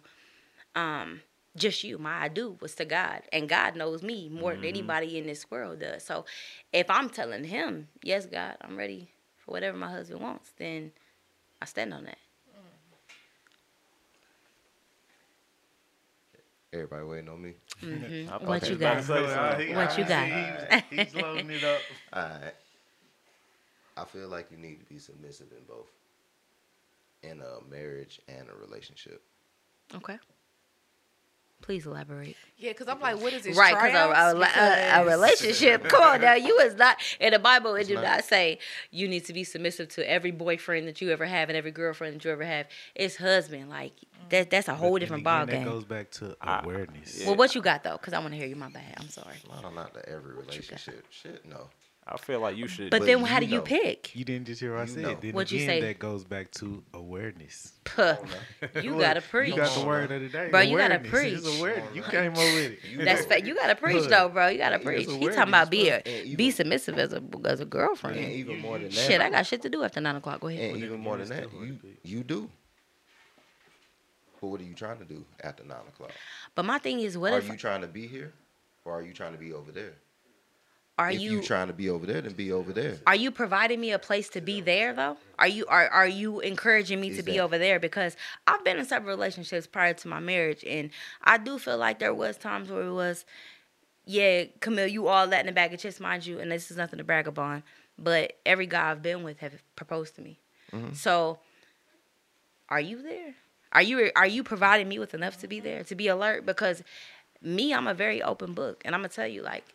[0.76, 1.22] um
[1.56, 1.97] just you.
[1.97, 3.22] My I do was to God.
[3.34, 6.04] And God knows me more than anybody in this world does.
[6.04, 6.26] So
[6.72, 10.91] if I'm telling him, yes, God, I'm ready for whatever my husband wants, then
[11.62, 12.18] I stand on that.
[16.74, 17.54] Everybody waiting on me.
[17.82, 18.97] hmm What you you was about got?
[18.97, 19.76] to say something.
[19.76, 20.84] What you got?
[20.89, 21.84] He's loading it up.
[22.14, 22.54] All right.
[23.97, 25.89] I feel like you need to be submissive in both,
[27.24, 29.22] in a marriage and a relationship.
[29.93, 30.18] Okay.
[31.62, 32.36] Please elaborate.
[32.57, 33.57] Yeah, because I'm like, what is this?
[33.57, 34.57] Right, because a, a, tryouts?
[34.57, 35.84] a, a relationship.
[35.89, 37.76] Come on now, you is not in the Bible.
[37.76, 38.03] It It's do not.
[38.03, 38.59] not say
[38.91, 42.16] you need to be submissive to every boyfriend that you ever have and every girlfriend
[42.16, 42.68] that you ever have.
[42.95, 43.70] It's husband.
[43.70, 43.93] Like
[44.30, 44.49] that.
[44.49, 45.64] That's a whole But different then ball game.
[45.66, 47.20] That goes back to awareness.
[47.22, 47.28] yeah.
[47.28, 47.97] Well, what you got though?
[47.97, 48.55] Because I want to hear you.
[48.55, 48.95] My bad.
[48.99, 49.36] I'm sorry.
[49.62, 51.05] No, not to every relationship.
[51.09, 51.70] Shit, no.
[52.08, 52.89] I feel like you should.
[52.89, 53.62] But, But then how do you know.
[53.62, 54.16] pick?
[54.16, 55.04] You didn't just hear what I said.
[55.04, 55.18] know.
[55.22, 55.80] Then What'd you say?
[55.82, 57.74] that goes back to awareness.
[57.86, 58.16] Puh.
[58.82, 59.52] You gotta preach.
[59.52, 60.49] You got the word of the day.
[60.49, 61.36] Bro, you gotta preach.
[61.38, 61.95] It's awareness.
[61.95, 63.06] You came up with it.
[63.06, 64.47] That's fa- you gotta preach Look, though, bro.
[64.47, 65.08] You gotta preach.
[65.10, 68.18] He talking about be a, even- be submissive as a as a And girlfriend.
[68.20, 68.93] even more than that.
[68.95, 70.41] Shit, I got shit to do after nine o'clock.
[70.41, 70.74] Go ahead.
[70.74, 72.49] And even more than that, you you do.
[74.41, 76.12] But what are you trying to do after nine o'clock?
[76.56, 78.34] But my thing is, what are if you trying to be here,
[78.86, 79.93] or are you trying to be over there?
[81.02, 82.97] Are if you you trying to be over there, then be over there.
[83.08, 85.18] Are you providing me a place to be there though?
[85.39, 87.80] Are you are are you encouraging me to be over there?
[87.80, 90.91] Because I've been in several relationships prior to my marriage, and
[91.24, 93.26] I do feel like there was times where it was,
[94.06, 96.78] yeah, Camille, you all that in the bag of chips, mind you, and this is
[96.78, 97.64] nothing to brag upon,
[97.97, 100.38] but every guy I've been with have proposed to me.
[100.72, 100.93] Mm-hmm.
[100.93, 101.39] So,
[102.70, 103.34] are you there?
[103.74, 106.45] Are you are you providing me with enough to be there to be alert?
[106.45, 106.84] Because
[107.41, 109.66] me, I'm a very open book, and I'm gonna tell you like,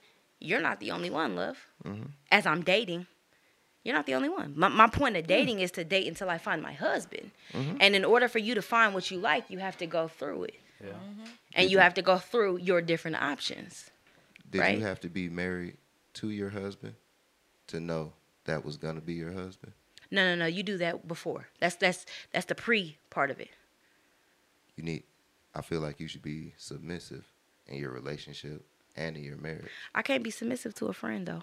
[0.40, 1.58] you're not the only one, love.
[1.84, 2.06] Mm-hmm.
[2.30, 3.06] As I'm dating,
[3.84, 4.52] you're not the only one.
[4.56, 7.30] My, my point of dating is to date until I find my husband.
[7.52, 7.76] Mm-hmm.
[7.80, 10.44] And in order for you to find what you like, you have to go through
[10.44, 10.60] it.
[10.80, 10.90] Yeah.
[10.90, 11.24] Mm-hmm.
[11.54, 13.90] And you have to go through your different options.
[14.50, 14.78] Did right?
[14.78, 15.76] you have to be married
[16.14, 16.94] to your husband
[17.68, 18.12] to know
[18.44, 19.72] that was gonna be your husband?
[20.10, 20.46] No, no, no.
[20.46, 21.48] You do that before.
[21.58, 23.50] That's that's that's the pre part of it.
[24.76, 25.02] You need.
[25.54, 27.24] I feel like you should be submissive
[27.66, 28.64] in your relationship
[28.96, 29.70] and in your marriage.
[29.94, 31.42] I can't be submissive to a friend though.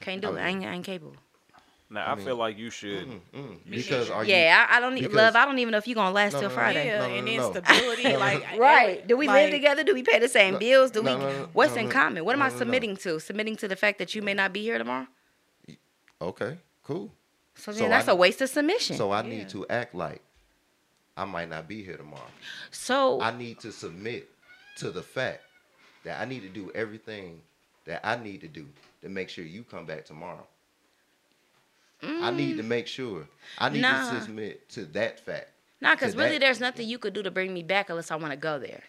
[0.00, 0.40] Can't do it.
[0.40, 1.16] I ain't, I ain't capable.
[1.90, 3.06] Now I, feel like you should.
[3.32, 4.34] Mm, because are you?
[4.34, 5.36] Yeah, I, I don't need love.
[5.36, 6.60] I don't even know if you're gonna last No, till no, no.
[6.60, 6.86] Friday.
[6.86, 7.46] Yeah, No, no, and no, no.
[7.46, 8.02] instability.
[8.04, 9.06] No, no, like Right.
[9.06, 9.84] Do we live together?
[9.84, 10.90] Do we pay the same No, bills?
[10.90, 12.24] Do we no, no, no, what's no, in no, common?
[12.24, 12.58] What am I no, no.
[12.58, 13.20] submitting to?
[13.20, 15.06] Submitting to the fact that you may not be here tomorrow?
[16.20, 17.12] Okay, cool.
[17.54, 18.96] So then So that's I- a waste of submission.
[18.96, 19.28] So I Yeah.
[19.28, 20.22] need to act like
[21.16, 22.30] I might not be here tomorrow.
[22.72, 24.28] So I need to submit
[24.78, 25.42] to the fact
[26.04, 27.40] that I need to do everything
[27.86, 28.66] that I need to do
[29.02, 30.46] to make sure you come back tomorrow.
[32.02, 33.26] I need to make sure.
[33.58, 33.82] I need Mm.
[33.82, 34.10] Nah.
[34.12, 35.48] to submit to that fact.
[35.80, 38.16] Nah, because really, that- there's nothing you could do to bring me back unless I
[38.16, 38.82] want to go there,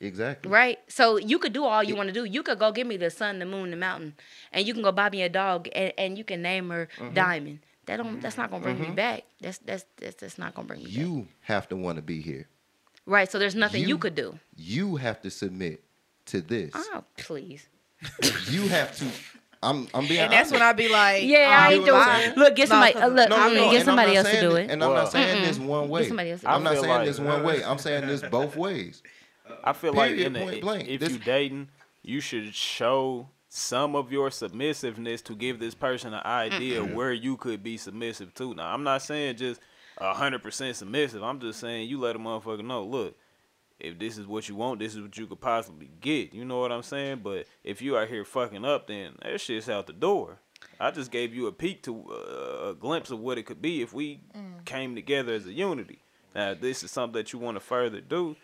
[0.00, 0.50] Exactly.
[0.50, 0.78] right?
[0.88, 2.24] So you could do all you want to do.
[2.24, 4.14] You could go give me the sun, the moon, the mountain,
[4.52, 7.14] and you can go buy me a dog, and, and you can name her Mm-hmm.
[7.14, 7.58] Diamond.
[7.86, 8.20] That don't.
[8.20, 9.24] That's not gonna bring me back.
[9.40, 10.94] That's that's that's, that's not gonna bring me back.
[10.94, 12.46] You have to want to be here.
[13.06, 13.30] Right.
[13.30, 14.38] So there's nothing you, you- could do.
[14.56, 15.82] You have to submit
[16.26, 16.72] to this.
[16.74, 17.66] Oh, please.
[18.50, 19.06] You have to.
[19.62, 19.86] I'm.
[19.94, 20.20] I'm being.
[20.20, 20.52] And that's honest.
[20.52, 22.02] when I'd be like, Yeah, I um, ain't doing
[22.32, 22.36] it.
[22.36, 24.56] Look, get No, Uh, look, No, I no, mean, no, get somebody else to do
[24.56, 24.70] it.
[24.70, 26.08] And I'm Well- not saying this one way.
[26.08, 26.72] somebody else I'm not it.
[26.72, 27.64] I feel saying like- this one way.
[27.64, 29.02] I'm saying this both ways.
[29.62, 30.88] I feel like Period, in the, point blank.
[30.88, 31.68] if This- you dating,
[32.02, 37.36] you should show some of your submissiveness to give this person an idea where you
[37.36, 38.54] could be submissive to.
[38.54, 39.64] Now, I'm not saying just a
[40.02, 41.22] hundred percent submissive.
[41.22, 43.16] I'm just saying you let a motherfucker know, look,
[43.78, 46.32] if this is what you want, this is what you could possibly get.
[46.32, 47.20] You know what I'm saying?
[47.22, 50.38] But if you are here fucking up, then that shit's out the door.
[50.78, 53.82] I just gave you a peek to uh, a glimpse of what it could be
[53.82, 54.20] if we
[54.64, 55.98] came together as a unity.
[56.34, 58.36] Now, if this is something that you want to further do.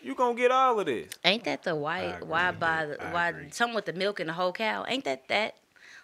[0.00, 1.10] You gonna get all of this.
[1.24, 3.50] Ain't that the why why buy the I why agree.
[3.50, 4.84] something with the milk and the whole cow?
[4.86, 5.56] Ain't that that?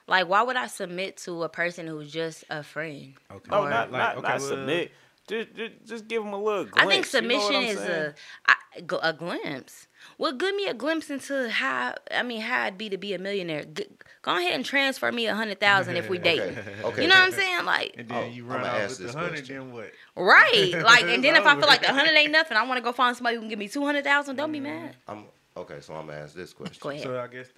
[0.06, 3.14] Like why would I submit to a person who's just a friend?
[3.30, 3.48] Okay.
[3.50, 4.92] No, Or- not Like, not, okay, not well- submit.
[5.26, 6.76] Just, just just give them a little glimpse.
[6.76, 8.12] I think you know submission is saying?
[8.46, 9.86] a I- go- a glimpse.
[10.18, 13.18] Well, give me a glimpse into how I mean how I'd be to be a
[13.18, 13.64] millionaire.
[13.64, 13.86] G-
[14.20, 16.40] go ahead and transfer me a hundred thousand if we date.
[16.42, 16.82] Okay.
[16.84, 17.02] Okay.
[17.02, 17.64] You know what I'm saying?
[17.64, 19.56] Like And then Oh, you run out with the hundred, question.
[19.56, 19.90] then what?
[20.14, 21.98] right, like, and then if I feel like the over.
[22.00, 24.04] hundred ain't nothing, I want to go find somebody who can give me two hundred
[24.04, 24.36] thousand.
[24.36, 24.64] Don't be Mm.
[24.64, 24.96] mad.
[25.08, 25.24] I'm
[25.56, 25.80] okay.
[25.80, 26.78] So I'm gonna ask this question.
[26.80, 27.02] Go ahead.
[27.02, 27.48] So I guess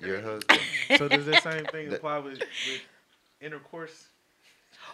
[0.00, 0.60] the, Your husband.
[0.98, 2.80] so does that same thing apply with, with
[3.40, 4.08] intercourse?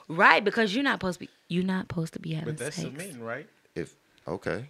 [0.09, 1.31] Right, because you're not supposed to be.
[1.49, 2.59] You're not supposed to be having sex.
[2.59, 2.87] But that's sex.
[2.89, 3.49] submitting, right?
[3.74, 3.95] If
[4.28, 4.69] okay,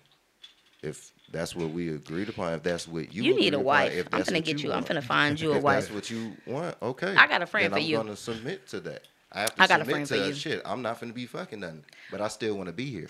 [0.83, 3.93] if that's what we agreed upon, if that's what you You need a upon, wife.
[3.95, 4.73] if I'm gonna get you.
[4.73, 5.81] I'm gonna find you a if wife.
[5.85, 7.15] that's what you want, okay.
[7.17, 7.97] I got a friend then for I'm you.
[7.97, 9.03] gonna submit to that.
[9.33, 10.35] I have to I got a submit friend to for that you.
[10.35, 10.63] shit.
[10.65, 13.09] I'm not finna be fucking nothing, but I still want to be here.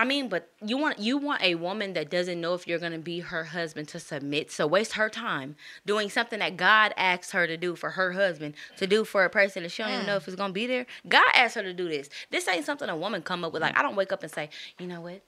[0.00, 2.96] I mean, but you want you want a woman that doesn't know if you're gonna
[2.96, 7.46] be her husband to submit, so waste her time doing something that God asked her
[7.46, 10.14] to do for her husband to do for a person that she don't even know
[10.14, 10.16] mm.
[10.16, 10.86] if it's gonna be there.
[11.06, 12.08] God asked her to do this.
[12.30, 13.60] This ain't something a woman come up with.
[13.60, 14.48] Like I don't wake up and say,
[14.78, 15.20] you know what?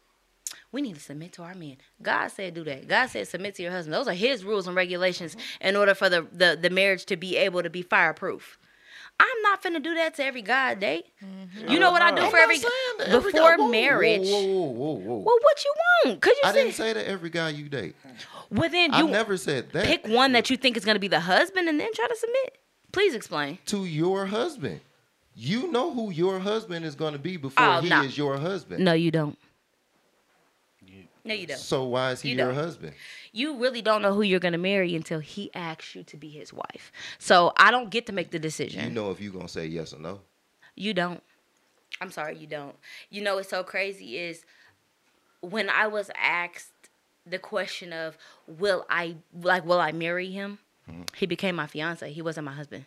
[0.73, 1.77] We need to submit to our men.
[2.01, 2.89] God said do that.
[2.89, 3.93] God said submit to your husband.
[3.93, 5.69] Those are His rules and regulations mm-hmm.
[5.69, 8.57] in order for the the, the marriage to be able to be fireproof.
[9.21, 11.07] I'm not finna do that to every God date.
[11.25, 11.71] Mm-hmm.
[11.71, 12.73] You know what I do I'm for every not
[13.09, 14.29] every before guy- whoa, marriage.
[14.29, 15.17] Whoa, whoa, whoa, whoa.
[15.19, 15.75] Well, what you
[16.05, 16.21] want?
[16.21, 17.95] Cause you I said didn't say that every guy you date.
[18.51, 19.85] well, then I you never said that.
[19.85, 22.59] pick one that you think is gonna be the husband, and then try to submit.
[22.93, 23.59] Please explain.
[23.67, 24.81] to your husband.
[25.35, 28.03] You know who your husband is going to be before Oh, he no.
[28.03, 28.85] is your husband.
[28.85, 29.39] No, you don't.
[31.25, 31.59] No, you don't.
[31.59, 32.55] So why is he You your don't.
[32.57, 32.93] husband?
[33.33, 36.53] You really don't know who you're gonna marry until he asks you to be his
[36.53, 36.93] wife.
[37.19, 38.85] So I don't get to make the decision.
[38.85, 40.21] You know if you're going to say yes or no.
[40.75, 41.23] You don't.
[42.01, 42.75] I'm sorry, you don't.
[43.11, 44.45] You know what's so crazy is
[45.41, 46.73] when I was asked
[47.27, 50.59] the question of will I like will I marry him?
[50.91, 51.03] Mm-hmm.
[51.17, 52.11] He became my fiance.
[52.11, 52.87] He wasn't my husband.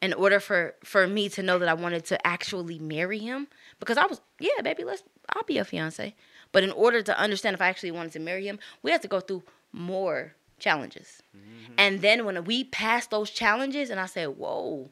[0.00, 3.48] In order for for me to know that I wanted to actually marry him,
[3.80, 6.14] because I was yeah, baby, let's I'll be a fiance.
[6.52, 9.08] But in order to understand if I actually wanted to marry him, we had to
[9.08, 9.42] go through
[9.72, 11.22] more challenges.
[11.36, 11.74] Mm-hmm.
[11.78, 14.90] And then when we passed those challenges, and I said, "Whoa,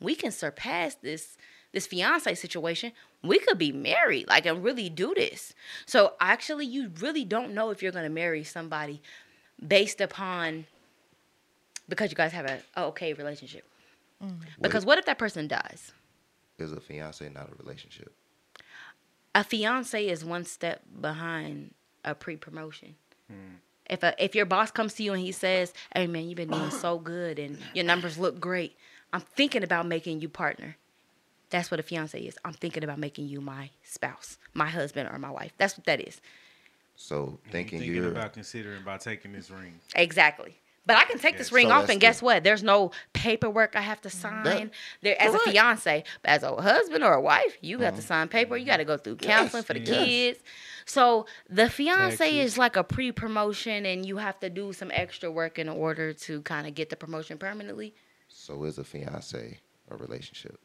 [0.00, 1.36] we can surpass this
[1.72, 2.92] this fiance situation.
[3.22, 5.54] We could be married, like, and really do this."
[5.86, 9.02] So actually, you really don't know if you're gonna marry somebody
[9.66, 10.66] based upon
[11.88, 13.64] because you guys have a, a okay relationship.
[14.22, 14.40] Mm.
[14.60, 15.92] Because what if that person dies?
[16.58, 18.14] Is a fiance not a relationship?
[19.34, 21.74] a fiance is one step behind
[22.04, 22.96] a pre-promotion.
[23.28, 23.56] Hmm.
[23.92, 26.50] If a, if your boss comes to you and he says, "Hey man, you've been
[26.50, 28.76] doing so good and your numbers look great.
[29.12, 30.76] I'm thinking about making you partner."
[31.50, 32.38] That's what a fiance is.
[32.46, 35.52] I'm thinking about making you my spouse, my husband or my wife.
[35.58, 36.22] That's what that is.
[36.96, 39.78] So thinking, thinking you're about considering about taking this ring.
[39.94, 40.56] Exactly.
[40.84, 42.44] But I can take this ring so off, and guess the- what?
[42.44, 44.72] There's no paperwork I have to sign.
[45.00, 45.46] there, as correct.
[45.46, 48.08] a fiance, but as a husband or a wife, you have to mm-hmm.
[48.08, 48.56] sign paper.
[48.56, 50.04] You got to go through counseling for the yes.
[50.04, 50.38] kids.
[50.84, 55.58] So the fiance is like a pre-promotion, and you have to do some extra work
[55.58, 57.94] in order to kind of get the promotion permanently.
[58.28, 60.58] so is a fiance a relationship?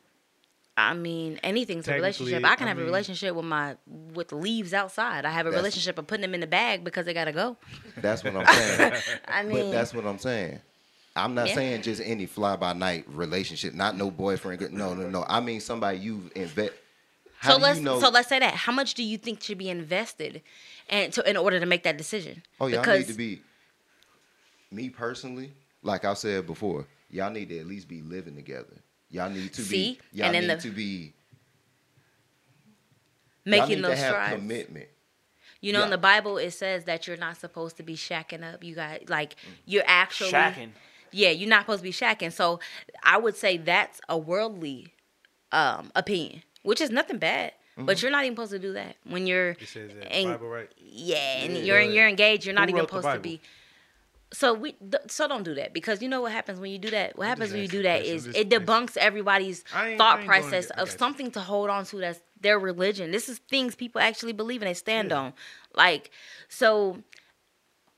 [0.79, 2.45] I mean, anything's a relationship.
[2.45, 3.75] I can I have a relationship with my
[4.13, 5.25] with the leaves outside.
[5.25, 7.57] I have a relationship of putting them in the bag because they gotta go.
[7.97, 8.93] That's what I'm saying.
[9.27, 10.59] I but mean, that's what I'm saying.
[11.15, 11.55] I'm not Yeah.
[11.55, 14.59] saying just any fly by night relationship, not no boyfriend.
[14.59, 15.25] girl- No, no, no.
[15.27, 16.73] I mean somebody you've invest.
[17.41, 17.99] So let's you know?
[17.99, 18.53] so let's say that.
[18.53, 20.43] How much do you think should be invested,
[20.89, 22.43] and to in order to make that decision?
[22.61, 23.41] Oh, y'all because need to be.
[24.69, 28.75] Me personally, like I said before, y'all need to at least be living together.
[29.09, 29.99] Y'all need to See?
[30.11, 30.17] be.
[30.19, 31.13] Y'all And need the- to be.
[33.45, 34.35] making y'all need those to have strides.
[34.35, 34.87] commitment.
[35.61, 38.63] You know, in the Bible it says that you're not supposed to be shacking up.
[38.63, 39.35] You got like
[39.65, 40.69] you're actually Shacking.
[41.11, 42.31] Yeah, you're not supposed to be shacking.
[42.31, 42.59] So
[43.01, 44.93] I would say that's a worldly
[45.51, 47.53] um opinion, which is nothing bad.
[47.77, 47.85] Mm-hmm.
[47.85, 50.47] But you're not even supposed to do that when you're It says that en- Bible,
[50.49, 50.69] right?
[50.77, 51.63] yeah, and Yeah.
[51.63, 52.45] you're you're engaged.
[52.45, 53.39] You're not Who even supposed to be.
[54.33, 56.89] So we th- so don't do that because you know what happens when you do
[56.89, 57.17] that.
[57.17, 60.25] What happens when you do that is This- it debunks everybody's thought I ain't going
[60.25, 63.11] process to- of something to hold on to that's their religion.
[63.11, 65.33] This is things people actually believe and they stand on.
[65.73, 66.11] Like
[66.49, 67.03] so,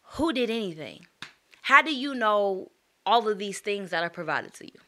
[0.04, 1.08] who did anything?
[1.64, 2.72] How do you know
[3.08, 4.80] all of these things that are provided to you?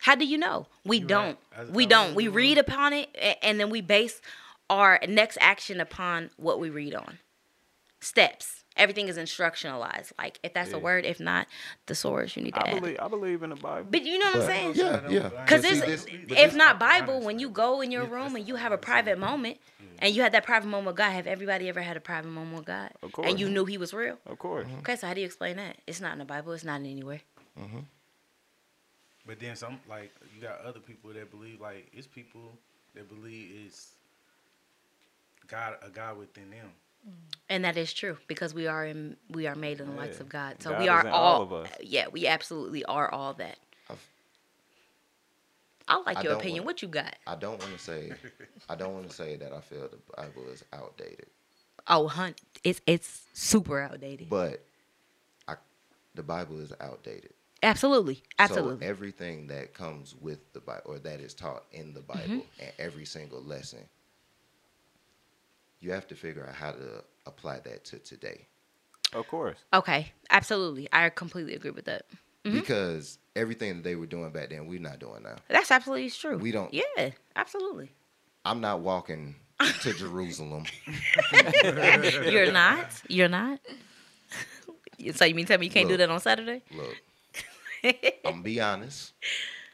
[0.00, 0.66] How do you know?
[0.84, 1.38] We You're don't.
[1.56, 1.68] right.
[1.68, 2.14] I- we I don't.
[2.16, 3.10] We read upon it
[3.42, 4.20] and then we base
[4.68, 7.18] our next action upon what we read on.
[8.00, 8.59] Steps.
[8.76, 10.12] Everything is instructionalized.
[10.16, 10.76] Like if that's Yeah.
[10.76, 11.46] a word, if not,
[11.86, 12.80] the source you need to I add.
[12.80, 13.88] believe I believe in the Bible.
[13.90, 14.72] But you know what I'm saying?
[14.76, 15.28] Yeah, yeah.
[15.28, 18.46] Because But see, it's if this- not Bible, when you go in your room and
[18.46, 19.58] you have a private moment,
[19.98, 22.56] and you had that private moment with God, have everybody ever had a private moment
[22.56, 22.90] with God?
[23.02, 23.28] Of course.
[23.28, 24.18] And you knew He was real.
[24.24, 24.66] Of course.
[24.66, 24.78] Mm-hmm.
[24.78, 25.76] Okay, so how do you explain that?
[25.86, 26.52] It's not in the Bible.
[26.52, 27.20] It's not in anywhere.
[27.60, 27.80] Mm-hmm.
[29.26, 32.56] But then some like you got other people that believe like it's people
[32.94, 33.92] that believe it's
[35.46, 36.70] God a God within them.
[37.48, 40.22] And that is true because we are in we are made in the likes Yeah.
[40.22, 40.62] of God.
[40.62, 41.68] So God we are all, all of us.
[41.82, 43.58] yeah, we absolutely are all that.
[43.88, 43.98] I've-
[45.88, 46.62] I like I your don't opinion.
[46.62, 47.16] wanna- What you got?
[47.26, 48.12] I don't want to say,
[48.68, 51.26] I don't want to say that I feel the Bible is outdated,
[51.88, 52.40] Oh, hunt.
[52.62, 54.28] it's it's super outdated.
[54.30, 54.64] but
[55.48, 55.56] I,
[56.14, 57.32] the Bible is outdated.
[57.64, 58.86] absolutely, absolutely.
[58.86, 62.60] So everything that comes with the Bible, or that is taught in the Bible, Mm-hmm.
[62.62, 63.88] and every single lesson,
[65.80, 68.46] you have to figure out how to apply that to today.
[69.12, 69.58] Of course.
[69.74, 70.88] okay, absolutely.
[70.92, 72.04] I completely agree with that.
[72.44, 72.58] Mm-hmm.
[72.60, 75.36] Because everything that they were doing back then, we're not doing now.
[75.48, 76.38] That's absolutely true.
[76.38, 77.90] We don't- Yeah, absolutely.
[78.44, 79.34] I'm not walking
[79.82, 80.64] to Jerusalem.
[82.24, 82.86] You're not.
[83.08, 83.58] You're not.
[85.14, 86.62] so you mean tell me you can't do that on Saturday?
[86.72, 86.96] Look,
[87.84, 89.12] I'm gonna be honest.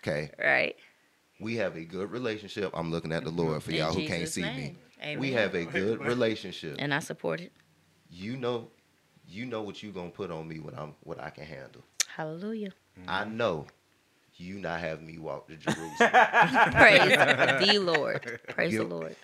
[0.03, 0.77] Okay, Right.
[1.41, 2.71] we have a good relationship.
[2.75, 4.77] I'm looking at the Lord for In y'all who can't Jesus' see me.
[4.99, 5.09] Name.
[5.09, 5.21] Amen.
[5.21, 6.77] We have a good relationship.
[6.79, 7.53] And I support it.
[8.11, 8.69] You know,
[9.29, 11.83] you know what you're gonna put on me when I'm what I can handle.
[12.07, 12.73] Hallelujah.
[13.07, 13.67] I know
[14.37, 15.91] you not have me walk to Jerusalem.
[16.73, 18.41] Praise the Lord.
[18.49, 19.17] Praise You- the Lord.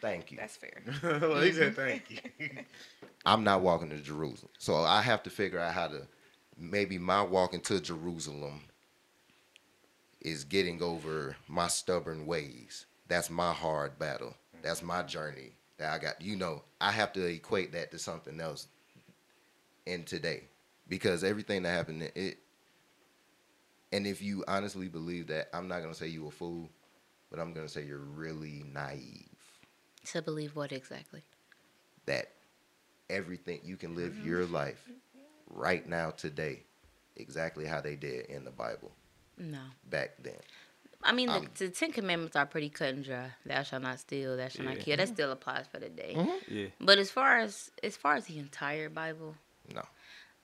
[0.00, 0.38] Thank you.
[0.38, 0.82] That's fair.
[1.02, 2.18] well, he said thank you.
[3.26, 4.50] I'm not walking to Jerusalem.
[4.58, 6.06] So I have to figure out how to
[6.56, 8.62] maybe my walking to Jerusalem
[10.22, 12.86] is getting over my stubborn ways.
[13.08, 14.34] That's my hard battle.
[14.62, 16.20] That's my journey that I got.
[16.20, 18.66] You know, I have to equate that to something else
[19.86, 20.44] in today
[20.88, 22.38] because everything that happened it
[23.92, 26.70] and if you honestly believe that, I'm not going to say you a fool,
[27.28, 29.26] but I'm going to say you're really naive.
[30.06, 31.24] To believe what exactly?
[32.06, 32.30] that
[33.08, 34.54] everything you can live your mm-hmm.
[34.54, 34.88] life
[35.48, 36.60] right now today
[37.16, 38.90] exactly how they did in the Bible
[39.38, 39.60] No.
[39.90, 40.34] back then.
[41.02, 43.30] I mean, the, Um, the Ten Commandments are pretty cut and dry.
[43.46, 44.36] Thou shalt not steal.
[44.36, 44.96] Thou shalt not kill.
[44.98, 46.14] That still applies for today.
[46.46, 46.66] Yeah.
[46.80, 49.34] But as far as as far as the entire Bible,
[49.74, 49.82] No,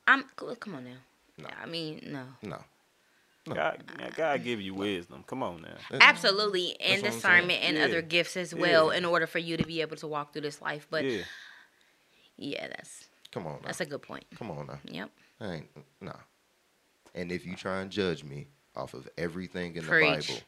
[0.06, 0.24] I'm
[0.60, 0.96] come on now.
[1.38, 1.48] No.
[1.62, 2.24] I mean, no.
[2.42, 2.62] no.
[3.54, 3.84] God,
[4.16, 5.22] God give you wisdom.
[5.26, 5.98] Come on now.
[6.00, 7.84] Absolutely, and what discernment and Yeah.
[7.84, 8.98] other gifts as well, Yeah.
[8.98, 10.86] in order for you to be able to walk through this life.
[10.90, 11.22] But yeah,
[12.36, 12.68] yeah.
[12.68, 13.66] that's Come on now.
[13.66, 14.24] that's a good point.
[14.36, 14.80] Come on now.
[14.84, 15.10] Yep.
[15.40, 15.68] I ain't
[16.00, 16.16] no.
[17.14, 18.46] And if you try and judge me
[18.76, 20.26] off of everything in Preach.
[20.28, 20.42] the Bible,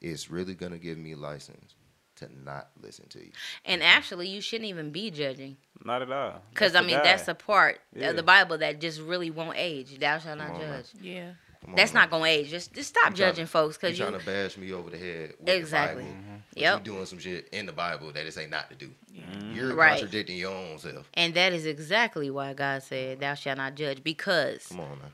[0.00, 1.74] it's really gonna give me license
[2.16, 3.30] to not listen to you.
[3.64, 6.42] And actually, you shouldn't even be judging, Not at all.
[6.50, 7.32] because I the mean that's guy.
[7.32, 8.10] a part Yeah.
[8.10, 9.98] of the Bible that just really won't age.
[9.98, 10.82] Thou shalt not Come on, man.
[10.82, 11.02] judge.
[11.02, 11.32] Yeah.
[11.68, 12.02] On That's now.
[12.02, 12.48] not gonna age.
[12.48, 14.98] Just just stop tryna- judging folks, You because you're trying to bash me over the
[14.98, 16.04] head with Exactly.
[16.04, 16.36] the Bible, mm-hmm.
[16.54, 16.78] but Yep.
[16.78, 18.94] you doing some shit in the Bible that it say not to do.
[19.12, 19.52] Mm-hmm.
[19.54, 19.98] You're Right.
[19.98, 21.10] contradicting your own self.
[21.14, 25.12] And that is exactly why God said, "Thou shalt not judge," because Come on now.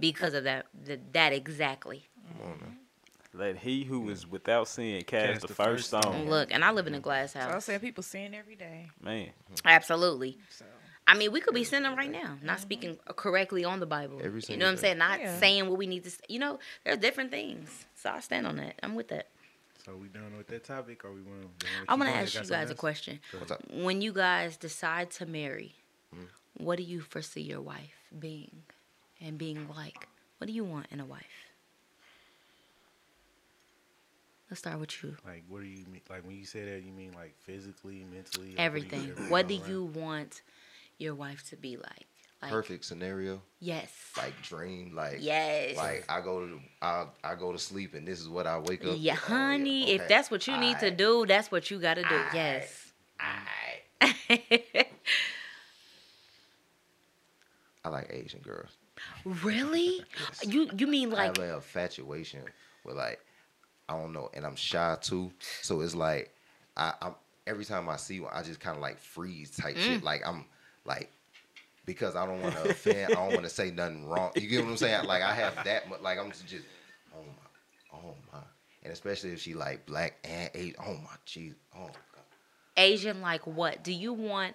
[0.00, 2.08] Because of that that, that exactly.
[2.38, 2.66] Come on now.
[3.32, 6.02] Let he who is without sin cast, the, first stone.
[6.14, 7.64] And look, and I live in a glass So I house.
[7.66, 8.88] said people sin every day.
[9.00, 9.28] Man.
[9.64, 10.38] Absolutely.
[10.48, 10.64] So
[11.06, 14.20] I mean, we could be sinning right now, not speaking correctly on the Bible.
[14.22, 14.98] Every you know what I'm saying?
[14.98, 15.38] Not Yeah.
[15.38, 16.10] saying what we need to.
[16.10, 16.18] Say.
[16.28, 17.86] You know, there's different things.
[17.94, 18.74] So I stand on that.
[18.82, 19.28] I'm with that.
[19.84, 21.46] So we done with that topic, or we want?
[21.88, 23.18] I want to ask you guys a question.
[23.38, 23.62] What's up?
[23.72, 25.74] When you guys decide to marry,
[26.14, 26.64] Mm-hmm.
[26.64, 28.62] what do you foresee your wife being
[29.20, 30.08] and being like?
[30.38, 31.24] What do you want in a wife?
[34.50, 35.16] Let's start with you.
[35.24, 36.00] Like, what do you mean?
[36.10, 39.00] Like when you say that, you mean like physically, mentally, Everything.
[39.10, 39.70] everything What do all around?
[39.70, 40.42] you want
[40.98, 42.06] your wife to be like?
[42.42, 43.92] Like Perfect scenario, Yes.
[44.16, 45.76] like dream, like Yes.
[45.76, 48.82] like I go to I I go to sleep and this is what I wake
[48.84, 48.96] up.
[48.98, 49.20] Yeah, to.
[49.20, 49.90] Oh, honey.
[49.90, 52.08] If that's what you need to do, that's what you got to do.
[52.08, 52.34] Aight.
[52.34, 52.92] Yes.
[54.00, 54.86] aight.
[57.84, 58.76] I like Asian girls.
[59.24, 60.04] really?
[60.46, 62.40] You you mean like I have an infatuation
[62.84, 63.20] with like
[63.88, 65.32] I don't know, and I'm shy too.
[65.62, 66.32] So it's like
[66.76, 67.14] I, I'm
[67.46, 69.80] every time I see one, I just kind of like freeze type Mm.
[69.80, 70.02] shit.
[70.02, 70.44] Like I'm
[70.84, 71.10] like
[71.86, 73.12] because I don't want to offend.
[73.12, 74.32] I don't want to say nothing wrong.
[74.36, 75.06] You get what I'm saying?
[75.06, 76.00] Like I have that much.
[76.00, 76.54] Like I'm just
[77.14, 78.38] oh my, oh my,
[78.82, 80.76] and especially if she like black and Asian.
[80.80, 81.54] Oh my jeez.
[81.74, 82.24] Oh my God.
[82.76, 83.82] Asian like what?
[83.82, 84.54] Do you want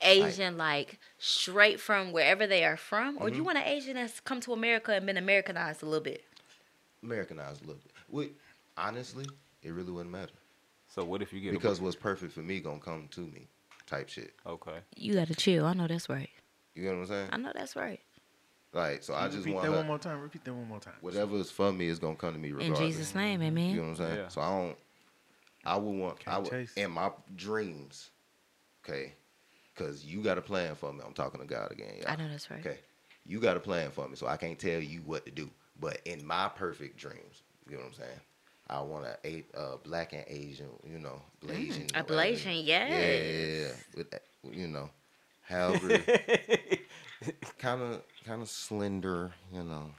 [0.00, 3.36] Asian like straight from wherever they are from, or do Mm-hmm.
[3.36, 6.24] you want an Asian that's come to America and been Americanized a little bit?
[7.02, 7.92] Americanized a little bit.
[8.08, 8.36] Wait,
[8.76, 9.26] honestly,
[9.62, 10.32] it really wouldn't matter
[10.88, 13.48] So what if you get because what's perfect for me gonna come to me,
[13.86, 14.32] type shit.
[14.46, 14.78] okay?
[14.96, 15.64] You gotta chill.
[15.66, 16.30] I know that's right.
[16.74, 17.28] You know what I'm saying?
[17.32, 18.00] I know that's right.
[18.72, 20.20] Like, so I just Repeat want that her, one more time.
[20.20, 20.92] Repeat that one more time.
[21.00, 22.74] whatever is for me is gonna come to me In.
[22.74, 23.70] Jesus' name, Amen.
[23.70, 24.16] You know what I'm saying?
[24.16, 24.28] Yeah.
[24.28, 24.76] So I don't.
[25.64, 26.18] I would want.
[26.26, 26.72] I Can't would chase.
[26.76, 28.10] in my dreams.
[28.84, 29.14] Okay,
[29.78, 31.00] because you got a plan for me.
[31.06, 31.92] I'm talking to God again.
[32.00, 32.10] Y'all.
[32.10, 32.60] I know that's right.
[32.60, 32.78] Okay,
[33.24, 35.48] you got a plan for me, so I can't tell you what to do.
[35.80, 38.20] But in my perfect dreams, you know what I'm saying?
[38.70, 41.90] I want a uh, black and Asian, you know, Blasian.
[41.94, 42.04] A.
[42.04, 42.90] Blasian, yes.
[42.90, 43.74] Yeah, yeah, yeah.
[43.96, 44.90] With that, you know,
[45.42, 45.88] however,
[47.58, 49.90] kind of, kind of slender, you know,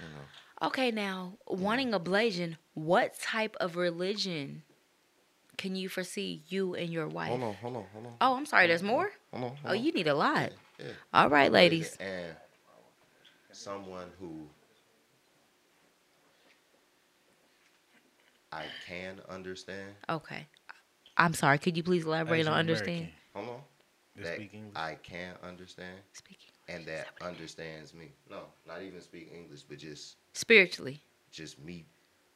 [0.00, 0.68] you know.
[0.68, 4.62] Okay, now wanting a Blasian, what type of religion
[5.56, 7.28] can you foresee you and your wife?
[7.28, 8.12] Hold on, hold on, hold on.
[8.20, 8.66] Oh, I'm sorry.
[8.66, 9.10] There's more.
[9.32, 9.50] Hold on.
[9.50, 9.82] Hold Oh, on.
[9.82, 10.52] you need a lot.
[10.78, 10.86] Yeah.
[11.14, 11.96] All right, ladies.
[12.00, 12.34] And
[13.52, 14.46] someone who
[18.52, 19.94] I can understand.
[20.08, 20.46] Okay.
[21.16, 21.58] I'm sorry.
[21.58, 22.88] Could you please elaborate Asian on understand?
[22.88, 23.12] American.
[23.34, 23.60] Hold on.
[24.22, 24.40] That.
[24.76, 28.12] I can understand Speaking and that understands me.
[28.30, 31.84] No, not even speak English, but just spiritually, just me.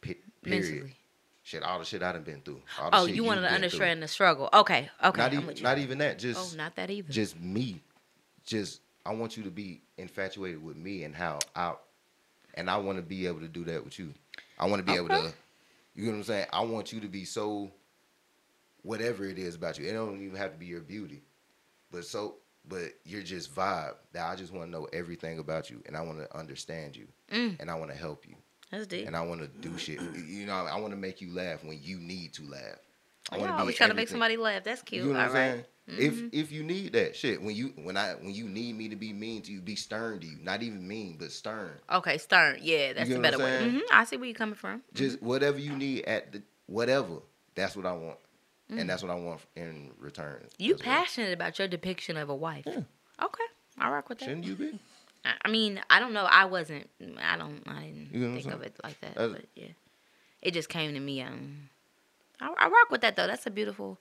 [0.02, 0.62] pe- Period.
[0.72, 0.96] mentally.
[1.42, 2.60] Shit, all the shit I done been through.
[2.92, 3.64] Oh, you wanted to been through.
[3.64, 4.48] understand the struggle.
[4.52, 4.90] Okay.
[5.02, 5.18] Okay.
[5.18, 6.18] Not even, not even that.
[6.18, 7.10] Just oh, not that either.
[7.12, 7.80] just me.
[8.44, 11.74] Just I want you to be infatuated with me and how I
[12.54, 14.12] and I want to be able to do that with you.
[14.58, 15.32] I want to be able to
[15.94, 16.46] you know what I'm saying?
[16.52, 17.70] I want you to be so
[18.82, 19.86] whatever it is about you.
[19.88, 21.22] It don't even have to be your beauty.
[21.90, 22.36] But so
[22.68, 26.02] but you're just vibe that I just want to know everything about you and I
[26.02, 27.58] want to understand you Mm.
[27.60, 28.34] and I want to help you
[28.70, 29.06] That's deep.
[29.06, 30.00] and I want to do shit.
[30.14, 32.78] You know, I want to make you laugh when you need to laugh.
[33.32, 34.64] I want to be trying to make somebody laugh.
[34.64, 35.04] That's cute.
[35.04, 35.64] you know what I'm right.
[35.88, 35.98] Mm-hmm.
[35.98, 36.30] saying?
[36.32, 38.96] If if you need that shit, when you when I when you need me to
[38.96, 40.36] be mean to you, be stern to you.
[40.40, 41.72] Not even mean, but stern.
[41.92, 42.58] Okay, stern.
[42.62, 43.58] Yeah, that's get the better way.
[43.58, 43.70] saying?
[43.72, 44.82] hmm I see where you're coming from.
[44.94, 47.16] Just whatever you need at the whatever.
[47.56, 48.18] That's what I want,
[48.70, 48.80] Mm.
[48.82, 50.44] and that's what I want in return.
[50.58, 50.94] You as well.
[50.94, 52.64] passionate about your depiction of a wife.
[52.66, 52.82] Yeah.
[53.20, 53.44] Okay,
[53.78, 54.26] I rock with that.
[54.26, 54.78] Shouldn't you be?
[55.24, 56.24] I I mean, I don't know.
[56.24, 56.88] I wasn't.
[57.22, 57.62] I don't.
[57.66, 59.14] I didn't You know think of it like that.
[59.14, 59.68] That's- but yeah,
[60.42, 61.22] it just came to me.
[61.22, 61.68] Um,
[62.40, 63.26] I, I rock with that though.
[63.26, 63.98] That's a beautiful.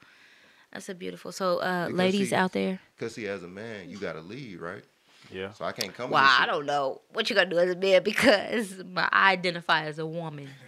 [0.72, 1.32] That's a beautiful.
[1.32, 2.80] So, uh, ladies see- out there.
[3.00, 4.84] Cause he as a man, you got to lead, right?
[5.32, 5.52] Yeah.
[5.54, 6.10] So I can't come.
[6.12, 6.50] Well, with this I shit.
[6.54, 10.06] don't know what you gonna do as a man because my, I identify as a
[10.06, 10.48] woman.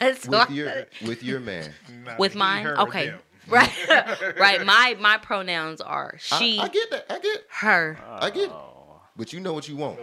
[0.18, 1.72] So With your with your man,
[2.04, 2.66] Nah, with mine.
[2.66, 3.18] Okay, them.
[3.48, 4.64] right, right.
[4.64, 7.06] My my pronouns are she, I, I get that.
[7.10, 7.42] I get.
[7.50, 7.98] her.
[8.08, 8.44] I get.
[8.48, 8.52] it.
[9.16, 9.98] But you know what you want.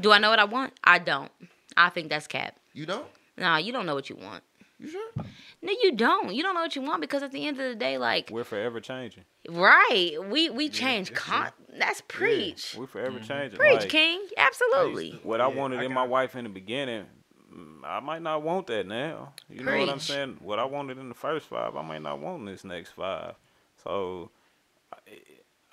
[0.00, 0.72] Do I know what I want?
[0.84, 1.30] I don't.
[1.76, 2.56] I think that's cap.
[2.72, 3.06] You don't.
[3.36, 4.42] No, you don't know what you want.
[4.78, 5.10] You sure?
[5.62, 6.34] No, you don't.
[6.34, 8.44] You don't know what you want because at the end of the day, like, we're
[8.44, 9.24] forever changing.
[9.48, 10.16] right?
[10.30, 11.08] We we change.
[11.10, 12.74] that's Con- that's preach.
[12.78, 13.58] We're forever changing.
[13.58, 14.20] Preach, Like, King.
[14.36, 15.20] Absolutely.
[15.22, 17.06] What I wanted I in my got- wife in the beginning,
[17.52, 19.32] mm, I might not want that now.
[19.48, 20.38] You know what I'm saying?
[20.40, 23.34] What I wanted in the first five, I might not want in this next five.
[23.82, 24.30] So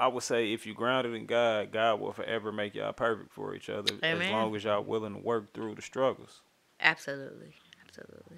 [0.01, 3.31] I- I would say if you grounded in God, God will forever make y'all perfect
[3.31, 6.41] for each other as long as y'all willing to work through the struggles.
[6.79, 7.53] Absolutely.
[7.87, 8.37] Absolutely.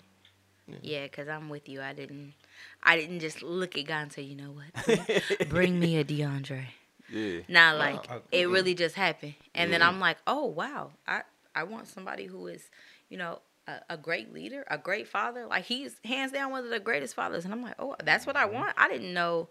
[0.81, 1.81] Yeah, because I'm with you.
[1.81, 2.33] I didn't.
[2.81, 4.85] I didn't just look at God and say, you know what?
[4.85, 6.65] Bring, bring me a DeAndre.
[7.09, 7.41] Yeah.
[7.49, 11.21] Nah, like uh, it really just happened, and then I'm like, oh wow, I
[11.53, 12.69] I want somebody who is,
[13.09, 15.45] you know, a, a great leader, a great father.
[15.45, 18.37] Like he's hands down one of the greatest fathers, and I'm like, oh, that's what
[18.37, 18.73] I want.
[18.77, 19.49] I didn't know,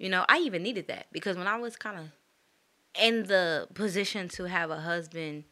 [0.00, 2.06] you know, I even needed that because when I was kind of
[2.98, 5.44] in the position to have a husband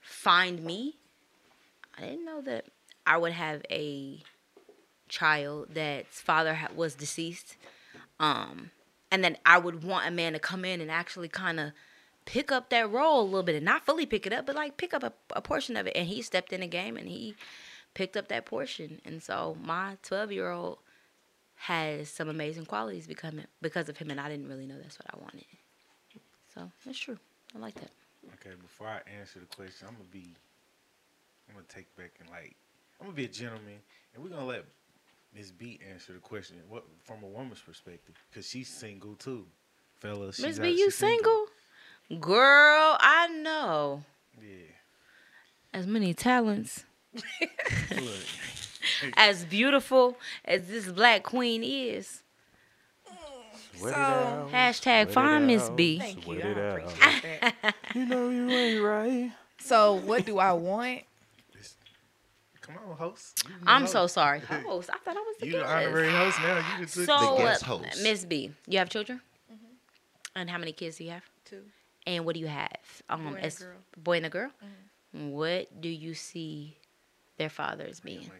[0.00, 0.96] find me,
[1.98, 2.66] I didn't know that
[3.04, 4.22] I would have a
[5.08, 7.56] child that's father was deceased.
[8.20, 8.70] Um,
[9.10, 11.72] and then I would want a man to come in and actually kind of
[12.26, 14.76] pick up that role a little bit and not fully pick it up, but like
[14.76, 15.96] pick up a, a portion of it.
[15.96, 17.34] And he stepped in the game and he
[17.92, 19.00] picked up that portion.
[19.04, 20.78] And so my 12 year old
[21.66, 25.16] has some amazing qualities because of him, and I didn't really know that's what I
[25.22, 25.44] wanted.
[26.54, 27.16] So that's true.
[27.56, 27.90] I like that.
[28.34, 30.34] Okay, before I answer the question, I'm gonna be,
[31.48, 32.54] I'm gonna take back and like,
[33.00, 33.78] I'm gonna be a gentleman,
[34.14, 34.64] and we're gonna let
[35.34, 36.56] Miss B answer the question.
[36.68, 39.46] What from a woman's perspective, because she's single too,
[40.00, 40.40] fellas.
[40.40, 41.46] Miss B, out- you she's single?
[42.20, 44.02] Girl, I know.
[44.38, 44.66] Yeah.
[45.72, 46.84] As many talents,
[47.14, 47.30] Look,
[49.16, 52.22] as beautiful as this black queen is.
[53.76, 55.98] Sweat So- Hashtag find Miss B.
[55.98, 56.40] Thank you.
[56.40, 57.74] I appreciate that.
[57.94, 59.32] You know you ain't right.
[59.60, 61.02] so, what do I want?
[62.60, 63.46] come on, host.
[63.66, 63.92] I'm host.
[63.92, 64.40] so sorry.
[64.66, 65.70] Host, I thought I was the You the guest.
[65.70, 66.56] honorary host now.
[66.78, 68.02] You just took So, The uh, guest host.
[68.02, 69.20] Miss B, you have children?
[70.34, 71.22] And how many kids do you have?
[71.44, 71.60] Two.
[72.06, 72.70] And what do you have?
[73.10, 73.76] Um, Boy and a girl.
[74.02, 74.50] boy and a girl.
[75.12, 76.76] What do you see
[77.36, 78.30] their fathers being?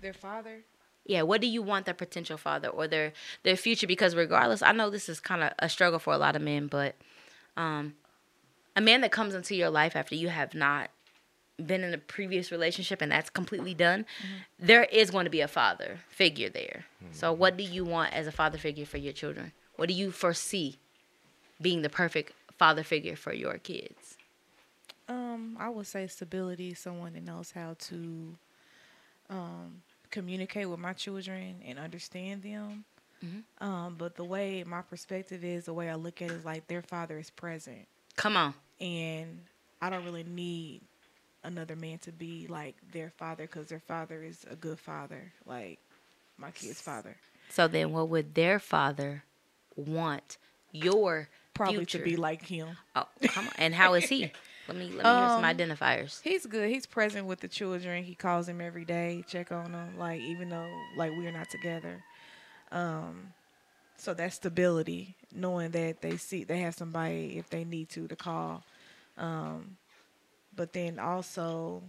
[0.00, 0.60] Their father.
[1.04, 3.12] Yeah, what do you want their potential father or their
[3.42, 3.86] their future?
[3.86, 6.66] Because regardless, I know this is kind of a struggle for a lot of men,
[6.66, 6.94] but
[7.56, 7.94] um,
[8.76, 10.90] a man that comes into your life after you have not
[11.64, 14.06] been in a previous relationship and that's completely done,
[14.58, 16.84] there is going to be a father figure there.
[17.10, 19.52] So, what do you want as a father figure for your children?
[19.76, 20.76] What do you foresee
[21.60, 24.16] being the perfect father figure for your kids?
[25.08, 26.74] Um, I would say stability.
[26.74, 28.36] Someone that knows how to
[29.30, 32.84] um, communicate with my children and understand them.
[33.60, 36.68] Um, but the way my perspective is, the way I look at it is like
[36.68, 38.54] their father is present, Come on.
[38.80, 39.40] and
[39.82, 40.82] I don't really need
[41.42, 45.80] another man to be like their father because their father is a good father, like
[46.36, 47.16] my kid's father.
[47.50, 49.24] So then, what would their father
[49.74, 50.38] want
[50.70, 51.98] your Probably future?
[51.98, 52.68] to be like him.
[52.94, 53.52] Oh, come on.
[53.58, 54.30] And how is he?
[54.68, 56.20] Let me let me hear some Um, identifiers.
[56.22, 56.68] He's good.
[56.70, 58.04] He's present with the children.
[58.04, 62.02] He calls them every day, check on them, like even though like we're not together.
[62.70, 63.32] Um,
[63.96, 68.16] so that's stability, knowing that they see they have somebody if they need to to
[68.16, 68.62] call.
[69.16, 69.76] Um,
[70.54, 71.82] but then also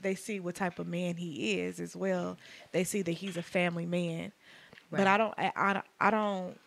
[0.00, 2.36] they see what type of man he is as well.
[2.72, 4.32] They see that he's a family man.
[4.90, 5.34] But I don't.
[5.38, 6.58] I, I, don't- I don't.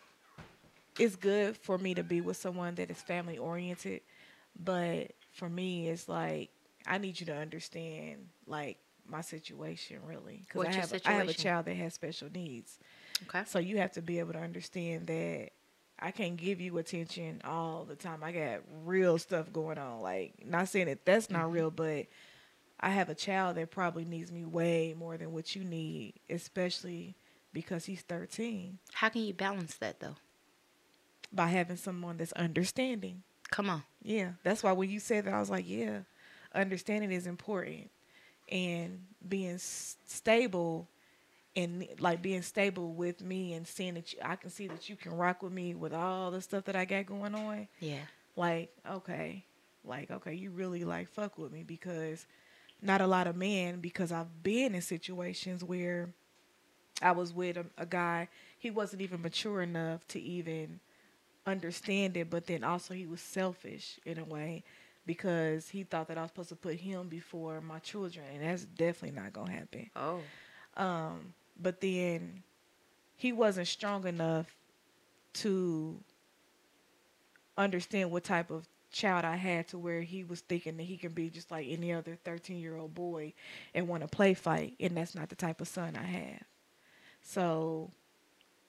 [0.98, 4.02] It's good for me to be with someone that is family oriented,
[4.62, 6.52] but for me, it's like
[6.88, 11.34] I need you to understand like my situation really because I have I have a
[11.34, 12.80] child that has special needs.
[13.24, 13.46] Okay.
[13.46, 15.50] So you have to be able to understand that
[16.00, 18.24] I can't give you attention all the time.
[18.24, 20.02] I got real stuff going on.
[20.02, 21.42] Like not saying that that's Mm-hmm.
[21.42, 22.08] not real, but
[22.80, 27.16] I have a child that probably needs me way more than what you need, especially
[27.54, 28.80] because he's 13.
[28.94, 30.16] How can you balance that though?
[31.32, 33.24] By having someone that's understanding.
[33.52, 33.84] Come on.
[34.04, 36.00] Yeah, that's why when you said that, I was like, yeah,
[36.54, 37.90] understanding is important,
[38.50, 40.88] and being s- stable,
[41.56, 44.96] and like being stable with me and seeing that you, I can see that you
[44.96, 47.68] can rock with me with all the stuff that I got going on.
[47.80, 48.04] Yeah.
[48.36, 49.46] Like, okay,
[49.86, 52.26] like okay, you really like fuck with me because
[52.82, 56.10] not a lot of men because I've been in situations where
[57.02, 58.28] I was with a, a guy,
[58.58, 60.80] he wasn't even mature enough to even
[61.50, 64.64] understand it, but then also he was selfish in a way
[65.06, 68.66] because he thought that I was supposed to put him before my children, and that's
[68.66, 69.90] definitely not gonna happen.
[69.96, 70.22] Oh.
[70.78, 72.44] Um, but then
[73.16, 74.48] he wasn't strong enough
[75.34, 76.00] to
[77.58, 81.12] understand what type of child I had to where he was thinking that he can
[81.12, 83.34] be just like any other 13 year old boy
[83.74, 84.76] and want to play fight.
[84.80, 86.44] And that's not the type of son I have.
[87.22, 87.92] So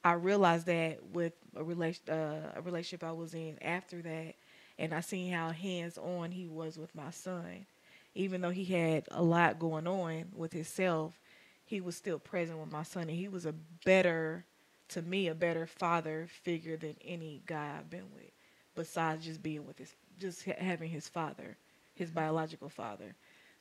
[0.03, 4.35] I realized that with a relation, uh, a relationship I was in after that,
[4.79, 7.67] and I seen how hands on he was with my son.
[8.15, 11.21] Even though he had a lot going on with himself,
[11.67, 13.55] he was still present with my son, and he was a
[13.85, 14.45] better,
[14.89, 18.31] to me, a better father figure than any guy I've been with.
[18.75, 21.57] Besides just being with his, just ha- having his father,
[21.95, 23.15] his biological father,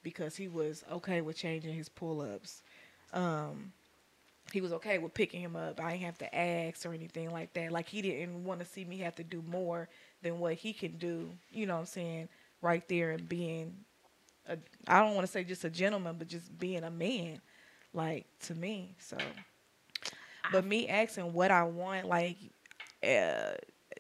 [0.04, 2.62] because he was okay with changing his pull ups.
[3.12, 3.74] Um,
[4.54, 5.80] he was okay with picking him up.
[5.80, 7.72] I didn't have to ask or anything like that.
[7.72, 9.90] Like he didn't want to see me have to do more
[10.22, 11.30] than what he can do.
[11.52, 12.30] You know what I'm saying?
[12.62, 13.76] Right there and being
[14.48, 14.58] a
[14.88, 17.42] I don't want to say just a gentleman, but just being a man,
[17.94, 18.96] like to me.
[19.00, 19.18] So,
[20.48, 22.38] but me asking what I want, like,
[23.04, 23.54] uh,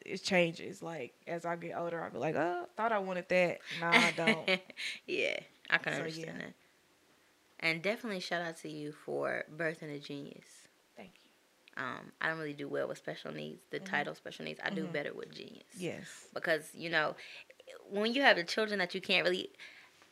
[0.06, 0.82] it changes.
[0.82, 3.60] Like as I get older, I'll be like, oh, thought I wanted that.
[3.80, 4.50] Nah, I don't.
[5.08, 5.40] yeah,
[5.70, 6.46] I can So, understand yeah.
[6.46, 6.54] that.
[7.60, 10.46] And definitely shout out to you for birthing a genius.
[10.96, 11.84] Thank you.
[11.84, 13.62] Um, I don't really do well with special needs.
[13.70, 13.86] The mm-hmm.
[13.86, 14.94] title special needs, I do mm-hmm.
[14.94, 15.66] better with genius.
[15.78, 16.08] Yes.
[16.34, 17.16] because you know
[17.90, 19.50] when you have the children that you can't really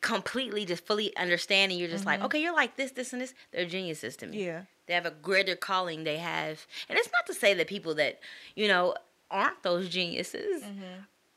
[0.02, 2.28] completely just fully understand and you're just like mm-hmm.
[2.28, 4.61] okay you're like this this and this they're geniuses to me Yeah.
[4.86, 8.19] they have a greater calling they have and it's not to say that people that
[8.56, 8.94] you know
[9.32, 10.64] aren't those geniuses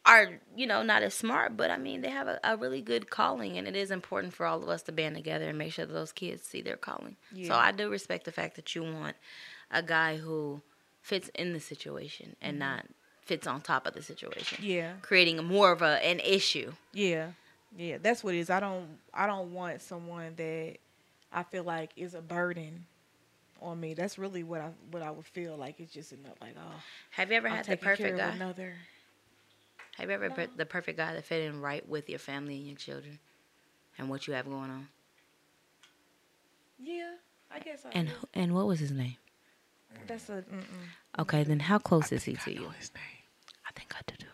[0.07, 3.11] are you know not as smart but i mean they have a, a really good
[3.11, 5.85] calling and it is important for all of us to band together and make sure
[5.85, 7.17] that those kids see their calling
[7.47, 9.15] so i do respect the fact that you want
[9.71, 10.61] a guy who
[11.03, 12.77] fits in the situation and mm-hmm.
[12.77, 12.87] not
[13.23, 14.95] fits on top of the situation Yeah.
[15.03, 16.73] creating more of a an issue.
[16.93, 17.29] Yeah,
[17.77, 18.51] yeah, that's what it is.
[18.51, 20.77] I don't, I don't want someone that
[21.33, 22.87] I feel like is a burden
[23.63, 23.95] on me.
[23.95, 25.79] That's really what I, what I would feel like.
[25.79, 26.75] It's just enough, like, oh,
[27.11, 28.31] Have you ever I'm had the perfect guy?
[28.31, 28.75] another.
[30.01, 32.67] Have you ever put the perfect guy that fit in right with your family and
[32.67, 33.19] your children,
[33.99, 34.89] and what you have going on?
[36.79, 37.13] Yeah,
[37.51, 37.91] I guess I.
[37.93, 38.15] And do.
[38.15, 39.17] who- and what was his name?
[40.07, 40.43] That's a.
[40.43, 40.65] Mm-mm.
[41.19, 42.67] Okay, then how close is he to you?
[42.69, 44.27] I think I do too.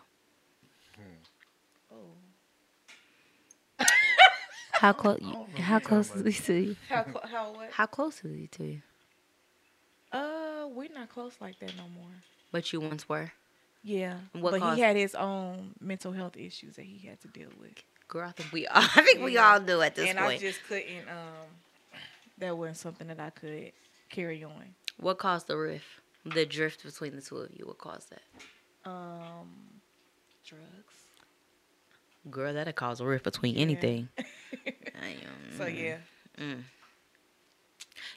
[4.71, 5.19] How close?
[5.55, 6.75] How close is he to you?
[6.87, 7.71] How clo- how what?
[7.71, 8.81] How close is he to you?
[10.13, 12.11] Uh, we're not close like that no more.
[12.51, 13.33] But you once were.
[13.83, 17.49] Yeah, but caused- he had his own mental health issues that he had to deal
[17.59, 17.71] with,
[18.09, 18.81] Girl, I think we all.
[18.95, 19.51] I think we Yeah.
[19.53, 20.17] all do at this point.
[20.17, 21.07] and I just couldn't.
[21.09, 22.01] Um,
[22.37, 23.71] that wasn't something that I could
[24.09, 24.75] carry on.
[24.99, 25.85] What caused the rift?
[26.25, 27.65] The drift between the two of you.
[27.65, 28.21] What caused that?
[28.89, 29.49] Um,
[30.45, 30.63] drugs.
[32.29, 34.09] Girl, that'll cause a rift between anything.
[34.65, 35.57] Damn.
[35.57, 35.97] So yeah,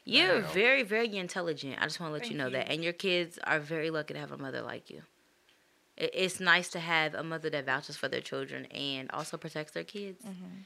[0.05, 1.77] You're very, very intelligent.
[1.81, 2.53] I just want to let you Thank know you.
[2.65, 2.70] that.
[2.73, 5.03] And your kids are very lucky to have a mother like you.
[6.01, 9.73] It, it's nice to have a mother that vouches for their children and also protects
[9.73, 10.57] their kids Mm-hmm.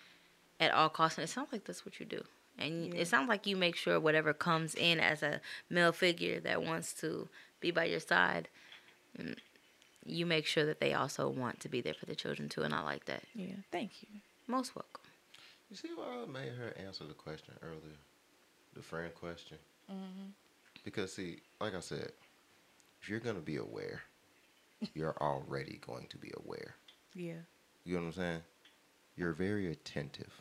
[0.61, 1.19] at all costs.
[1.19, 2.23] And it sounds like that's what you do.
[2.59, 3.01] And Yeah.
[3.03, 6.93] it sounds like you make sure whatever comes in as a male figure that wants
[7.03, 7.29] to
[7.61, 8.49] be by your side,
[9.19, 9.37] mm,
[10.07, 12.63] you make sure that they also want to be there for the children too.
[12.63, 13.25] And I like that.
[13.35, 13.57] yeah.
[13.73, 14.09] Thank you.
[14.47, 15.03] Most welcome.
[15.71, 17.99] You see why I made her answer the question earlier,
[18.75, 19.59] the friend question.
[20.85, 22.13] Because see, like I said,
[23.01, 24.03] if you're gonna be aware,
[24.95, 26.75] you're already going to be aware.
[27.15, 27.35] Yeah.
[27.85, 28.43] You know what I'm saying?
[29.17, 30.33] You're very attentive.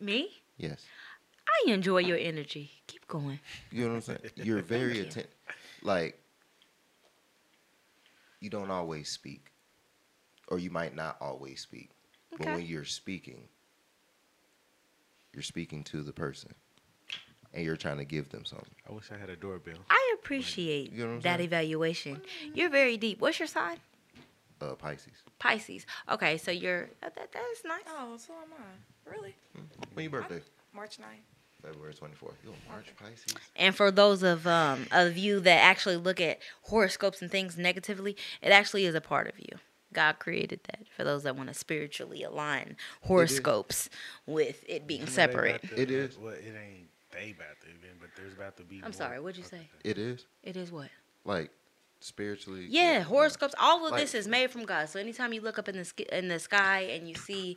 [0.00, 0.30] Me?
[0.56, 0.84] Yes.
[1.48, 2.70] I enjoy your energy.
[2.86, 3.40] Keep going.
[3.70, 4.18] You know what I'm saying?
[4.36, 5.34] You're very attentive.
[5.82, 6.18] Like,
[8.40, 9.50] you don't always speak,
[10.48, 11.90] or you might not always speak.
[12.36, 13.48] But when you're speaking,
[15.34, 16.54] you're speaking to the person,
[17.54, 18.68] and you're trying to give them something.
[18.88, 19.74] I wish I had a doorbell.
[19.90, 21.40] I appreciate You know that saying?
[21.46, 22.20] evaluation.
[22.54, 23.20] You're very deep.
[23.20, 23.78] What's your sign?
[24.60, 25.12] Uh, Pisces.
[25.38, 25.86] Pisces.
[26.10, 27.80] Okay, so you're that, that, that is nice.
[27.88, 29.10] Oh, so am I.
[29.10, 29.34] Really?
[29.94, 30.40] When your birthday?
[30.74, 31.04] March 9th.
[31.62, 32.32] February 24th.
[32.44, 33.34] You a March Pisces?
[33.56, 38.16] And for those of um of you that actually look at horoscopes and things negatively,
[38.42, 39.58] it actually is a part of you.
[39.92, 43.90] God created that for those that want to spiritually align horoscopes
[44.26, 45.64] with it being You know, they separate.
[45.76, 46.16] It is.
[46.16, 48.76] Well, it ain't they about to event, but there's about to be.
[48.76, 48.92] I'm more.
[48.92, 49.68] sorry, what'd you say?
[49.84, 50.88] It is It is what?
[51.24, 51.50] like
[52.00, 52.66] spiritually.
[52.68, 53.54] Yeah, horoscopes.
[53.58, 54.88] All of Like- this is made from God.
[54.88, 57.56] So anytime you look up in the sk- in the sky and you see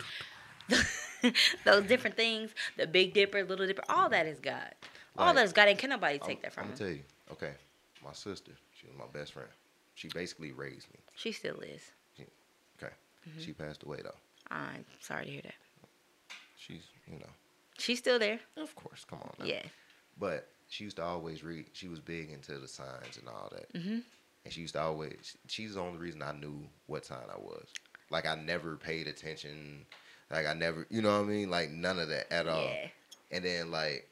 [1.64, 4.74] those different things, the Big Dipper, Little Dipper, all that is God.
[5.16, 7.02] All that is God, and can nobody I'm, take that from I'm gonna tell you.
[7.32, 7.52] Okay,
[8.04, 8.52] my sister.
[8.72, 9.48] She was my best friend.
[9.94, 10.98] She basically raised me.
[11.14, 11.92] She still is.
[12.18, 12.92] Okay.
[13.28, 13.40] Mm-hmm.
[13.40, 14.16] She passed away though.
[14.50, 15.54] I'm sorry to hear that.
[16.56, 17.26] She's you know.
[17.78, 18.40] She's still there.
[18.56, 19.32] Of course, come on.
[19.38, 19.44] Now.
[19.46, 19.62] Yeah.
[20.18, 21.66] But she used to always read.
[21.72, 23.72] She was big into the signs and all that.
[23.72, 24.02] Mhm.
[24.44, 25.36] And she used to always.
[25.48, 27.66] She's the only reason I knew what sign I was.
[28.10, 29.86] Like I never paid attention.
[30.30, 31.50] Like I never, you know what I mean?
[31.50, 32.64] Like none of that at all.
[32.64, 32.88] Yeah.
[33.32, 34.08] And then like,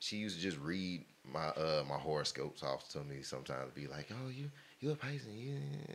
[0.00, 3.72] she used to just read my uh my horoscopes off to me sometimes.
[3.74, 4.50] Be like, oh you
[4.80, 5.94] you a Pisces, yeah.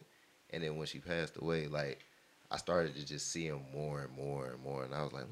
[0.52, 2.00] And then when she passed away, like
[2.52, 5.26] I started to just see him more and more and more, and I was like,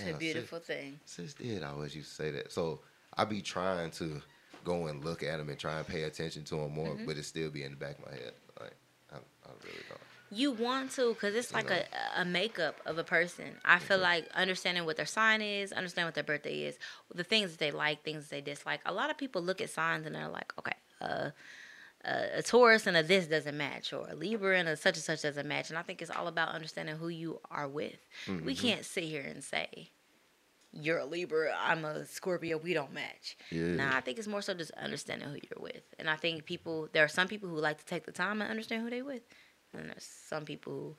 [0.00, 1.00] It's a sis- beautiful thing.
[1.04, 2.52] Sis did I always used to say that.
[2.52, 2.80] So
[3.16, 4.22] I be trying to
[4.64, 7.06] go and look at him and try and pay attention to him more, Mm-hmm.
[7.06, 8.32] but it still be in the back of my head.
[8.60, 8.74] Like
[9.12, 10.00] I, I really don't.
[10.30, 11.84] You want to, because it's like a,
[12.14, 13.46] a makeup of a person.
[13.64, 16.78] I feel like understanding what their sign is, understanding what their birthday is,
[17.14, 18.80] the things that they like, things that they dislike.
[18.84, 21.30] A lot of people look at signs and they're like, okay, uh,
[22.04, 25.04] a, a Taurus and a this doesn't match, or a Libra and a such and
[25.04, 25.70] such doesn't match.
[25.70, 27.98] And I think it's all about understanding who you are with.
[28.44, 29.90] We can't sit here and say,
[30.72, 33.36] you're a Libra, I'm a Scorpio, we don't match.
[33.50, 33.74] Yeah.
[33.74, 35.82] Nah, I think it's more so just understanding who you're with.
[35.98, 38.50] And I think people, there are some people who like to take the time and
[38.50, 39.22] understand who they with.
[39.72, 40.96] And there's some people who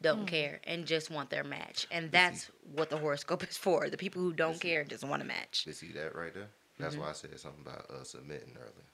[0.00, 1.86] don't care and just want their match.
[1.92, 3.88] And that's what the horoscope is for.
[3.88, 5.64] The people who don't care and just want to match.
[5.66, 6.48] You see that right there?
[6.78, 7.04] That's Mm-hmm.
[7.04, 8.88] why I said something about uh, submitting earlier.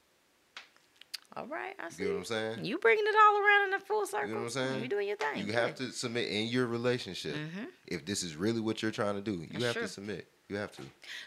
[1.35, 2.03] All right, I see.
[2.03, 2.65] You know what I'm saying?
[2.65, 4.27] You bringing it all around in a full circle.
[4.27, 4.81] You know what I'm saying?
[4.81, 5.37] You doing your thing.
[5.37, 5.61] You yeah.
[5.61, 7.35] have to submit in your relationship.
[7.35, 7.65] Mm-hmm.
[7.87, 9.81] If this is really what you're trying to do, you That's have true.
[9.83, 10.27] to submit.
[10.49, 10.81] You have to.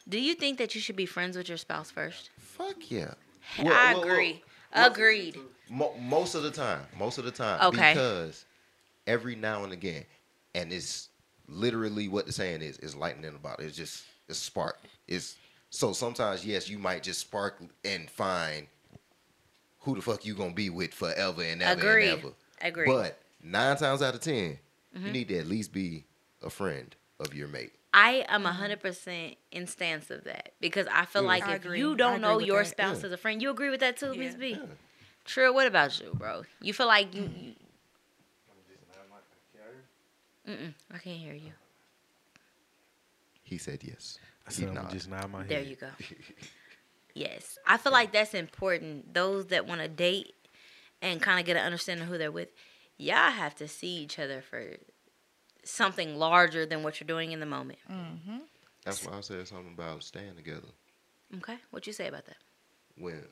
[0.08, 2.30] Do you think that you should be friends with your spouse first?
[2.38, 3.14] Fuck yeah.
[3.58, 4.42] I Well, well, agree.
[4.74, 5.38] well, Agreed.
[5.70, 6.80] Mo- most of the time.
[6.98, 7.60] Most of the time.
[7.68, 7.92] Okay.
[7.92, 8.44] Because
[9.06, 10.04] every now and again,
[10.54, 11.08] and it's
[11.48, 13.64] literally what the saying is, is lightning in a bottle.
[13.64, 14.78] It's just it's spark.
[15.06, 15.36] It's
[15.70, 18.66] so sometimes yes, you might just spark and find
[19.82, 22.08] who the fuck you gonna be with forever and ever Agreed.
[22.10, 22.32] and ever.
[22.60, 22.86] Agreed.
[22.86, 24.58] But nine times out of 10
[24.96, 25.06] Mm-hmm.
[25.06, 26.04] you need to at least be
[26.42, 27.72] a friend of your mate.
[27.94, 31.28] I am a hundred percent in stance of that because I feel Yeah.
[31.28, 31.78] like I if agree.
[31.78, 32.68] you don't know your that.
[32.68, 33.06] spouse Yeah.
[33.06, 34.50] as a friend, you agree with that too, Miss B.
[34.50, 34.66] Yeah.
[35.24, 35.52] True.
[35.54, 36.42] What about you, bro?
[36.60, 37.22] You feel like you?
[37.22, 37.52] you
[40.48, 41.52] Mm-mm, I can't hear you.
[43.44, 44.18] He said yes.
[44.46, 45.48] I said I'm just nod my head.
[45.48, 45.86] There you go.
[47.14, 49.14] Yes, I feel like that's important.
[49.14, 50.34] Those that want to date
[51.00, 52.48] and kind of get an understanding of who they're with,
[52.96, 54.76] y'all have to see each other for
[55.64, 57.78] something larger than what you're doing in the moment.
[57.90, 58.38] Mm-hmm.
[58.84, 60.68] That's why I said something about staying together.
[61.38, 62.36] Okay, what you say about that?
[62.96, 63.22] When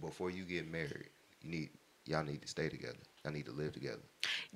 [0.00, 1.10] before you get married,
[1.42, 1.70] you need
[2.06, 2.98] y'all need to stay together.
[3.24, 4.00] Y'all need to live together.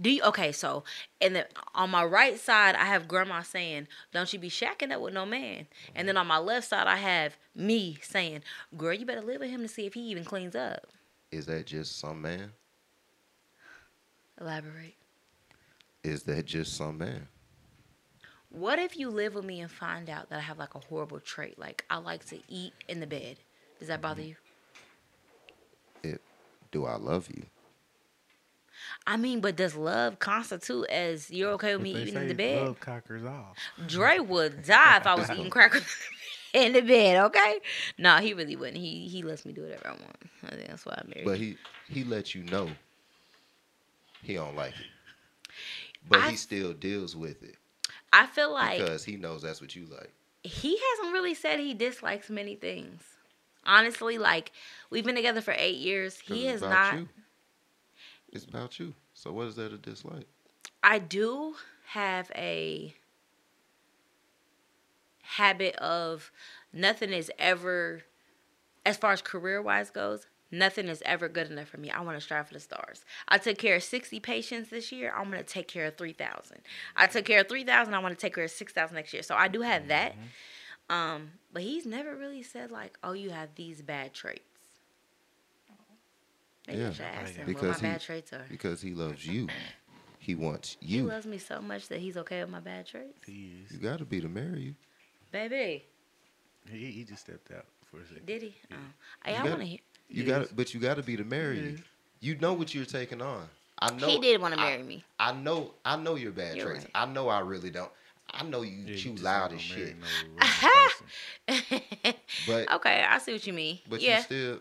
[0.00, 0.50] Do you okay?
[0.50, 0.84] So,
[1.20, 5.02] and then on my right side, I have grandma saying, "Don't you be shacking up
[5.02, 6.20] with no man." And then mm-hmm.
[6.20, 8.42] on my left side, I have me saying,
[8.76, 10.86] "Girl, you better live with him to see if he even cleans up."
[11.30, 12.52] Is that just some man?
[14.40, 14.94] Elaborate.
[16.02, 17.28] Is that just some man?
[18.50, 21.20] What if you live with me and find out that I have like a horrible
[21.20, 23.36] trait, like I like to eat in the bed?
[23.78, 24.30] Does that bother mm-hmm.
[26.02, 26.12] you?
[26.12, 26.20] It
[26.70, 27.44] do I love you?
[29.06, 32.34] I mean, but does love constitute as you're okay with me They eating in the
[32.34, 32.66] bed?
[32.66, 33.56] Love cockers off.
[33.86, 35.84] Dre would die if I was eating crackers
[36.54, 37.18] in the bed.
[37.26, 37.60] Okay?
[37.98, 38.78] No, he really wouldn't.
[38.78, 40.16] He he lets me do whatever I want.
[40.46, 41.24] I think that's why I married.
[41.26, 41.58] But him.
[41.88, 42.70] he he let you know
[44.22, 44.86] he don't like it.
[46.08, 47.56] But I- he still deals with it
[48.12, 50.12] I feel like because he knows that's what you like.
[50.42, 53.02] he hasn't really said he dislikes many things.
[53.66, 54.52] Honestly, like
[54.90, 56.18] we've been together for eight years.
[56.20, 57.00] He has about not.
[57.00, 57.08] You.
[58.34, 58.94] It's about you.
[59.14, 60.26] So what is there to dislike?
[60.82, 61.54] I do
[61.86, 62.94] have a
[65.22, 66.32] habit of
[66.72, 68.02] nothing is ever,
[68.84, 71.90] as far as career wise goes, nothing is ever good enough for me.
[71.90, 73.04] I want to strive for the stars.
[73.28, 75.12] I took care of 60 patients this year.
[75.16, 76.58] I'm going to take care of 3,000.
[76.96, 77.94] I took care of 3,000.
[77.94, 79.22] I want to take care of 6,000 next year.
[79.22, 80.14] So I do have that.
[80.90, 84.42] Um, but he's never really said, like, oh, you have these bad traits.
[86.66, 88.44] Maybe I Yeah, should ask him what because my he- bad traits are.
[88.48, 89.48] Because he loves you.
[90.18, 91.02] He wants you.
[91.02, 93.18] He loves me so much that he's okay with my bad traits.
[93.26, 93.72] He is.
[93.72, 94.74] You got to be to marry you.
[95.32, 95.84] Baby,
[96.70, 98.24] He, he just stepped out for a second.
[98.26, 98.54] did he?
[98.72, 98.76] Oh.
[99.24, 99.78] Hey, You I got- want to hear.
[100.08, 100.28] You Yes.
[100.38, 101.78] got to, but you got to be to marry you.
[102.20, 103.48] You know what you're taking on.
[103.78, 104.06] I know.
[104.06, 105.04] he did want to I- marry me.
[105.18, 105.74] I know.
[105.84, 106.84] I know your bad You're traits.
[106.84, 106.90] right.
[106.94, 107.28] I know.
[107.28, 107.90] I really don't.
[108.30, 109.96] I know you Yeah, you chew just loud as shit.
[110.00, 110.06] no.
[112.46, 113.78] But okay, I see what you mean.
[113.88, 114.18] but yeah.
[114.18, 114.60] you still.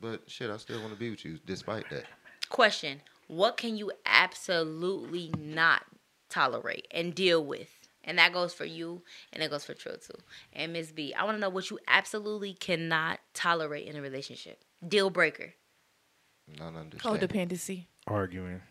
[0.00, 2.04] But shit, I still want to be with you despite that.
[2.48, 5.84] Question: What can you absolutely not
[6.28, 7.68] tolerate and deal with?
[8.02, 9.02] And that goes for you,
[9.32, 10.14] and it goes for Trill too.
[10.54, 14.64] And Miss B, I want to know what you absolutely cannot tolerate in a relationship.
[14.86, 15.52] Deal breaker.
[16.58, 17.20] Not understand.
[17.20, 17.86] Codependency.
[18.06, 18.62] Arguing.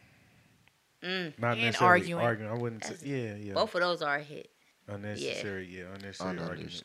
[1.04, 1.40] Mm.
[1.40, 2.26] Not And necessarily arguing.
[2.26, 2.52] arguing.
[2.52, 2.96] I wouldn't say.
[3.04, 3.54] Yeah, yeah.
[3.54, 4.50] Both of those are a hit.
[4.88, 5.68] Unnecessary.
[5.68, 6.82] Yeah, unnecessary arguments.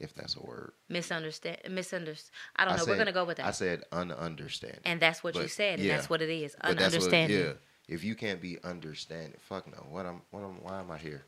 [0.00, 0.72] Ununderstanding, if that's a word.
[0.88, 1.58] Misunderstand.
[1.70, 2.30] Misunderstand.
[2.56, 2.84] I don't know.
[2.86, 3.46] We're gonna go with that.
[3.46, 4.80] I said ununderstanding.
[4.84, 5.96] and that's what you but- said, and yeah.
[5.96, 6.56] that's what it is.
[6.62, 7.52] But that's what- yeah.
[7.88, 9.78] If you can't be understanding, fuck no.
[9.90, 11.24] What I'm, what I'm, why am I here?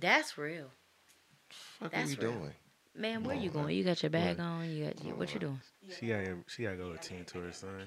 [0.00, 0.66] That's real.
[1.48, 2.32] Fuck That's are we real.
[2.32, 2.52] doing?
[2.96, 3.66] Man, where Come you on, going?
[3.66, 3.74] man.
[3.76, 4.68] You got your bag Come on.
[4.70, 5.60] You got you, what you doing?
[5.98, 7.86] She gotta, she gotta go attend to her son.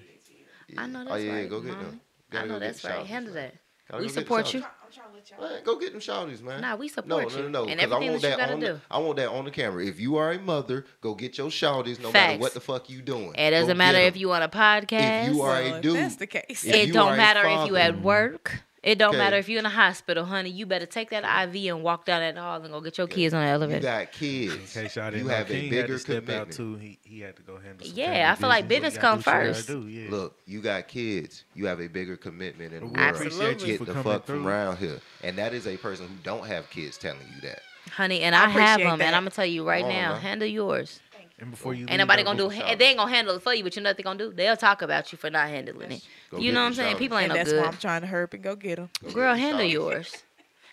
[0.77, 1.83] I know oh that's yeah, yeah, right, go get Mom.
[1.83, 2.01] them.
[2.31, 3.05] I Gotta know go that's right.
[3.05, 3.53] Handle that.
[3.91, 4.63] Gotta We support get
[4.95, 5.35] the support you.
[5.37, 5.51] shouties.
[5.51, 6.61] Man, go get them shouties, man.
[6.61, 7.43] Nah, we No, support no, you.
[7.49, 7.69] no, no.
[7.69, 8.59] And 'cause I everything want that you that gotta on.
[8.59, 8.65] do.
[8.67, 9.85] The, I want that on the camera.
[9.85, 13.01] If you are a mother, go get your shouties, no matter what the fuck you
[13.01, 13.33] doing.
[13.35, 15.27] It doesn't Go matter if you on a podcast.
[15.27, 16.63] If you are Well, a if dude, that's the case.
[16.65, 18.61] if it don't are a matter if you at work.
[18.83, 19.17] It don't Okay.
[19.17, 20.49] matter if you're in a hospital, honey.
[20.49, 23.33] You better take that IV and walk down that hall and go get your kids
[23.33, 23.79] on the elevator.
[23.79, 24.05] You elevator.
[24.11, 26.51] got In case y'all didn't You know, have a King had bigger to step out
[26.51, 26.75] too.
[26.75, 27.87] He he had to go handle.
[27.87, 28.93] Some Yeah, family I feel like business.
[28.97, 29.67] business come do what he gotta first.
[29.67, 30.11] Do, yeah.
[30.11, 31.45] Look, you got kids.
[31.55, 32.97] You have a bigger commitment in the world.
[32.97, 33.37] Absolutely.
[33.71, 34.35] you Get for the coming fuck through.
[34.39, 34.99] from around here.
[35.23, 37.61] And that is a person who don't have kids telling you that.
[37.91, 39.05] honey, and I I, have appreciate them, that.
[39.05, 40.21] and I'm gonna tell you right Come on, now, man.
[40.21, 40.99] handle yours.
[41.43, 42.49] And before you, Ain't leave, nobody gonna do.
[42.49, 44.17] get ha- They ain't gonna handle it for you, but you know what they gonna
[44.17, 44.31] do?
[44.31, 46.07] They'll talk about you for not handling it.
[46.31, 46.95] Go you know what I'm saying?
[46.95, 46.99] shouties.
[46.99, 47.61] People ain't and no that's good.
[47.61, 48.89] why I'm trying to hurry up and go get them.
[49.03, 50.23] Go Girl, the handle yours.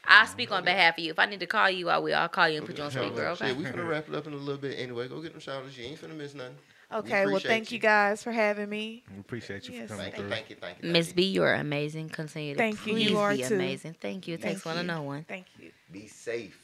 [0.07, 1.11] I'll speak on behalf of you.
[1.11, 2.15] If I need to call you, I will.
[2.17, 3.27] I'll call you and put you on Shit, speaker.
[3.27, 3.53] Okay.
[3.53, 5.09] we finna wrap it up in a little bit anyway.
[5.09, 5.77] Go get them shouters.
[5.77, 6.55] You ain't finna miss nothing.
[6.93, 7.77] Okay, well, thank you.
[7.77, 9.03] you guys for having me.
[9.13, 10.31] We appreciate you Yes, for coming Thank you, through.
[10.31, 10.91] thank you, thank you.
[10.91, 12.09] Miss B, you're amazing.
[12.09, 12.97] Continue to Thank you.
[12.97, 13.55] You are be too.
[13.55, 13.97] amazing.
[14.01, 14.35] Thank you.
[14.35, 15.25] It takes Thank one to know one.
[15.29, 15.67] Thank you.
[15.67, 15.73] you.
[15.93, 16.59] Be safe.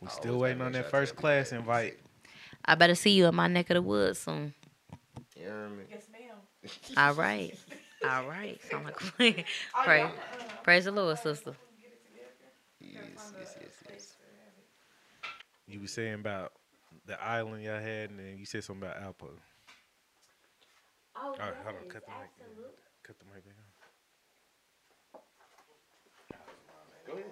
[0.00, 1.98] We I still waiting on that first class invite.
[2.64, 4.54] I better see you in my neck of the woods soon.
[5.36, 5.84] You hear me?
[5.90, 6.36] Yes, ma'am.
[6.96, 7.54] All right.
[8.08, 8.60] All right.
[8.70, 9.44] Sound like a plan.
[9.76, 10.02] Oh, Pray.
[10.02, 10.12] Uh-huh.
[10.62, 11.54] Praise the Lord, sister.
[12.80, 12.92] Yes,
[13.38, 14.16] yes, yes, yes.
[15.66, 16.52] You were saying about
[17.06, 19.28] the island y'all had, and then you said something about Alpo.
[21.16, 21.88] Oh, All right, hold on.
[21.88, 22.30] Cut the mic.
[23.02, 23.64] Cut the mic back on.
[27.06, 27.24] Go ahead.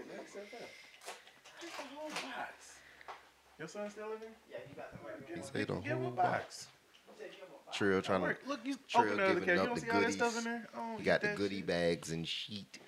[1.61, 2.62] Get the whole box.
[3.63, 4.29] Your son still in there?
[4.51, 4.91] Yeah, he got
[5.53, 6.67] the Give him a whole box.
[6.67, 6.67] box.
[7.73, 8.35] Trill trying to.
[8.45, 9.55] Look, you Trill open the other giving.
[9.55, 10.45] You up don't the see all that stuff in goodies.
[10.45, 10.69] there?
[10.75, 11.67] I don't He got the goodie shit.
[11.69, 12.81] bags and sheet.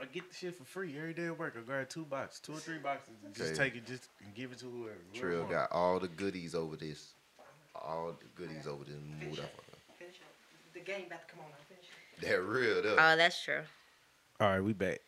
[0.00, 1.56] I get the shit for free every day at work.
[1.58, 3.12] I grab two boxes, two or three boxes.
[3.22, 3.64] and Just Okay.
[3.64, 4.96] take it, just and give it to whoever.
[5.12, 5.50] whoever Trill want.
[5.50, 7.12] got all the goodies over this.
[7.74, 9.40] all the goodies over this mood.
[9.40, 9.44] I
[9.98, 10.72] Finish up.
[10.72, 11.50] The game about to come on.
[11.50, 11.56] now.
[11.68, 12.22] Finish up.
[12.22, 12.96] That real, though.
[12.98, 13.60] Oh, that's true.
[14.40, 15.00] All right, we back.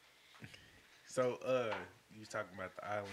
[1.06, 1.74] So, uh,
[2.12, 3.08] you was talking about the island,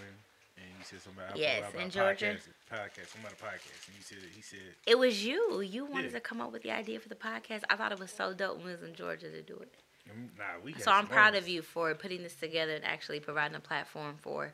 [0.56, 2.26] and you said something about Yes, about in Georgia.
[2.26, 5.60] Podcast, podcast, a podcast, and you said he said It was you.
[5.60, 6.18] You wanted Yeah.
[6.18, 7.62] to come up with the idea for the podcast.
[7.70, 9.72] I thought it was so dope when we was in Georgia to do it.
[10.08, 10.74] mm, nah, we.
[10.74, 14.52] So I'm proud of you for putting this together and actually providing a platform for,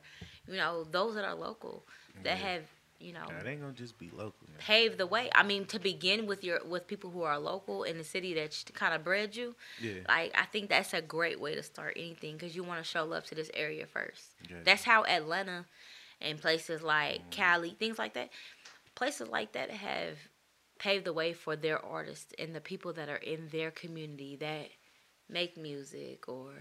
[0.48, 1.85] you know, those that are local
[2.22, 2.62] that have,
[3.01, 4.47] you know, it ain't gonna just be local.
[4.47, 4.59] Man.
[4.59, 5.31] paved the way.
[5.35, 8.62] I mean, to begin with your with people who are local in the city that
[8.74, 9.56] kind of bred you.
[9.81, 10.01] Yeah.
[10.06, 13.05] Like I think that's a great way to start anything because you want to show
[13.05, 14.22] love to this area first.
[14.48, 14.59] Yeah.
[14.64, 15.64] That's how Atlanta
[16.20, 17.31] and places like mm-hmm.
[17.31, 18.28] Cali, things like that,
[18.94, 20.18] places like that have
[20.78, 24.68] paved the way for their artists and the people that are in their community that
[25.28, 26.52] make music or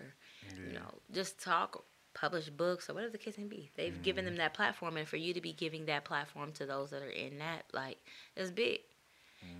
[0.56, 1.84] you know just talk
[2.20, 4.36] publish books or whatever the case may be they've given Mm-hmm.
[4.36, 7.10] them that platform and for you to be giving that platform to those that are
[7.10, 7.98] in nap like
[8.36, 8.80] it's big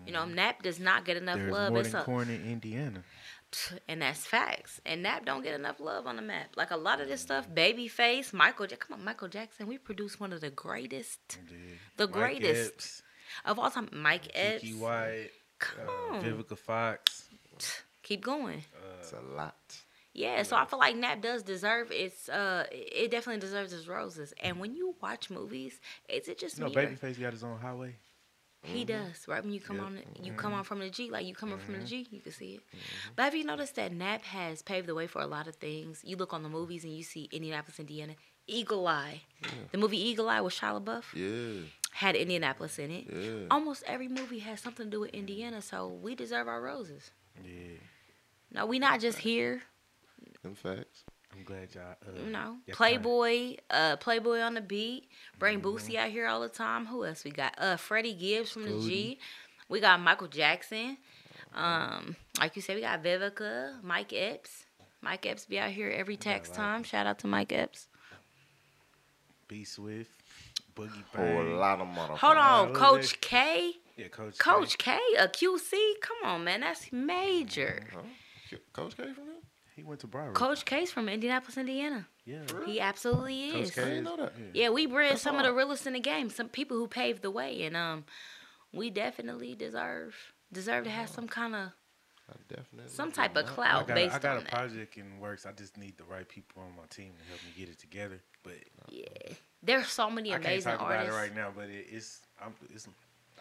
[0.06, 1.46] you know nap does not get enough Mm-hmm.
[1.46, 3.04] There's love more it's than a, corn in Indiana.
[3.88, 4.80] and that's facts.
[4.86, 6.50] And Nap don't get enough love on the map.
[6.56, 9.66] Like a lot of this stuff, Babyface, Michael, Ja- come on, Michael Jackson.
[9.68, 11.20] We produced one of the greatest
[11.50, 11.58] Yeah.
[11.98, 12.72] The Mike greatest.
[12.74, 13.02] Epps,
[13.46, 13.90] of all time.
[13.92, 17.30] Mike Epps, Keke Wyatt, come uh, on, Vivica Fox.
[18.04, 18.64] keep going.
[19.00, 19.56] It's a lot.
[20.20, 22.28] Yeah, so I feel like Nap does deserve its.
[22.28, 24.34] Uh, it definitely deserves its roses.
[24.44, 25.80] And when you watch movies,
[26.10, 26.76] is it just You know, me?
[26.76, 27.96] Babyface got his own highway.
[28.62, 29.06] He mm-hmm.
[29.06, 29.26] does.
[29.30, 29.86] Right when you come Yep.
[29.86, 30.68] on, you come on mm-hmm.
[30.68, 31.88] from the G, like you coming from the mm-hmm.
[31.88, 32.62] G, you can see it.
[33.16, 36.02] But have you noticed that Nap has paved the way for a lot of things?
[36.04, 38.16] You look on the movies and you see Indianapolis, Indiana.
[38.46, 39.22] Eagle Eye,
[39.72, 43.06] the movie Eagle Eye with Shia LaBeouf Yeah, had Indianapolis in it.
[43.08, 43.46] yeah.
[43.52, 47.12] Almost every movie has something to do with Indiana, so we deserve our roses.
[47.46, 47.78] Yeah.
[48.52, 49.62] No, we not just here.
[50.44, 51.04] Them facts.
[51.36, 51.96] I'm glad y'all.
[52.08, 55.10] Uh, You know, Playboy, uh, Playboy on the beat.
[55.38, 56.88] Bring Boosie out here all the time.
[56.88, 57.54] Who else we got?
[57.58, 59.20] Uh, Freddie Gibbs from the G.
[59.68, 60.98] We got Michael Jackson.
[61.54, 64.66] Um, like you said, we got Vivica, Mike Epps.
[65.02, 66.84] Mike Epps be out here every tax time.
[66.84, 67.88] Shout out to Mike Epps.
[69.48, 70.12] B Swift,
[70.76, 71.58] Boogie Whole Bang.
[71.58, 72.18] lot of motherfuckers.
[72.18, 73.22] Hold on, Coach?
[73.22, 73.74] K.
[73.98, 74.38] Yeah, Coach.
[74.38, 74.44] K.
[74.52, 75.72] Coach K, a QC.
[76.02, 77.84] Come on, man, that's major.
[77.94, 78.58] Huh?
[78.74, 79.36] Coach K from there?
[79.80, 80.34] He went to Broward.
[80.34, 82.06] Coach Case from Indianapolis, Indiana.
[82.26, 82.40] Yeah.
[82.66, 83.72] He absolutely Coach is.
[83.72, 84.34] K I didn't know that.
[84.54, 85.58] Yeah, we bred That's some of the hard.
[85.58, 86.30] realest in the game.
[86.30, 88.04] Some people who paved the way, and um,
[88.74, 90.16] we definitely deserve
[90.52, 91.72] deserve to have some kind of
[92.50, 92.90] definitely.
[92.92, 93.52] some type of not.
[93.52, 94.52] I clout got, based I got on a that.
[94.52, 95.46] project in works.
[95.46, 98.22] I just need the right people on my team to help me get it together.
[98.44, 98.56] But
[98.90, 99.06] Yeah,
[99.64, 101.16] there's so many I can't amazing talk about artists.
[101.18, 101.52] it right now.
[101.56, 102.90] But it, it's, I'm, it's, I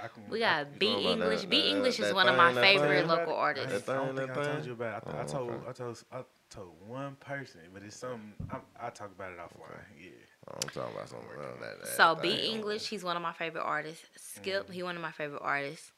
[0.06, 0.28] can.
[0.30, 1.40] We I, got B talking about English.
[1.40, 3.08] that- B that- English is that one of my favorite thing?
[3.08, 3.82] local artists.
[3.86, 5.02] That I don't thing, think I told you about.
[5.02, 5.08] It.
[5.08, 5.68] I, th- I Oh, told okay.
[5.68, 8.32] I told I told one person, but it's something.
[8.52, 9.82] I, I talk about it offline.
[10.00, 10.10] Yeah.
[10.54, 11.28] I'm talking about something.
[11.60, 14.06] That, that So thing B English, he's one of my favorite artists.
[14.16, 14.72] Skip, Mm-hmm.
[14.72, 15.90] he one of my favorite artists.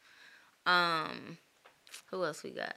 [0.64, 1.36] Um,
[2.10, 2.76] who else we got?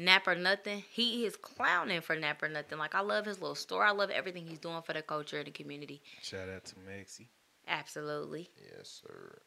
[0.00, 0.84] Nap or Nothing.
[0.90, 2.78] He is clowning for Nap or Nothing.
[2.78, 3.84] Like I love his little store.
[3.84, 6.00] I love everything he's doing for the culture and the community.
[6.22, 7.28] Shout out to Maxie.
[7.66, 8.48] Absolutely.
[8.76, 9.38] Yes, sir.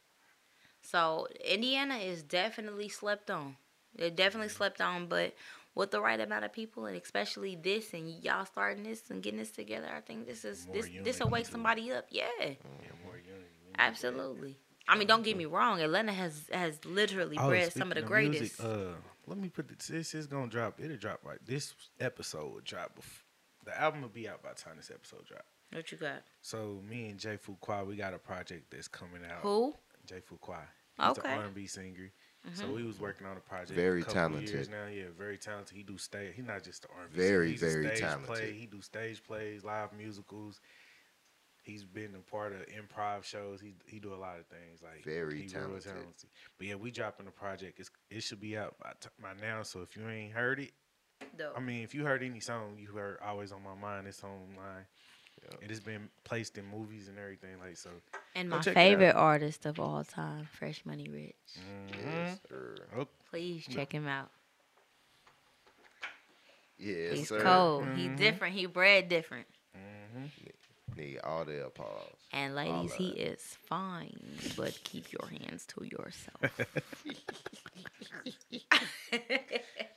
[0.91, 3.55] So Indiana is definitely slept on.
[3.97, 5.33] It definitely slept on, but
[5.73, 9.39] with the right amount of people and especially this and y'all starting this and getting
[9.39, 12.07] this together, I think this is More this this will wake somebody up.
[12.09, 12.23] Yeah.
[12.41, 12.55] Yeah,
[13.05, 13.45] more unity.
[13.79, 14.57] Absolutely.
[14.85, 15.79] I mean, don't get me wrong.
[15.79, 18.59] Atlanta has has literally Oh, bred some of the speaking greatest.
[18.59, 18.95] Music, uh,
[19.27, 19.87] let me put this.
[19.87, 20.77] This is gonna drop.
[20.81, 22.95] It'll drop like this episode will drop.
[22.95, 23.23] Before,
[23.63, 25.45] the album will be out by the time this episode drop.
[25.71, 26.23] what you got?
[26.41, 29.43] So me and Jay Fuqua, we got a project that's coming out.
[29.43, 29.73] Who?
[30.05, 30.57] Jay Fuqua.
[31.09, 31.33] He's Okay.
[31.33, 32.11] an R&B singer.
[32.55, 32.75] So mm-hmm.
[32.75, 33.71] we was working on a project.
[33.71, 34.71] Very a couple Years talented.
[34.71, 35.77] now, yeah, very talented.
[35.77, 36.33] He do stage.
[36.35, 37.15] He's not just an R&B.
[37.15, 37.51] Very, singer.
[37.51, 38.27] He's a very stage talented.
[38.27, 38.51] Play.
[38.53, 40.59] He do stage plays, live musicals.
[41.63, 43.61] He's been a part of improv shows.
[43.61, 44.81] He he do a lot of things.
[44.81, 46.29] Like Very he real talented.
[46.57, 47.79] But yeah, we dropping the project.
[47.79, 49.61] It's, it should be out by, t- by now.
[49.61, 50.71] So if you ain't heard it,
[51.37, 51.53] Dope.
[51.55, 54.85] I mean, if you heard any song you heard always on my mind, it's online.
[55.61, 57.51] It has been placed in movies and everything.
[57.59, 57.89] Like so.
[58.35, 58.75] and my check it out.
[58.75, 61.35] favorite artist of all time, Fresh Money Rich.
[61.57, 62.09] Mm-hmm.
[62.09, 62.75] Yes, sir.
[62.97, 64.29] Oh, Please check him out.
[66.77, 67.41] Yes, He's sir.
[67.41, 67.85] cold.
[67.95, 68.15] He mm-hmm.
[68.15, 68.55] different.
[68.55, 69.47] He bred different.
[69.77, 70.25] Mm-hmm.
[70.97, 72.15] Need all the applause.
[72.33, 74.19] And ladies, he is fine,
[74.57, 76.41] but keep your hands to yourself.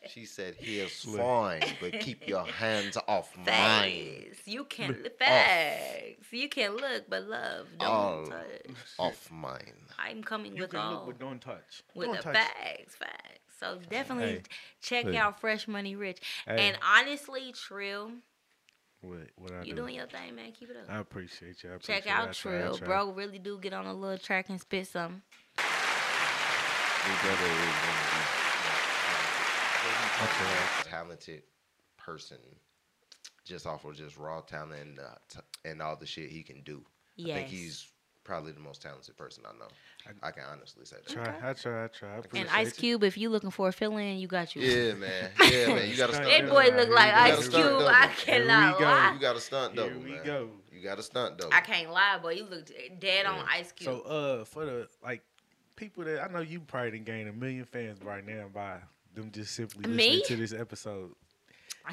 [0.09, 3.47] She said he is fine, but keep your hands off mine.
[3.47, 4.47] Facts.
[4.47, 6.31] You can facts.
[6.31, 8.77] You can look, but love don't All touch.
[8.99, 9.73] off mine.
[9.99, 11.83] I'm coming you with can all look, but don't touch.
[11.95, 12.37] with don't the touch.
[12.37, 13.41] facts, facts.
[13.59, 14.43] So definitely Hey.
[14.83, 15.17] check Hey.
[15.17, 16.21] out Fresh Money Rich.
[16.47, 16.69] Hey.
[16.69, 18.13] And honestly, Trill,
[19.05, 19.19] What?
[19.37, 19.77] What I you do?
[19.83, 20.53] doing your thing, man.
[20.53, 20.85] Keep it up.
[20.89, 21.71] I appreciate you.
[21.71, 22.11] I Check appreciate it.
[22.11, 22.79] I out Trill.
[22.79, 25.21] Bro really do get on a little track and spit something.
[25.57, 28.21] Big brother is going to be
[29.85, 31.43] you know, talented, talented
[31.99, 32.39] person,
[33.45, 35.41] just off of just raw talent and uh, t-
[35.71, 36.83] and all the shit he can do.
[36.87, 37.37] I Yes.
[37.37, 37.87] think he's
[38.25, 39.69] probably the most talented person I know.
[40.23, 41.13] I, can honestly say that.
[41.13, 42.11] Try, I try, I try.
[42.11, 42.73] I And appreciate Ice you.
[42.81, 44.63] Cube, if you looking for a fill-in, you got you.
[44.63, 45.31] Yeah, man.
[45.51, 45.89] Yeah, man.
[45.89, 46.29] You got to stunt.
[46.29, 47.53] That boy look like Ice Cube.
[47.63, 47.89] double.
[47.89, 48.91] I Here cannot we go.
[48.91, 49.13] lie.
[49.15, 50.25] You got to stunt double, Here we man.
[50.27, 50.49] go.
[50.73, 51.55] You got to stunt double.
[51.55, 52.33] I can't lie, boy.
[52.33, 52.69] You look
[52.99, 53.91] dead on Ice Cube.
[53.91, 55.23] So, uh, for the like
[55.77, 58.79] people that I know, you probably done gained a million fans right now by
[59.15, 60.17] them just simply Me?
[60.17, 61.13] listening to this episode.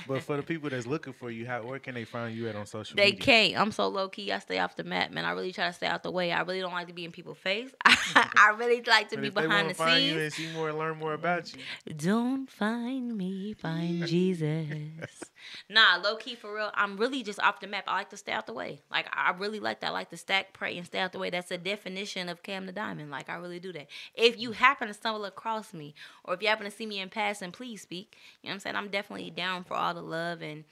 [0.07, 2.55] But for the people that's looking for you, how where can they find you at
[2.55, 3.19] on social They media?
[3.19, 3.61] They can't.
[3.61, 4.31] I'm so low key.
[4.31, 5.25] I stay off the map, man.
[5.25, 6.31] I really try to stay out the way.
[6.31, 7.69] I really don't like to be in people's face.
[7.85, 10.21] I really like to But be behind the find you scenes.
[10.21, 11.59] and see more and learn more about you,
[11.95, 15.30] Don't find me, find Jesus.
[15.69, 16.71] Nah, low key for real.
[16.73, 17.85] I'm really just off the map.
[17.87, 18.81] I like to stay out the way.
[18.89, 19.89] Like I really like that.
[19.89, 21.29] I like to stack, pray, and stay out the way.
[21.29, 23.11] That's a definition of Kam the Diamond.
[23.11, 23.87] Like I really do that.
[24.15, 25.93] If you happen to stumble across me,
[26.23, 28.17] or if you happen to see me in passing, please speak.
[28.41, 28.75] You know what I'm saying?
[28.75, 30.63] I'm definitely down for all the love and.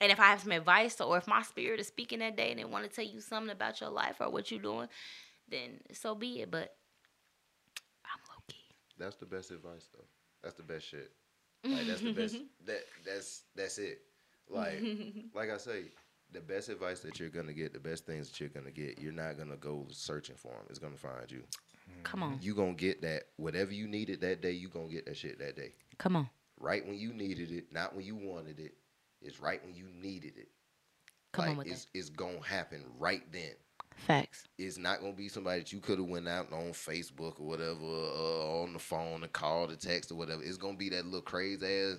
[0.00, 2.58] And if I have some advice, or if my spirit is speaking that day and
[2.58, 4.88] they want to tell you something about your life or what you're doing,
[5.48, 6.50] then so be it.
[6.50, 6.74] But
[8.04, 8.74] I'm low key.
[8.98, 10.04] That's the best advice, though.
[10.42, 11.12] That's the best shit.
[11.64, 12.36] Like that's the best.
[12.66, 14.00] that that's that's it.
[14.48, 14.82] Like
[15.34, 15.84] like I say,
[16.32, 19.12] the best advice that you're gonna get, the best things that you're gonna get, you're
[19.12, 20.66] not gonna go searching for them.
[20.68, 21.42] It's gonna find you.
[22.02, 24.52] Come on, You gonna get that whatever you needed that day.
[24.52, 25.72] You gonna get that shit that day.
[25.98, 26.28] come on,
[26.58, 28.74] Right when you needed it, not when you wanted it.
[29.22, 30.48] It's right when you needed it.
[31.32, 31.98] come like on with it's that.
[31.98, 33.52] it's gonna happen right then.
[33.96, 34.44] Facts.
[34.58, 37.80] it's not gonna be somebody that you could have went out on Facebook or whatever,
[37.80, 40.42] uh, on the phone and called or text or whatever.
[40.42, 41.98] It's gonna be that little crazy ass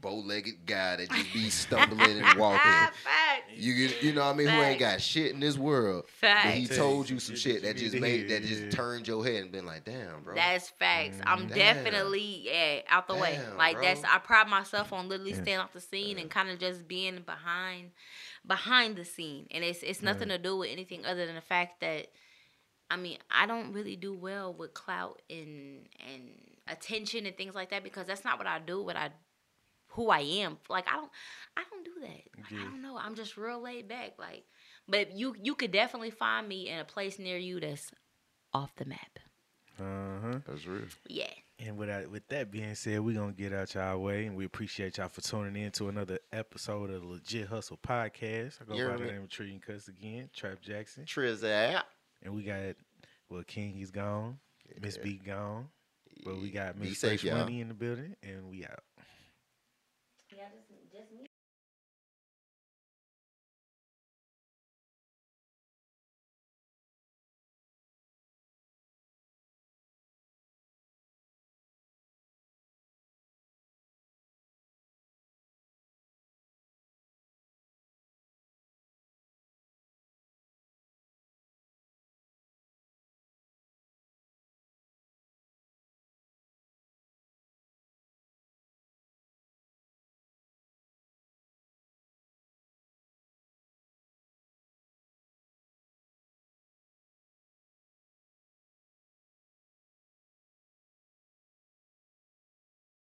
[0.00, 2.60] bow-legged guy that just be stumbling and walking.
[2.60, 3.50] Facts.
[3.54, 4.48] You get, you know what I mean?
[4.48, 6.04] Who ain't got shit in this world.
[6.20, 9.24] But he told you some Shit shit that that just made that just turned your
[9.24, 10.34] head and been like, damn, bro.
[10.34, 11.18] That's facts.
[11.24, 11.58] I'm Damn.
[11.58, 13.38] definitely yeah out the way.
[13.56, 13.84] Like bro.
[13.84, 17.22] that's I pride myself on literally staying off the scene and kind of just being
[17.22, 17.90] behind
[18.46, 19.46] behind the scene.
[19.50, 22.08] And it's it's nothing to do with anything other than the fact that
[22.90, 26.22] I mean, I don't really do well with clout and and
[26.68, 28.82] attention and things like that because that's not what I do.
[28.82, 29.10] What I
[29.90, 30.58] who I am.
[30.68, 31.10] Like I don't
[31.56, 32.22] I don't do that.
[32.36, 32.96] Like, I don't know.
[32.96, 34.14] I'm just real laid back.
[34.18, 34.44] Like
[34.88, 37.92] but you you could definitely find me in a place near you that's
[38.52, 39.18] off the map.
[39.78, 39.84] uh
[40.22, 40.38] huh.
[40.46, 40.86] That's real.
[41.06, 41.30] Yeah.
[41.62, 44.46] And with that, with that being said, we're gonna get out y'all way, and we
[44.46, 48.58] appreciate y'all for tuning in to another episode of the Legit Hustle Podcast.
[48.62, 51.84] I go Yeah, by the name of Tree and Cuss again, Trap Jackson, Triz out.
[52.22, 52.76] and we got
[53.28, 54.38] well, King is gone,
[54.80, 55.68] Miss B gone,
[56.24, 57.24] but we got Miss Fresh.
[57.24, 58.82] Money in the building, and we out.